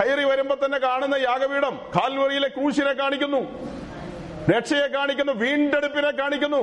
[0.00, 3.70] കയറി വരുമ്പോ തന്നെ കാണുന്ന യാഗപീഠം കാൽവറിയിലെ ക്രൂശിനെ കാണിക്കുന്നു.
[4.56, 6.62] രക്ഷയെ കാണിക്കുന്നു വീണ്ടെടുപ്പിനെ കാണിക്കുന്നു.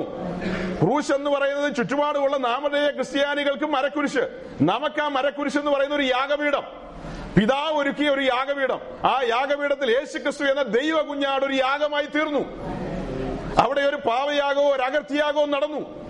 [0.82, 4.28] ക്രൂശ് എന്ന് പറയുന്നത് ചുറ്റുപാടുമുള്ള നാമധേയ ക്രിസ്ത്യാനികൾക്ക് മരക്കുരിശ്.
[4.62, 6.64] നമുക്ക് ആ മരക്കുരിശ് എന്ന് പറയുന്ന ഒരു യാഗപീഠം.
[7.40, 8.80] പിതാവ് ഒരുക്കിയ ഒരു യാഗപീഠം.
[9.04, 12.68] ആ യാഗപീഠത്തിൽ യേശു ക്രിസ്തു എന്ന ദൈവ കുഞ്ഞാട് ഒരു യാഗമായി തീർന്നു.
[13.58, 16.08] അവിടെ ഒരു പാവയാഗവും ഒരു അകർത്തിയാഗവും നടന്നു.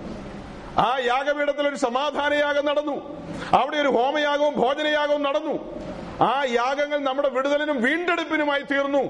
[0.77, 3.25] ആ യാഗപീഠത്തിൽ ഒരു സമാധാനയാഗം നടന്നു.
[3.53, 5.77] അവിടെ ഒരു ഹോമയാഗവും ഭോജനയാഗവും നടന്നു.
[6.23, 9.03] ആ യാഗങ്ങൾ നമ്മുടെ വിടുതലിനും വീണ്ടെടുപ്പിനുമായി തീർന്നു.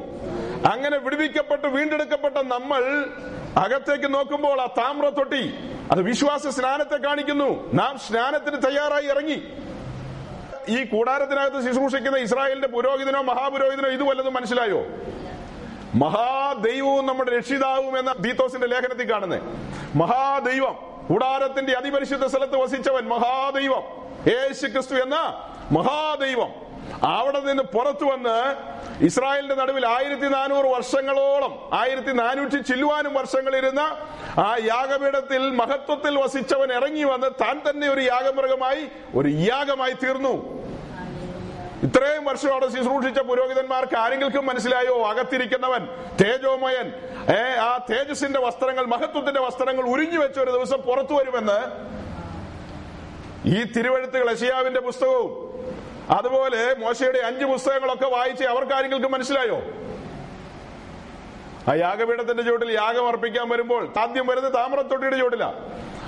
[0.73, 3.05] അങ്ങനെ വിടുവിക്കപ്പെട്ട് വീണ്ടെടുക്കപ്പെട്ട നമ്മൾ
[3.57, 5.53] അകത്തേക്ക് നോക്കുമ്പോൾ ആ താമ്രത്തൊട്ടി
[5.91, 7.71] അത് വിശ്വാസ സ്നാനത്തെ കാണിക്കുന്നു.
[7.73, 9.43] നാം സ്നാനത്തിന് തയ്യാറായി ഇറങ്ങി.
[10.69, 14.81] ഈ കൂടാരത്തിനകത്ത് ശുശ്രൂഷിക്കുന്ന ഇസ്രായേലിന്റെ പുരോഹിതനോ മഹാപുരോഹിതനോ ഇത് വല്ലതും മനസ്സിലായോ?
[15.97, 19.41] മഹാദൈവവും നമ്മുടെ രക്ഷിതാവും എന്ന ദീത്തോസിന്റെ ലേഖനത്തിൽ കാണുന്നത്.
[19.95, 20.75] മഹാദൈവം
[21.09, 23.83] കൂടാരത്തിന്റെ അതിപരിശുദ്ധ സ്ഥലത്ത് വസിച്ചവൻ മഹാദൈവം
[24.27, 25.15] യേശു ക്രിസ്തു എന്ന
[25.71, 26.49] മഹാദൈവം.
[27.03, 28.37] അവിടെ നിന്ന് പുറത്തു വന്ന്
[29.05, 33.79] ഇസ്രായേലിന്റെ നടുവിൽ ആയിരത്തി നാനൂറ് വർഷങ്ങളോളം ആയിരത്തി നാനൂറ്റി ചില്ലുവാനും വർഷങ്ങളിരുന്ന
[34.39, 40.33] ആ യാഗപീഠത്തിൽ മഹത്വത്തിൽ വസിച്ചവൻ ഇറങ്ങി വന്ന് താൻ തന്നെ ഒരു യാഗമൃഗമായി ഒരു യാഗമായി തീർന്നു.
[41.83, 45.07] ഇത്രയും വർഷം അവിടെ ശുശ്രൂഷിച്ച പുരോഹിതന്മാർക്ക് ആരെങ്കിലും മനസ്സിലായോ?
[45.07, 45.87] അകത്തിരിക്കുന്നവൻ
[46.21, 46.93] തേജോമയൻ.
[47.33, 51.59] ഏ ആ തേജസിന്റെ വസ്ത്രങ്ങൾ മഹത്വത്തിന്റെ വസ്ത്രങ്ങൾ ഉരിഞ്ഞു വെച്ച ഒരു ദിവസം പുറത്തു വരുമെന്ന്
[53.45, 55.47] ഈ തിരുവഴുത്തുകൾ യശയാവിന്റെ പുസ്തകവും
[56.09, 59.61] അതുപോലെ മോശയുടെ അഞ്ച് പുസ്തകങ്ങളൊക്കെ വായിച്ച് അവർക്ക് ആരെങ്കിലും മനസ്സിലായോ?
[61.71, 65.45] ആ യാഗപീഠത്തിന്റെ ചുവട്ടിൽ യാഗം അർപ്പിക്കാൻ വരുമ്പോൾ ആദ്യം വരുന്നത് താമ്രത്തൊട്ടിയുടെ ചുവട്ടില.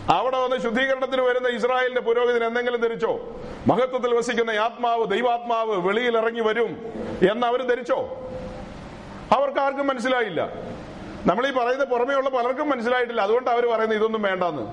[0.10, 3.42] അവിടെ വന്ന് ശുദ്ധീകരണത്തിന് വരുന്ന ഇസ്രായേലിന്റെ പുരോഹിതൻ എന്തെങ്കിലും ധരിച്ചോ?
[3.68, 6.94] മഹത്വത്തിൽ വസിക്കുന്ന ആത്മാവ് ദൈവാത്മാവ് വെളിയിൽ ഇറങ്ങി വരും
[7.32, 8.00] എന്ന് അവർ ധരിച്ചോ?
[9.32, 10.50] അവർക്ക് ആർക്കും മനസ്സിലായില്ല.
[11.26, 13.22] നമ്മൾ ഈ പറയുന്ന പുറമേയുള്ള പലർക്കും മനസ്സിലായിട്ടില്ല.
[13.22, 14.64] അതുകൊണ്ട് അവർ പറയുന്നത് ഇതൊന്നും വേണ്ടെന്ന്.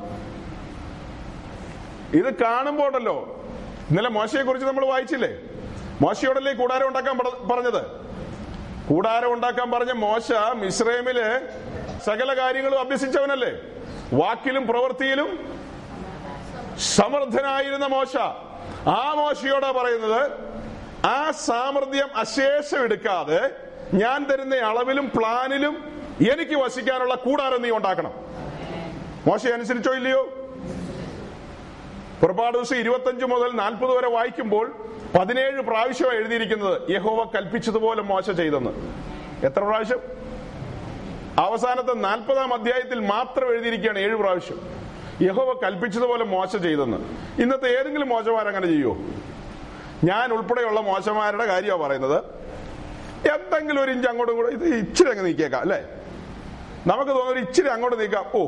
[2.16, 3.45] ഇത് കാണുമ്പോണ്ടല്ലോ.
[3.91, 5.30] ഇന്നലെ മോശയെ കുറിച്ച് നമ്മൾ വായിച്ചില്ലേ?
[6.01, 7.18] മോശയോടല്ലേ കൂടാരം ഉണ്ടാക്കാൻ
[7.49, 7.87] പറഞ്ഞത്?
[8.89, 10.32] കൂടാരം ഉണ്ടാക്കാൻ പറഞ്ഞ മോശ
[10.64, 11.20] ഇസ്രേമിൽ
[12.05, 13.53] സകല കാര്യങ്ങളും അഭ്യസിച്ചവനല്ലേ?
[14.12, 15.57] വാക്കിലും പ്രവൃത്തിയിലും
[16.78, 18.16] സമർത്ഥനായിരുന്ന മോശ.
[18.88, 20.30] ആ മോശയോടാ പറയുന്നത്
[21.07, 23.50] ആ സാമർഥ്യം അശേഷം എടുക്കാതെ
[23.94, 25.74] ഞാൻ തരുന്ന അളവിലും പ്ലാനിലും
[26.32, 28.12] എനിക്ക് വസിക്കാനുള്ള കൂടാരം നീ ഉണ്ടാക്കണം.
[29.26, 30.24] മോശ അനുസരിച്ചോ ഇല്ലയോ?
[32.20, 34.76] പുറപ്പാട് ദിവസം ഇരുപത്തഞ്ച് മുതൽ നാൽപ്പത് വരെ വായിക്കുമ്പോൾ
[35.18, 38.70] പതിനേഴ് പ്രാവശ്യം എഴുതിയിരിക്കുന്നത് യഹോവ കൽപ്പിച്ചതുപോലെ മോശ ചെയ്തെന്ന്.
[39.46, 39.98] എത്ര പ്രാവശ്യം?
[41.45, 44.59] അവസാനത്തെ നാൽപ്പതാം അധ്യായത്തിൽ മാത്രം എഴുതിയിരിക്കുകയാണ് ഏഴ് പ്രാവശ്യം.
[45.26, 46.99] യഹോവ കൽപ്പിച്ചതുപോലെ മോശ ചെയ്തെന്ന്.
[47.43, 48.95] ഇന്നത്തെ ഏതെങ്കിലും മോശമാരങ്ങനെ ചെയ്യുമോ
[50.09, 52.18] ഞാൻ ഉൾപ്പെടെയുള്ള മോശമാരുടെ കാര്യമാണ് പറയുന്നത്.
[53.34, 55.78] എന്തെങ്കിലും ഒരു ഇഞ്ച് അങ്ങോട്ടും കൂടെ ഇത് ഇച്ചിരി അങ്ങ് നീക്കിയേക്കാം അല്ലേ?
[56.91, 58.26] നമുക്ക് തോന്നുന്നു ഇച്ചിരി അങ്ങോട്ട് നീക്കാം.
[58.34, 58.43] ഓ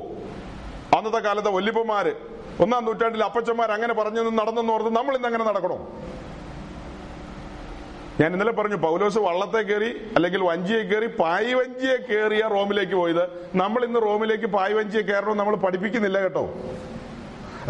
[0.96, 2.12] അന്നത്തെ കാലത്തെ വല്യപ്പന്മാര്
[2.64, 5.78] ഒന്നാം നൂറ്റാണ്ടിൽ അപ്പച്ചന്മാർ അങ്ങനെ പറഞ്ഞു നടന്നെന്ന് ഓർത്ത് നമ്മൾ ഇന്ന് അങ്ങനെ നടക്കണോ?
[8.20, 13.50] ഞാൻ ഇന്നലെ പറഞ്ഞു പൗലോസ് വള്ളത്തെ കയറി അല്ലെങ്കിൽ വഞ്ചിയെ കയറി പായ് വഞ്ചിയെ കയറിയ റോമിലേക്ക് പോയത്.
[13.54, 16.54] നമ്മൾ ഇന്ന് റോമിലേക്ക് പായ് വഞ്ചിയെ കയറണം നമ്മൾ പഠിപ്പിക്കുന്നില്ല കേട്ടോ.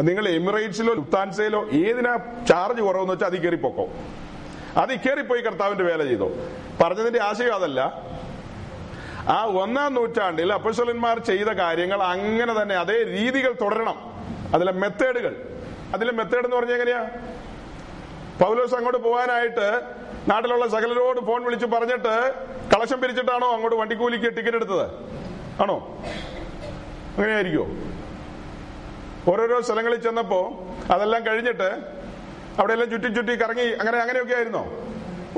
[0.00, 2.18] നിങ്ങൾ എമിറേറ്റ്സിലോ ലുത്താൻസയിലോ ഏതിനാ
[2.48, 3.88] ചാർജ് കുറവെന്ന് വെച്ചാൽ അതിൽ കയറി പൊക്കോ.
[4.76, 6.30] അത് കയറിപ്പോയി കർത്താവിന്റെ വേല ചെയ്തോ.
[6.80, 8.02] പറഞ്ഞതിന്റെ ആശയം അതല്ല.
[9.28, 13.98] ആ ഒന്നാം നൂറ്റാണ്ടിൽ അപ്പസ്വലന്മാർ ചെയ്ത കാര്യങ്ങൾ അങ്ങനെ തന്നെ അതേ രീതികൾ തുടരണം.
[14.54, 15.48] അതിലെ മെത്തേഡുകൾ.
[15.94, 17.08] അതിലെ മെത്തേഡ് എന്ന് പറഞ്ഞാൽ എങ്ങനെയാ?
[18.40, 19.97] പൗലോസ് അങ്ങോട്ട് പോകാനായിട്ട്
[20.28, 22.32] നാട്ടിലുള്ള സകലരോട് ഫോൺ വിളിച്ച് പറഞ്ഞിട്ട്
[22.74, 24.86] കളശം പിരിച്ചിട്ടാണോ അങ്ങോട്ട് വണ്ടിക്കൂലിക്ക് ടിക്കറ്റ് എടുത്തത്?
[25.62, 26.02] ആണോ?
[27.16, 27.66] അങ്ങനെയായിരിക്കോ
[29.32, 31.98] ഓരോരോ സ്ഥലങ്ങളിൽ ചെന്നപ്പോ അതെല്ലാം കഴിഞ്ഞിട്ട്
[32.58, 34.62] അവിടെ എല്ലാം ചുറ്റി ചുറ്റി കറങ്ങി അങ്ങനെ അങ്ങനെയൊക്കെ ആയിരുന്നോ?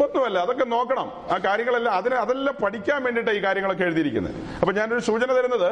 [0.05, 1.13] ഒന്നുമല്ല അതൊക്കെ നോക്കണം.
[1.31, 4.35] ആ കാര്യങ്ങളെല്ലാം അതിന് അതെല്ലാം പഠിക്കാൻ വേണ്ടിയിട്ട് ഈ കാര്യങ്ങളൊക്കെ എഴുതിയിരിക്കുന്നത്.
[4.61, 5.71] അപ്പൊ ഞാനൊരു സൂചന തരുന്നത്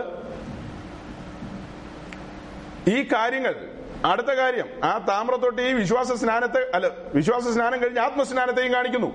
[2.91, 9.15] ഈ കാര്യങ്ങൾ അടുത്ത കാര്യം ആ താമ്രത്തൊട്ടി വിശ്വാസ സ്നാനത്തെ അല്ല വിശ്വാസ സ്നാനം കഴിഞ്ഞ് ആത്മസ്നാനത്തെയും കാണിക്കുന്നു.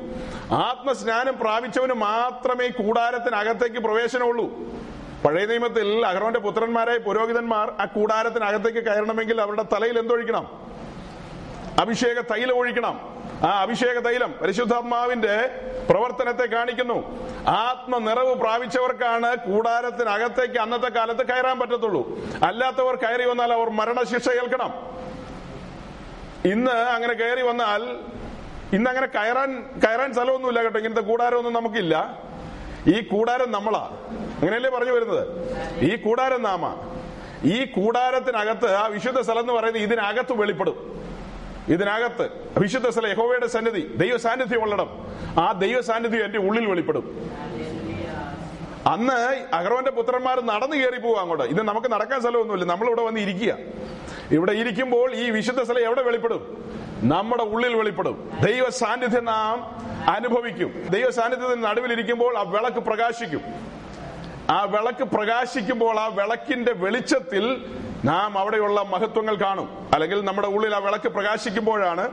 [0.52, 4.46] ആത്മസ്നാനം പ്രാപിച്ചവന് മാത്രമേ കൂടാരത്തിനകത്തേക്ക് പ്രവേശനമുള്ളൂ.
[5.26, 10.74] പഴയ നിയമത്തിൽ അഹ്റോന്റെ പുത്രന്മാരായ പുരോഹിതന്മാർ ആ കൂടാരത്തിനകത്തേക്ക് കയറണമെങ്കിൽ അവരുടെ തലയിൽ എന്തൊഴിക്കണം?
[11.82, 13.23] അഭിഷേക തൈലം ഒഴിക്കണം.
[13.46, 15.50] ആ അഭിഷേക തൈലം പരിശുദ്ധാത്മാവിന്റെ
[15.90, 17.30] പ്രവർത്തനത്തെ കാണിക്കുന്നു.
[17.48, 22.20] ആത്മ നിറവ് പ്രാപിച്ചവർക്കാണ് കൂടാരത്തിനകത്തേക്ക് അന്നത്തെ കാലത്ത് കയറാൻ പറ്റത്തുള്ളൂ.
[22.44, 24.94] അല്ലാത്തവർ കയറി വന്നാൽ അവർ മരണശിക്ഷ ഏൽക്കണം.
[26.46, 27.82] ഇന്ന് അങ്ങനെ കയറി വന്നാൽ
[28.76, 30.80] ഇന്ന് അങ്ങനെ കയറാൻ കയറാൻ സ്ഥലമൊന്നുമില്ല കേട്ടോ.
[30.80, 32.22] ഇങ്ങനത്തെ കൂടാരമൊന്നും നമുക്കില്ല.
[32.88, 33.90] ഈ കൂടാരം നമ്മളാ.
[34.10, 35.28] അങ്ങനെയല്ലേ പറഞ്ഞു വരുന്നത്?
[35.80, 36.76] ഈ കൂടാരം നാമ.
[37.44, 40.94] ഈ കൂടാരത്തിനകത്ത് ആ വിശുദ്ധ സ്ഥലം എന്ന് പറയുന്നത് ഇതിനകത്ത് വെളിപ്പെടും.
[41.68, 44.90] ഇതിനകത്ത് വിശുദ്ധ സ്ഥല യഹോവയുടെ സന്നിധി ദൈവ സാന്നിധ്യം ഉള്ളടം
[45.40, 47.32] ആ ദൈവ സാന്നിധ്യം എന്റെ ഉള്ളിൽ വെളിപ്പെടും.
[48.88, 51.44] അന്ന് അഹ്റോന്റെ പുത്രന്മാർ നടന്നു കയറി പോവാ അങ്ങോട്ട്.
[51.44, 52.66] ഇത് നമുക്ക് നടക്കാൻ സ്ഥലമൊന്നുമില്ല.
[52.66, 53.58] നമ്മളിവിടെ വന്ന് ഇരിക്കുക.
[54.32, 56.72] ഇവിടെ ഇരിക്കുമ്പോൾ ഈ വിശുദ്ധ സ്ഥലം എവിടെ വെളിപ്പെടും?
[57.02, 58.32] നമ്മുടെ ഉള്ളിൽ വെളിപ്പെടും.
[58.46, 60.88] ദൈവ സാന്നിധ്യം നാം അനുഭവിക്കും.
[60.90, 63.42] ദൈവ സാന്നിധ്യത്തിന് നടുവിലിരിക്കുമ്പോൾ ആ വിളക്ക് പ്രകാശിക്കും.
[64.50, 67.66] ആ വിളക്ക് പ്രകാശിക്കുമ്പോൾ ആ വിളക്കിന്റെ വെളിച്ചത്തിൽ
[68.04, 69.90] നാം അവിടെയുള്ള മഹത്വങ്ങൾ കാണും.
[69.94, 72.10] അല്ലെങ്കിൽ നമ്മുടെ ഉള്ളിൽ ആ വിളക്ക് പ്രകാശിക്കുമ്പോഴാണ്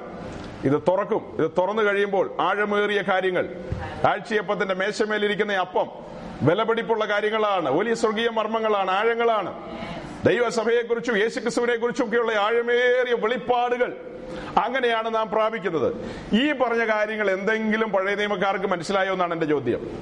[0.64, 1.36] ഇത് തുറക്കും.
[1.38, 3.48] ഇത് തുറന്നു കഴിയുമ്പോൾ ആഴമേറിയ കാര്യങ്ങൾ.
[4.08, 5.88] ആഴ്ചയപ്പത്തിന്റെ മേശമേലിരിക്കുന്ന അപ്പം
[6.42, 7.70] വിലപിടിപ്പുള്ള കാര്യങ്ങളാണ്.
[7.70, 8.90] വലിയ സ്വർഗീയ മർമ്മങ്ങളാണ്.
[8.90, 9.78] ആഴങ്ങളാണ്.
[10.26, 13.96] ദൈവസഭയെക്കുറിച്ചും യേശുക്രിസ്തുവിനെ കുറിച്ചും ഒക്കെയുള്ള ആഴമേറിയ വെളിപ്പാടുകൾ
[14.64, 15.96] അങ്ങനെയാണ് നാം പ്രാപിക്കുന്നത്.
[16.34, 19.98] ഈ പറഞ്ഞ കാര്യങ്ങൾ എന്തെങ്കിലും പഴയ നിയമക്കാർക്ക് മനസ്സിലായോ എന്നാണ് എന്റെ ചോദ്യം.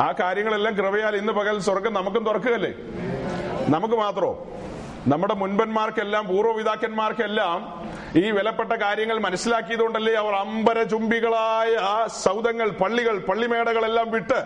[0.00, 2.74] ആ കാര്യങ്ങളെല്ലാം കൃപയാൽ ഇന്ന് പകൽ സ്വർഗം നമുക്കും തുറക്കുകയല്ലേ?
[3.74, 4.30] നമുക്ക് മാത്രോ?
[5.08, 7.58] നമ്മുടെ മുൻപന്മാർക്കെല്ലാം പൂർവപിതാക്കന്മാർക്കെല്ലാം
[8.16, 14.40] ഈ വിലപ്പെട്ട കാര്യങ്ങൾ മനസ്സിലാക്കിയതുകൊണ്ടല്ലേ അവർ അമ്പര ചുംബികളായ ആ സൗധങ്ങൾ പള്ളികൾ പള്ളിമേടകളെല്ലാം വിട്ട്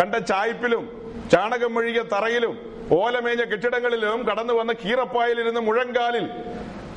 [0.00, 0.84] കണ്ട ചായ്പിലും
[1.32, 2.54] ചാണകം മുഴുകിയ തറയിലും
[2.96, 6.26] ഓലമേഞ്ഞ കെട്ടിടങ്ങളിലും കടന്നു വന്ന കീറപ്പായിലിരുന്ന് മുഴങ്കാലിൽ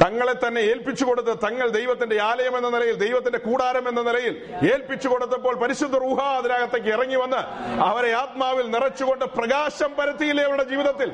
[0.01, 4.33] തങ്ങളെ തന്നെ ഏൽപ്പിച്ചു കൊടുത്ത് തങ്ങൾ ദൈവത്തിന്റെ ആലയം എന്ന നിലയിൽ ദൈവത്തിന്റെ കൂടാരം എന്ന നിലയിൽ
[4.73, 7.41] ഏൽപ്പിച്ചു കൊടുത്തപ്പോൾ പരിശുദ്ധ റൂഹ അതിനകത്തേക്ക് ഇറങ്ങി വന്ന്
[7.89, 11.09] അവരെ ആത്മാവിൽ നിറച്ചുകൊണ്ട് പ്രകാശം പരത്തിയില്ലേ അവരുടെ ജീവിതത്തിൽ?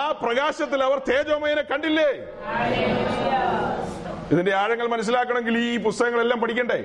[0.00, 2.10] ആ പ്രകാശത്തിൽ അവർ തേജോമയനെ കണ്ടില്ലേ?
[4.32, 6.80] ഇതിന്റെ ആഴങ്ങൾ മനസ്സിലാക്കണമെങ്കിൽ ഈ പുസ്തകങ്ങളെല്ലാം പഠിക്കണ്ടേ?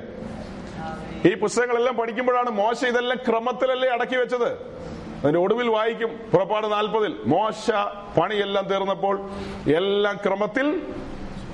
[1.29, 4.49] ഈ പുസ്തകങ്ങളെല്ലാം പഠിക്കുമ്പോഴാണ് മോശ ഇതെല്ലാം ക്രമത്തിലല്ലേ അടക്കി വെച്ചത്.
[5.25, 7.13] അതിന്റെ ഒടുവിൽ വായിക്കും പുറപ്പാട് നാൽപ്പതിൽ.
[7.25, 7.71] മോശ
[8.17, 9.29] പണിയെല്ലാം തീർന്നപ്പോൾ
[9.75, 10.81] എല്ലാം ക്രമത്തിൽ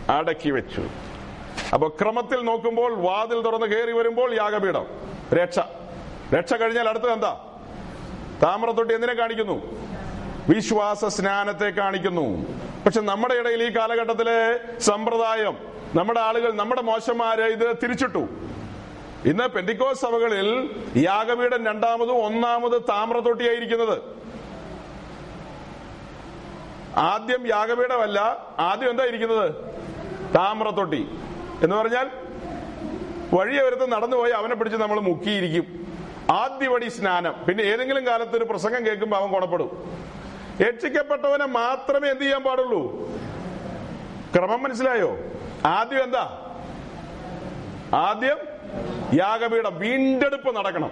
[0.10, 0.84] അടക്കി വെച്ചു.
[1.74, 4.86] അപ്പൊ ക്രമത്തിൽ നോക്കുമ്പോൾ വാതിൽ തുറന്ന് കയറി വരുമ്പോൾ യാഗപീഠം
[5.34, 5.60] രക്ഷ.
[6.34, 7.32] രക്ഷ കഴിഞ്ഞാൽ അടുത്തത് എന്താ?
[8.44, 9.58] താമ്രത്തൊട്ടി എന്തിനെ കാണിക്കുന്നു?
[10.50, 12.28] വിശ്വാസ സ്നാനത്തെ കാണിക്കുന്നു.
[12.86, 15.58] പക്ഷെ നമ്മുടെ ഇടയിൽ ഈ കാലഘട്ടത്തിലെ സമ്പ്രദായം
[15.96, 18.28] നമ്മുടെ ആളുകൾ നമ്മുടെ മോശന്മാരെ ഇത് തിരിച്ചിട്ടു.
[19.26, 24.02] ഇന്ന് പെന്തിക്കോസ് സഭകളിൽ യാഗപീഠം രണ്ടാമതും ഒന്നാമത് താമ്രത്തൊട്ടിയായിരിക്കുന്നത്.
[26.98, 28.20] ആദ്യം യാഗപീഠമല്ല
[28.60, 29.56] ആദ്യം എന്താ ഇരിക്കുന്നത്?
[30.36, 31.08] താമ്രത്തൊട്ടി.
[31.64, 32.10] എന്ന് പറഞ്ഞാൽ
[33.34, 35.88] വഴിയൊരുത്ത് നടന്നുപോയി അവനെ പിടിച്ച് നമ്മൾ മുക്കിയിരിക്കും.
[36.32, 37.36] ആദ്യപടി സ്നാനം.
[37.48, 40.00] പിന്നെ ഏതെങ്കിലും കാലത്ത് ഒരു പ്രസംഗം കേൾക്കുമ്പോൾ അവൻ കൊണപ്പെടും.
[40.62, 43.10] രക്ഷിക്കപ്പെട്ടവനെ മാത്രമേ എന്ത് ചെയ്യാൻ പാടുള്ളൂ?
[44.36, 45.18] ക്രമം മനസ്സിലായോ?
[45.66, 46.54] ആദ്യം എന്താ?
[47.96, 48.51] ആദ്യം
[49.14, 50.92] യാഗപീഠം വീണ്ടെടുപ്പ് നടക്കണം.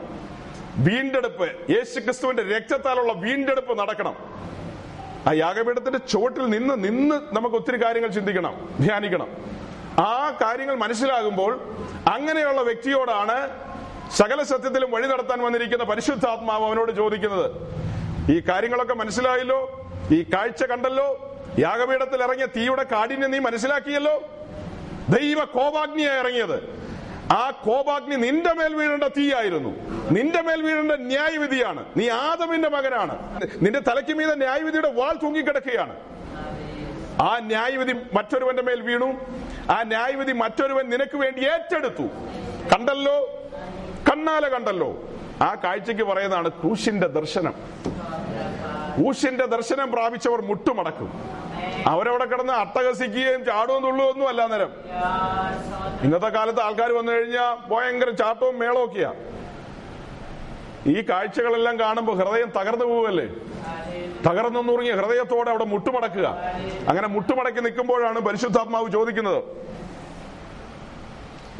[0.78, 4.16] വീണ്ടെടുപ്പ് യേശു ക്രിസ്തുവിന്റെ രക്തത്താലുള്ള വീണ്ടെടുപ്പ് നടക്കണം.
[5.28, 9.28] ആ യാഗപീഠത്തിന്റെ ചുവട്ടിൽ നിന്ന് നിന്ന് നമുക്ക് ഒത്തിരി കാര്യങ്ങൾ ചിന്തിക്കണം ധ്യാനിക്കണം.
[10.00, 11.76] ആ കാര്യങ്ങൾ മനസ്സിലാകുമ്പോൾ
[12.14, 13.50] അങ്ങനെയുള്ള വ്യക്തിയോടാണ്
[14.16, 17.52] സകല സത്യത്തിലും വഴി നടത്താൻ വന്നിരിക്കുന്ന പരിശുദ്ധാത്മാവ് അവനോട് ചോദിക്കുന്നത്.
[18.32, 19.90] ഈ കാര്യങ്ങളൊക്കെ മനസ്സിലായല്ലോ?
[20.12, 21.36] ഈ കാഴ്ച കണ്ടല്ലോ?
[21.60, 24.24] യാഗപീഠത്തിൽ ഇറങ്ങിയ തീയുടെ കാഠിന്യം നീ മനസ്സിലാക്കിയല്ലോ?
[25.10, 26.79] ദൈവ കോപാഗ്നിയായി ഇറങ്ങിയത്.
[27.32, 29.70] ആ കോപാഗ്നി നിന്റെ മേൽ വീഴേണ്ട തീയായിരുന്നു.
[30.12, 31.86] നിന്റെ മേൽ വീഴേണ്ട ന്യായവിധിയാണ്.
[31.98, 33.42] നീ ആദമിന്റെ മകനാണ്.
[33.62, 35.96] നിന്റെ തലയ്ക്ക് മീത ന്യായവിധിയുടെ വാൾ തൂങ്ങിക്കിടക്കുകയാണ്.
[37.22, 39.14] ആ ന്യായവിധി മറ്റൊരുവന്റെ മേൽ വീണു.
[39.70, 42.04] ആ ന്യായവിധി മറ്റൊരുവൻ നിനക്ക് വേണ്ടി ഏറ്റെടുത്തു.
[42.74, 43.44] കണ്ടല്ലോ?
[44.12, 45.10] കണ്ണാല കണ്ടല്ലോ?
[45.42, 47.54] ആ കാഴ്ചക്ക് പറയുന്നതാണ് ക്രൂശിന്റെ ദർശനം.
[49.00, 51.10] ക്രൂശിന്റെ ദർശനം പ്രാപിച്ചവർ മുട്ടുമടക്കും.
[51.92, 54.72] അവരവിടെ കിടന്ന് അട്ടഹസിക്കുകയും ചാടുകയും തുള്ളുകയൊന്നും അല്ല നേരം
[56.06, 59.12] ഇന്നത്തെ കാലത്ത് ആൾക്കാർ വന്നു കഴിഞ്ഞാൽ ഭയങ്കര ചാട്ടവും മേളവും ഒക്കെയാ.
[60.94, 63.28] ഈ കാഴ്ചകളെല്ലാം കാണുമ്പോൾ ഹൃദയം തകർന്നു പോവല്ലേ
[64.28, 66.28] തകർന്നു നുറുങ്ങിയ ഹൃദയത്തോടെ അവിടെ മുട്ടുമടക്കുക.
[66.90, 69.42] അങ്ങനെ മുട്ടുമടക്കി നിൽക്കുമ്പോഴാണ് പരിശുദ്ധാത്മാവ് ചോദിക്കുന്നത്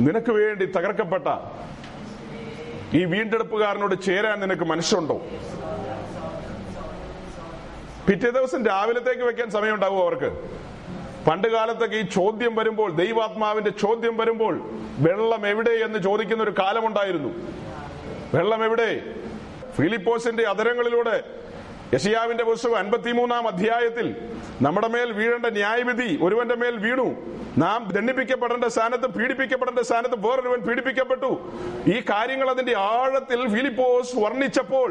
[0.08, 1.28] നിനക്ക് വേണ്ടി തകർക്കപ്പെട്ട
[3.00, 5.18] ഈ വീണ്ടെടുപ്പുകാരനോട് ചേരാൻ നിനക്ക് മനസ്സുണ്ടോ?
[8.10, 10.30] പിറ്റേ ദിവസം രാവിലത്തേക്ക് വെക്കാൻ സമയം ഉണ്ടാവും അവർക്ക്.
[11.28, 14.62] പണ്ട് കാലത്തൊക്കെ ഈ ചോദ്യം വരുമ്പോൾ ദൈവാത്മാവിന്റെ ചോദ്യം വരുമ്പോൾ
[14.98, 17.30] വെള്ളം എവിടെ എന്ന് ചോദിക്കുന്ന ഒരു കാലമുണ്ടായിരുന്നു.
[18.34, 19.04] വെള്ളം എവിടെ?
[19.78, 21.24] ഫിലിപ്പോസിന്റെ അതരങ്ങളിലൂടെ
[21.94, 24.08] യശയാവിന്റെ പുസ്തകം അൻപത്തിമൂന്നാം അധ്യായത്തിൽ
[24.62, 27.08] നമ്മുടെ മേൽ വീഴേണ്ട ന്യായവിധി ഒരുവന്റെ മേൽ വീണു.
[27.58, 31.32] നാം ദണ്ഡിപ്പിക്കപ്പെടേണ്ട സ്ഥാനത്ത് പീഡിപ്പിക്കപ്പെടേണ്ട സ്ഥാനത്ത് വേറൊരുവൻ പീഡിപ്പിക്കപ്പെട്ടു.
[31.88, 34.90] ഈ കാര്യങ്ങൾ അതിന്റെ ആഴത്തിൽ ഫിലിപ്പോസ് വർണിച്ചപ്പോൾ.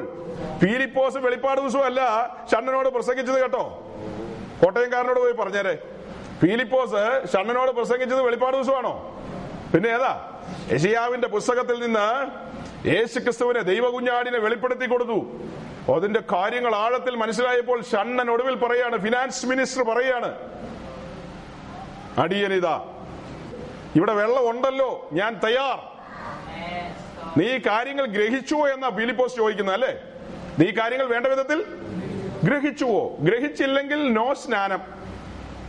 [0.60, 2.00] ഫിലിപ്പോസ് വെളിപ്പാട് ദിവസമല്ല
[2.52, 3.64] ഷണ്ണനോട് പ്രസംഗിച്ചത് കേട്ടോ.
[4.62, 5.74] കോട്ടയംകാരനോട് പോയി പറഞ്ഞേരെ.
[6.40, 8.94] ഫിലിപ്പോസ് ഷണ്ണനോട് പ്രസംഗിച്ചത് വെളിപ്പാട് ദിവസമാണോ
[9.74, 10.12] പിന്നെ ഏതാ?
[10.72, 12.08] യഷിയാവിന്റെ പുസ്തകത്തിൽ നിന്ന്
[12.88, 15.18] യേശുക്രിസ്തുവിനെ ദൈവകുഞ്ഞാടിനെ വെളിപ്പെടുത്തി കൊടുത്തു.
[15.94, 20.30] അതിന്റെ കാര്യങ്ങൾ ആഴത്തിൽ മനസ്സിലായപ്പോൾ ഷണ്ണൻ ഒടുവിൽ പറയാണ് ഫിനാൻസ് മിനിസ്റ്റർ പറയാണ്
[22.24, 22.76] അടിയനിതാ
[23.96, 25.78] ഇവിടെ വെള്ളം ഉണ്ടല്ലോ ഞാൻ തയ്യാർ.
[27.38, 29.92] നീ കാര്യങ്ങൾ ഗ്രഹിച്ചുവോ എന്നാ ഫിലിപ്പോസ് ചോദിക്കുന്നത് അല്ലേ?
[30.58, 31.58] നീ കാര്യങ്ങൾ വേണ്ട വിധത്തിൽ
[32.46, 33.02] ഗ്രഹിച്ചുവോ?
[33.26, 34.82] ഗ്രഹിച്ചില്ലെങ്കിൽ നോ സ്നാനം.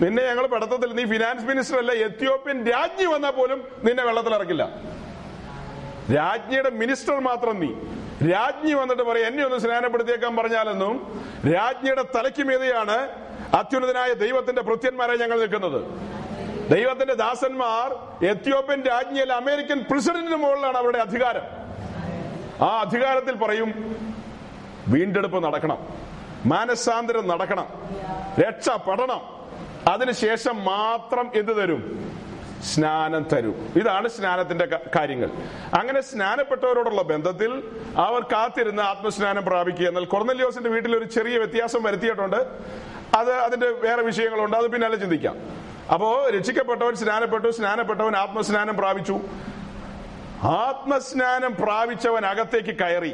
[0.02, 4.66] നിന്നെ ഞങ്ങൾ പഠിത്തത്തിൽ നീ ഫിനാൻസ് മിനിസ്റ്റർ അല്ല എത്യോപ്യൻ രാജ്ഞി വന്നാൽ പോലും നിന്നെ വെള്ളത്തിൽ ഇറക്കില്ല
[6.18, 7.72] രാജ്ഞിയുടെ മിനിസ്റ്റർ മാത്രം നീ.
[8.28, 10.96] രാജ്ഞി വന്നിട്ട് പറയും എന്നെ ഒന്ന് സ്നാനപ്പെടുത്തിയേക്കാൻ പറഞ്ഞാലെന്നും
[11.54, 12.98] രാജ്ഞിയുടെ തലയ്ക്ക് മീതെയാണ്
[13.54, 15.80] അത്യുന്നതനായ ദൈവത്തിന്റെ ഭൃത്യന്മാരായി ഞങ്ങൾ നിൽക്കുന്നത്.
[16.70, 17.88] ദൈവത്തിന്റെ ദാസന്മാർ
[18.26, 21.46] എത്യോപ്യൻ രാജ്ഞിയല്ല അമേരിക്കൻ പ്രസിഡന്റിന് മുകളിലാണ് അവരുടെ അധികാരം.
[22.62, 23.70] ആ അധികാരത്തിൽ പറയും
[24.88, 25.80] വീണ്ടെടുപ്പ് നടക്കണം
[26.46, 27.68] മാനസാന്തരം നടക്കണം
[28.40, 29.22] രക്ഷപ്പെടണം
[29.88, 31.82] അതിനുശേഷം മാത്രം എന്ത് തരും?
[32.64, 33.54] സ്നാനം തരൂ.
[33.76, 35.30] ഇതാണ് സ്നാനത്തിന്റെ കാര്യങ്ങൾ.
[35.80, 37.64] അങ്ങനെ സ്നാനപ്പെട്ടവരോടുള്ള ബന്ധത്തിൽ
[37.98, 42.36] അവർ കാത്തിരുന്ന് ആത്മസ്നാനം പ്രാപിക്കുക എന്നാൽ കൊർന്നല്യോസിന്റെ വീട്ടിൽ ഒരു ചെറിയ വ്യത്യാസം വരുത്തിയിട്ടുണ്ട്.
[43.16, 44.58] അത് അതിന്റെ വേറെ വിഷയങ്ങളുണ്ട്.
[44.58, 45.38] അത് പിന്നെ അല്ല ചിന്തിക്കാം.
[45.94, 49.20] അപ്പോ രക്ഷിക്കപ്പെട്ടവൻ സ്നാനപ്പെട്ടു സ്നാനപ്പെട്ടവൻ ആത്മസ്നാനം പ്രാപിച്ചു.
[50.44, 53.14] ആത്മസ്നാനം പ്രാപിച്ചവൻ അകത്തേക്ക് കയറി.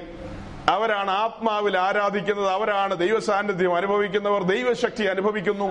[0.70, 2.50] അവരാണ് ആത്മാവിൽ ആരാധിക്കുന്നത്.
[2.50, 4.44] അവരാണ് ദൈവ സാന്നിധ്യം അനുഭവിക്കുന്നവർ.
[4.44, 5.66] ദൈവശക്തി അനുഭവിക്കുന്നു.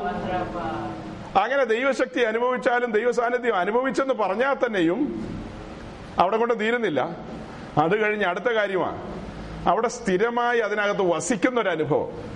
[1.37, 5.01] അങ്ങനെ ദൈവശക്തി അനുഭവിച്ചാലും ദൈവ സാന്നിധ്യം അനുഭവിച്ചെന്ന് പറഞ്ഞാൽ തന്നെയും
[6.19, 7.01] അവിടെ കൊണ്ട് തീരുന്നില്ല.
[7.79, 9.15] അത് കഴിഞ്ഞ് അടുത്ത കാര്യമാണ്.
[9.69, 12.35] അവിടെ സ്ഥിരമായി അതിനകത്ത് വസിക്കുന്ന ഒരു അനുഭവം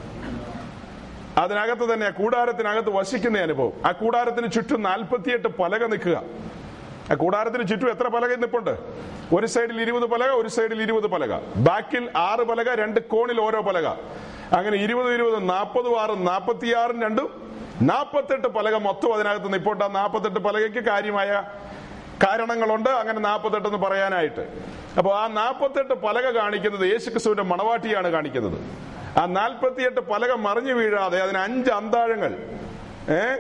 [1.39, 3.73] അതിനകത്ത് തന്നെ കൂടാരത്തിനകത്ത് വസിക്കുന്ന അനുഭവം.
[3.87, 6.23] ആ കൂടാരത്തിന് ചുറ്റും നാൽപ്പത്തിയെട്ട് പലക നിൽക്കുക.
[7.13, 8.79] ആ കൂടാരത്തിന് ചുറ്റും എത്ര പലക നിൽപ്പുണ്ട്
[9.35, 11.41] ഒരു സൈഡിൽ ഇരുപത് പലക ഒരു സൈഡിൽ ഇരുപത് പലക.
[11.57, 13.87] ബാക്കിൽ ആറ് പലക രണ്ട് കോണിൽ ഓരോ പലക.
[14.57, 17.38] അങ്ങനെ ഇരുപത് ഇരുപത് നാൽപ്പതും ആറും നാൽപ്പത്തിയാറും രണ്ടും
[17.83, 21.43] നാൽപ്പത്തെട്ട് പലക മൊത്തം അതിനകത്ത് നിൽപ്പുണ്ട് ആ നാൽപ്പത്തെട്ട് പലകയ്ക്ക് കാര്യമായ
[22.27, 22.91] കാരണങ്ങളുണ്ട്.
[22.91, 24.49] അങ്ങനെ നാപ്പത്തെട്ട് എന്ന് പറയാനായിട്ട്.
[24.99, 28.61] അപ്പോൾ ആ നാൽപ്പത്തെട്ട് പലക കാണിക്കുന്നത് യേശുക്രിസ്തുവിന്റെ മണവാട്ടിയാണ് കാണിക്കുന്നത്.
[29.19, 32.37] ആ നാൽപ്പത്തിയെട്ട് പലക മറിഞ്ഞു വീഴാതെ അതിന് അഞ്ച് അന്താഴങ്ങൾ.
[33.11, 33.37] ഏ?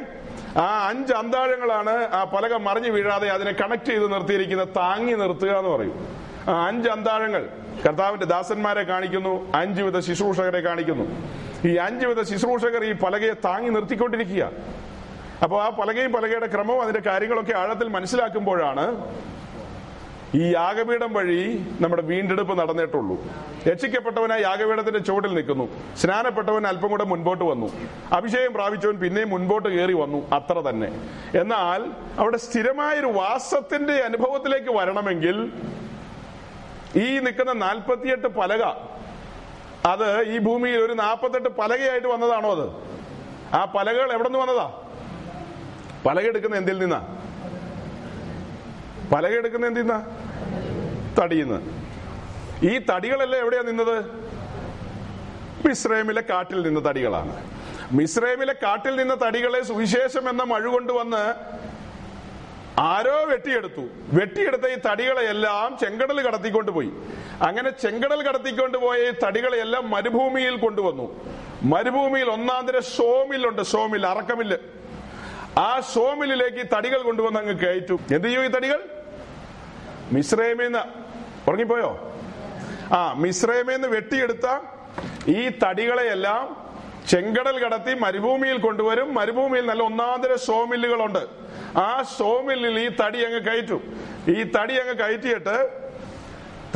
[0.58, 6.16] ആ അഞ്ച് അന്താഴങ്ങളാണ് ആ പലക മറിഞ്ഞു വീഴാതെ അതിനെ കണക്ട് ചെയ്ത് നിർത്തിയിരിക്കുന്ന താങ്ങി നിർത്തുക എന്ന് പറയും.
[6.48, 7.48] ആ അഞ്ച് അന്താഴങ്ങൾ.
[7.86, 9.52] കർത്താവിന്റെ ദാസന്മാരെ കാണിക്കുന്നു.
[9.54, 11.04] അഞ്ചുവിധ ശുശ്രൂഷകരെ കാണിക്കുന്നു.
[11.66, 14.52] ഈ അഞ്ചു വിധ ശുശ്രൂഷകർ ഈ പലകയെ താങ്ങി നിർത്തിക്കൊണ്ടിരിക്കുക.
[15.42, 19.12] അപ്പോൾ ആ പലകയും പലകയുടെ ക്രമവും അതിന്റെ കാര്യങ്ങളൊക്കെ ആഴത്തിൽ മനസ്സിലാക്കുമ്പോഴാണ്
[20.34, 23.24] ഈ യാഗപീഠം വഴി നമ്മുടെ വീണ്ടെടുപ്പ് നടന്നിട്ടുള്ളൂ.
[23.68, 25.68] രക്ഷിക്കപ്പെട്ടവനായി യാഗപീഠത്തിന്റെ ചുവട്ടിൽ നിൽക്കുന്നു.
[25.96, 27.72] സ്നാനപ്പെട്ടവൻ അല്പം കൂടെ മുൻപോട്ട് വന്നു.
[28.12, 30.30] അഭിഷേകം പ്രാപിച്ചവൻ പിന്നെയും മുൻപോട്ട് കയറി വന്നു.
[30.32, 30.88] അത്ര തന്നെ.
[31.38, 35.52] എന്നാൽ അവിടെ സ്ഥിരമായൊരു വാസത്തിന്റെ അനുഭവത്തിലേക്ക് വരണമെങ്കിൽ
[36.96, 38.88] ഈ നിൽക്കുന്ന നാൽപ്പത്തിയെട്ട് പലക
[39.88, 42.66] അത് ഈ ഭൂമിയിൽ ഒരു നാൽപ്പത്തെട്ട് പലകയായിട്ട് വന്നതാണോ അത്?
[43.54, 44.66] ആ പലകകൾ എവിടെ നിന്ന് വന്നതാ?
[46.06, 47.00] പലക എടുക്കുന്ന എന്തിൽ നിന്നാ?
[49.12, 49.98] പലക എടുക്കുന്ന എന്തിൽ നിന്നാ?
[51.20, 51.56] തടിയുന്ന
[52.62, 53.96] ഈ തടികളല്ലേ എവിടെയാ നിന്നത്?
[55.66, 57.32] മിസ്രൈമിലെ കാട്ടിൽ നിന്ന തടികളാണ്.
[57.92, 61.22] മിസ്രൈമിലെ കാട്ടിൽ നിന്ന തടികളെ സുവിശേഷം എന്ന മഴ കൊണ്ടുവന്ന്
[62.78, 63.88] ആരോ വെട്ടിയെടുത്തു.
[64.12, 66.92] വെട്ടിയെടുത്ത ഈ തടികളെയെല്ലാം ചെങ്കടൽ കടത്തിക്കൊണ്ട് പോയി
[67.42, 71.20] അങ്ങനെ ചെങ്കടൽ കടത്തിക്കൊണ്ട് പോയ ഈ തടികളെയെല്ലാം മരുഭൂമിയിൽ കൊണ്ടുവന്നു.
[71.62, 74.56] മരുഭൂമിയിൽ ഒന്നാം തരം സോമില്ലുണ്ട് സോമിൽ അറക്കമില്ല്.
[75.58, 78.00] ആ സോമിലേക്ക് ഈ തടികൾ കൊണ്ടുവന്ന് അങ്ങ് കയറ്റു.
[78.12, 78.80] എന്ത് ചെയ്യും ഈ തടികൾ?
[80.12, 80.82] മിശ്രൈമിന്ന്
[81.48, 82.12] ഉറങ്ങിപ്പോയോ?
[82.92, 84.60] ആ മിശ്രൈമിന്ന് വെട്ടിയെടുത്ത
[85.28, 86.67] ഈ തടികളെയെല്ലാം
[87.08, 89.14] ചെങ്കടൽ കടത്തി മരുഭൂമിയിൽ കൊണ്ടുവരും.
[89.14, 91.22] മരുഭൂമിയിൽ നല്ല ഒന്നാന്തര സോമില്ലുകളുണ്ട്.
[91.78, 93.82] ആ സോമില്ലിൽ ഈ തടി അങ്ങ് കയറ്റും.
[94.28, 95.56] ഈ തടി അങ്ങ് കയറ്റിയിട്ട്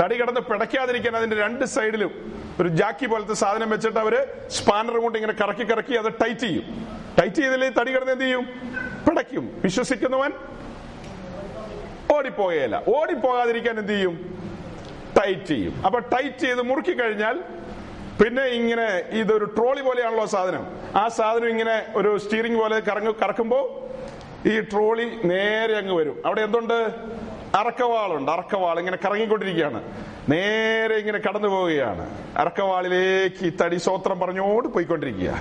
[0.00, 2.12] തടി കിടന്ന് പിടയ്ക്കാതിരിക്കാൻ അതിന്റെ രണ്ട് സൈഡിലും
[2.60, 4.14] ഒരു ജാക്കി പോലത്തെ സാധനം വെച്ചിട്ട് അവർ
[4.48, 6.64] സ്പാനർ കൊണ്ട് ഇങ്ങനെ കറക്കി കറക്കി അത് ടൈറ്റ് ചെയ്യും.
[7.20, 8.44] ടൈറ്റ് ചെയ്തില്ലേ തടി കിടന്ന് എന്ത് ചെയ്യും?
[9.06, 9.60] പിടയ്ക്കും.
[9.64, 10.32] വിശ്വസിക്കുന്നവൻ
[12.14, 14.14] ഓടിപ്പോകയല്ല ഓടിപ്പോകാതിരിക്കാൻ എന്ത് ചെയ്യും?
[15.18, 15.82] ടൈറ്റ് ചെയ്യും.
[15.86, 17.38] അപ്പൊ ടൈറ്റ് ചെയ്ത് മുറുക്കി കഴിഞ്ഞാൽ
[18.24, 20.66] പിന്നെ ഇങ്ങനെ ഇതൊരു ട്രോളി പോലെയാണല്ലോ സാധനം.
[20.96, 23.88] ആ സാധനം ഇങ്ങനെ ഒരു സ്റ്റീറിംഗ് പോലെ കറങ്ങ കറക്കുമ്പോ
[24.46, 26.22] ഈ ട്രോളി നേരെ അങ്ങ് വരും.
[26.26, 26.94] അവിടെ എന്തുണ്ട്?
[27.54, 28.30] അറക്കവാളുണ്ട്.
[28.30, 29.82] അറക്കവാൾ ഇങ്ങനെ കറങ്ങിക്കൊണ്ടിരിക്കുകയാണ്.
[30.28, 32.04] നേരെ ഇങ്ങനെ കടന്നു പോവുകയാണ്.
[32.38, 35.34] അറക്കവാളിലേക്ക് ഈ തടി സ്വോത്രം പറഞ്ഞോട് പോയിക്കൊണ്ടിരിക്കുക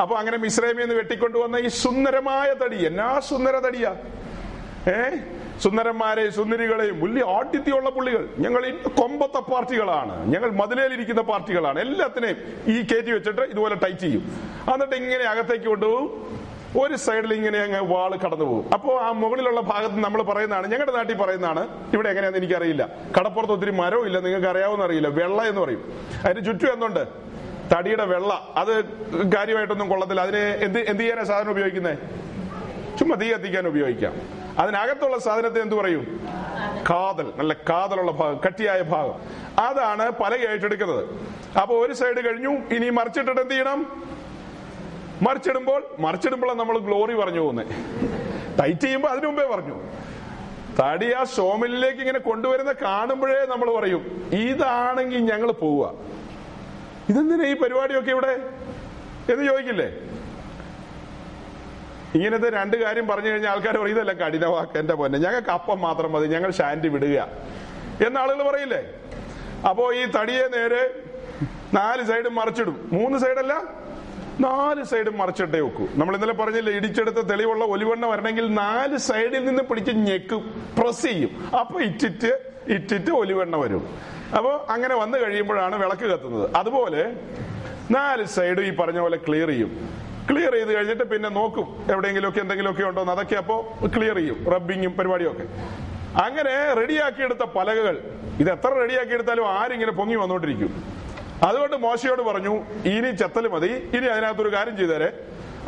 [0.00, 2.86] അപ്പൊ അങ്ങനെ മിശ്രമിൽ നിന്ന് വെട്ടിക്കൊണ്ടുവന്ന ഈ സുന്ദരമായ തടി.
[2.86, 3.96] എന്നാ സുന്ദര തടിയാ?
[4.88, 4.92] ഏ?
[5.60, 8.28] സുന്ദരന്മാരെ സുന്ദരികളെയും വലിയ ആഠ്യത്യമുള്ള പുള്ളികൾ.
[8.38, 10.32] ഞങ്ങൾ കൊമ്പത്ത പാർട്ടികളാണ്.
[10.32, 11.80] ഞങ്ങൾ മതിലേലിരിക്കുന്ന പാർട്ടികളാണ്.
[11.80, 14.38] എല്ലാത്തിനെയും ഈ കയറ്റി വെച്ചിട്ട് ഇതുപോലെ ടൈറ്റ് ചെയ്യും.
[14.74, 16.40] എന്നിട്ട് ഇങ്ങനെ അകത്തേക്ക് കൊണ്ടുപോകും
[16.80, 18.70] ഒരു സൈഡിൽ ഇങ്ങനെ അങ്ങ് വാൾ കടന്നു പോകും.
[18.74, 22.88] അപ്പോ ആ മുകളിലുള്ള ഭാഗത്ത് നമ്മൾ പറയുന്നതാണ് ഞങ്ങളുടെ നാട്ടിൽ പറയുന്നതാണ് ഇവിടെ എങ്ങനെയാണെന്ന് എനിക്കറിയില്ല.
[23.18, 25.08] കടപ്പുറത്ത് ഒത്തിരി മരവും ഇല്ല നിങ്ങൾക്ക് അറിയാവുന്ന അറിയില്ല.
[25.08, 25.92] വെള്ള എന്ന് പറയും.
[26.24, 27.08] അതിന് ചുറ്റും എന്തുണ്ട്?
[27.76, 28.52] തടിയുടെ വെള്ള.
[28.56, 28.84] അത്
[29.36, 30.20] കാര്യമായിട്ടൊന്നും കൊള്ളത്തില്ല.
[30.20, 31.98] അതിന് എന്ത് എന്ത് ചെയ്യാനാണ് സാധനം ഉപയോഗിക്കുന്നത്
[32.98, 34.14] ചുമ്മാ തീ കത്തിക്കാൻ ഉപയോഗിക്കാം.
[34.58, 36.04] അതിനകത്തുള്ള സാധനത്തെ എന്ത് പറയും?
[36.90, 39.16] കാതൽ നല്ല കാതലുള്ള ഭാഗം കട്ടിയായ ഭാഗം.
[39.58, 41.04] അതാണ് പല എടുക്കുന്നത്
[41.60, 43.80] അപ്പൊ ഒരു സൈഡ് കഴിഞ്ഞു ഇനി മറിച്ചിട്ടിട്ട് എന്ത് ചെയ്യണം?
[45.22, 47.66] മറിച്ചിടുമ്പോൾ മറിച്ചിടുമ്പോഴാണ് നമ്മൾ ഗ്ലോറി പറഞ്ഞു പോകുന്നത്
[48.60, 49.76] ടൈറ്റ് ചെയ്യുമ്പോൾ അതിനു മുമ്പേ പറഞ്ഞു.
[50.80, 55.94] തടി ആ ഷോമിലേക്ക് ഇങ്ങനെ കൊണ്ടുവരുന്ന കാണുമ്പോഴേ നമ്മൾ പറയും ഇതാണെങ്കിൽ ഞങ്ങൾ പോവുക.
[57.10, 58.34] ഇതെന്തിനാ ഈ പരിപാടിയൊക്കെ ഇവിടെ?
[59.32, 59.88] എന്ന് ചോദിക്കില്ലേ?
[62.14, 65.18] ഇങ്ങനത്തെ രണ്ട് കാര്യം പറഞ്ഞു കഴിഞ്ഞാൽ ആൾക്കാർ പറയും ഇതല്ല കഠിനവാക്ക് എന്റെ പൊന്നെ.
[65.18, 67.28] ഞങ്ങൾക്ക് അപ്പം മാത്രം മതി ഞങ്ങൾ ഷാന്റി വിടുക.
[68.06, 68.82] എന്ന് ആളുകൾ പറയില്ലേ?
[69.68, 70.94] അപ്പോ ഈ തടിയെ നേരെ
[71.74, 72.90] നാല് സൈഡും മറിച്ചിടും.
[72.92, 73.62] മൂന്ന് സൈഡല്ല
[74.40, 75.88] നാല് സൈഡും മറിച്ചിട്ടേ വെക്കൂ.
[75.94, 81.50] നമ്മൾ ഇന്നലെ പറഞ്ഞില്ലേ ഇടിച്ചെടുത്ത തെളിവുള്ള ഒലിവെണ്ണ വരണമെങ്കിൽ നാല് സൈഡിൽ നിന്ന് പിടിച്ച് ഞെക്കും പ്രസ് ചെയ്യും.
[81.60, 83.88] അപ്പൊ ഇറ്റിറ്റ് ഇറ്റിറ്റ് ഒലിവെണ്ണ വരും.
[84.36, 86.50] അപ്പോ അങ്ങനെ വന്നു കഴിയുമ്പോഴാണ് വിളക്ക് കത്തുന്നത്.
[86.56, 87.16] അതുപോലെ
[87.90, 90.00] നാല് സൈഡും ഈ പറഞ്ഞ പോലെ ക്ലിയർ ചെയ്യും.
[90.30, 93.56] ക്ലിയർ ചെയ്ത് കഴിഞ്ഞിട്ട് പിന്നെ നോക്കും എവിടെയെങ്കിലുമൊക്കെ എന്തെങ്കിലുമൊക്കെ ഉണ്ടോ എന്ന് അതൊക്കെ അപ്പോ
[93.96, 95.46] ക്ലിയർ ചെയ്യും റബ്ബിങ്ങും പരിപാടിയൊക്കെ.
[96.24, 97.96] അങ്ങനെ റെഡിയാക്കിയെടുത്ത പലകകൾ
[98.40, 100.84] ഇത് എത്ര റെഡിയാക്കിയെടുത്താലും ആരിങ്ങനെ പൊങ്ങി വന്നോണ്ടിരിക്കും.
[101.42, 102.54] അതുകൊണ്ട് മോശയോട് പറഞ്ഞു
[102.88, 105.08] ഇനി ചെത്തൽ മതി ഇനി അതിനകത്തൊരു കാര്യം ചെയ്തേരെ.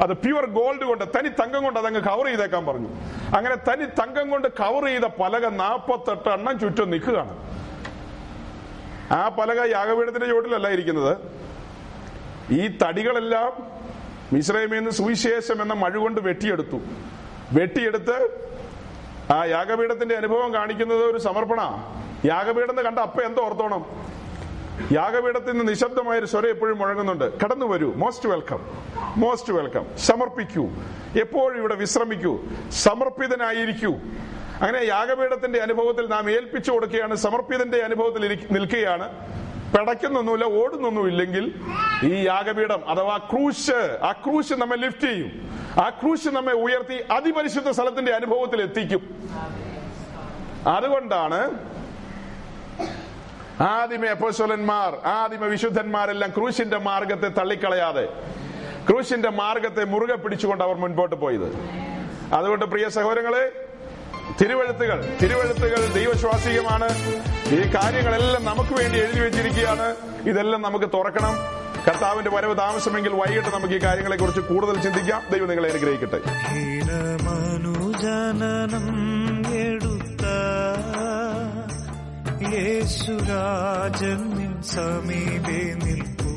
[0.00, 2.88] അത് പ്യുവർ ഗോൾഡ് കൊണ്ട് തനി തങ്കം കൊണ്ട് അതങ്ങ് കവർ ചെയ്തേക്കാൻ പറഞ്ഞു.
[3.36, 7.34] അങ്ങനെ തനി തങ്കം കൊണ്ട് കവർ ചെയ്ത പലക നാപ്പത്തെട്ട് എണ്ണം ചുറ്റും നിൽക്കുകയാണ്.
[9.12, 11.16] ആ പലക യാഗപീഠത്തിന്റെ ചുവട്ടിലല്ല ഇരിക്കുന്നത്.
[12.52, 13.52] ഈ തടികളെല്ലാം
[14.32, 16.80] മിശ്രമിൽ നിന്ന് സുവിശേഷം എന്ന മഴ കൊണ്ട് വെട്ടിയെടുത്തു.
[17.52, 18.30] വെട്ടിയെടുത്ത്
[19.32, 21.60] ആ യാഗപീഠത്തിന്റെ അനുഭവം കാണിക്കുന്നത് ഒരു സമർപ്പണ.
[22.24, 23.84] യാഗപീഠം കണ്ട അപ്പ എന്തോ ഓർത്തോണം.
[24.92, 27.40] യാഗപീഠത്തിൽ നിന്ന് നിശബ്ദമായ ഒരു സ്വരം എപ്പോഴും മുഴങ്ങുന്നുണ്ട്.
[27.40, 27.92] കടന്നു വരൂ.
[27.92, 28.58] മോസ്റ്റ് വെൽക്കം
[29.16, 30.68] മോസ്റ്റ് വെൽക്കം സമർപ്പിക്കൂ.
[31.20, 32.40] എപ്പോഴും ഇവിടെ വിശ്രമിക്കൂ.
[32.70, 33.92] സമർപ്പിതനായിരിക്കൂ.
[34.62, 37.14] അങ്ങനെ യാഗപീഠത്തിന്റെ അനുഭവത്തിൽ നാം ഏൽപ്പിച്ചു കൊടുക്കുകയാണ്.
[37.14, 39.12] സമർപ്പിതന്റെ അനുഭവത്തിൽ നിൽക്കുകയാണ്.
[39.74, 41.44] പിടയ്ക്കുന്നൊന്നുമില്ല ഓടുന്നൊന്നുമില്ലെങ്കിൽ
[42.04, 45.30] ഈ യാഗപീഠം അഥവാ ക്രൂശ് ആ ക്രൂശ് നമ്മെ ലിഫ്റ്റ് ചെയ്യും.
[45.80, 49.02] ആ ക്രൂശ് നമ്മെ ഉയർത്തി അതിപരിശുദ്ധ സ്ഥലത്തിന്റെ അനുഭവത്തിൽ എത്തിക്കും.
[50.66, 51.40] അതുകൊണ്ടാണ്
[53.62, 58.04] ആദിമ അപ്പോസ്വലന്മാർ ആദിമ വിശുദ്ധന്മാരെല്ലാം ക്രൂശിന്റെ മാർഗത്തെ തള്ളിക്കളയാതെ
[58.88, 61.48] ക്രൂശിന്റെ മാർഗത്തെ മുറുകെ പിടിച്ചുകൊണ്ട് അവർ മുൻപോട്ട് പോയത്.
[62.34, 63.44] അതുകൊണ്ട് പ്രിയ സഹോദരങ്ങളെ
[64.40, 66.88] തിരുവഴുത്തുകൾ തിരുവഴുത്തുകൾ ദൈവശ്വാസികമാണ്
[67.48, 69.96] ഈ കാര്യങ്ങളെല്ലാം നമുക്ക് വേണ്ടി എഴുതി വെച്ചിരിക്കുകയാണ്.
[70.28, 71.34] ഇതെല്ലാം നമുക്ക് തുറക്കണം.
[71.88, 75.22] കർത്താവിന്റെ വരവ് താമസമെങ്കിൽ വൈകിട്ട് നമുക്ക് ഈ കാര്യങ്ങളെ കുറിച്ച് കൂടുതൽ ചിന്തിക്കാം.
[75.32, 76.20] ദൈവം നിങ്ങളെ അനുഗ്രഹിക്കട്ടെ.
[82.56, 86.32] യേശുരാജൻ സമീപേ നിൽക്കൂ.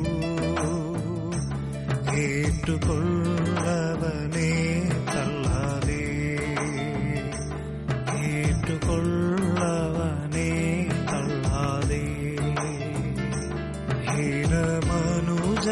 [2.12, 4.65] കേട്ടുകൊള്ളവനെ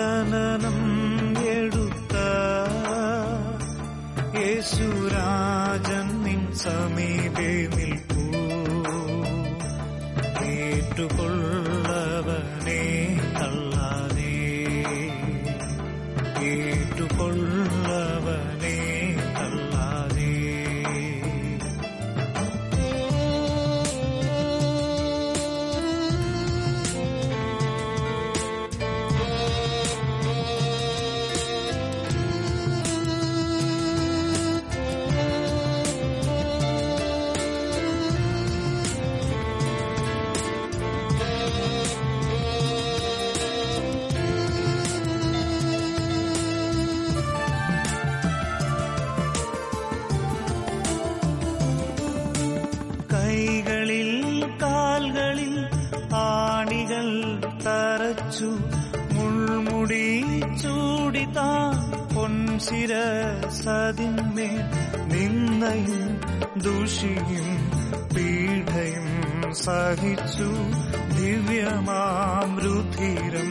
[0.06, 0.80] ഹീനമനുജനനം
[1.52, 2.14] എടുത്ത
[4.38, 8.24] യേശുരാജൻ നിൻ സമീപേ നിൽപ്പൂ
[10.40, 11.63] കേട്ടുകൊള്ളവനെ
[66.63, 67.49] ദൂഷിയും
[68.15, 69.09] പീഡയും
[69.57, 70.49] സഹിച്ചു
[71.19, 73.51] ദിവ്യമാം രുധിരം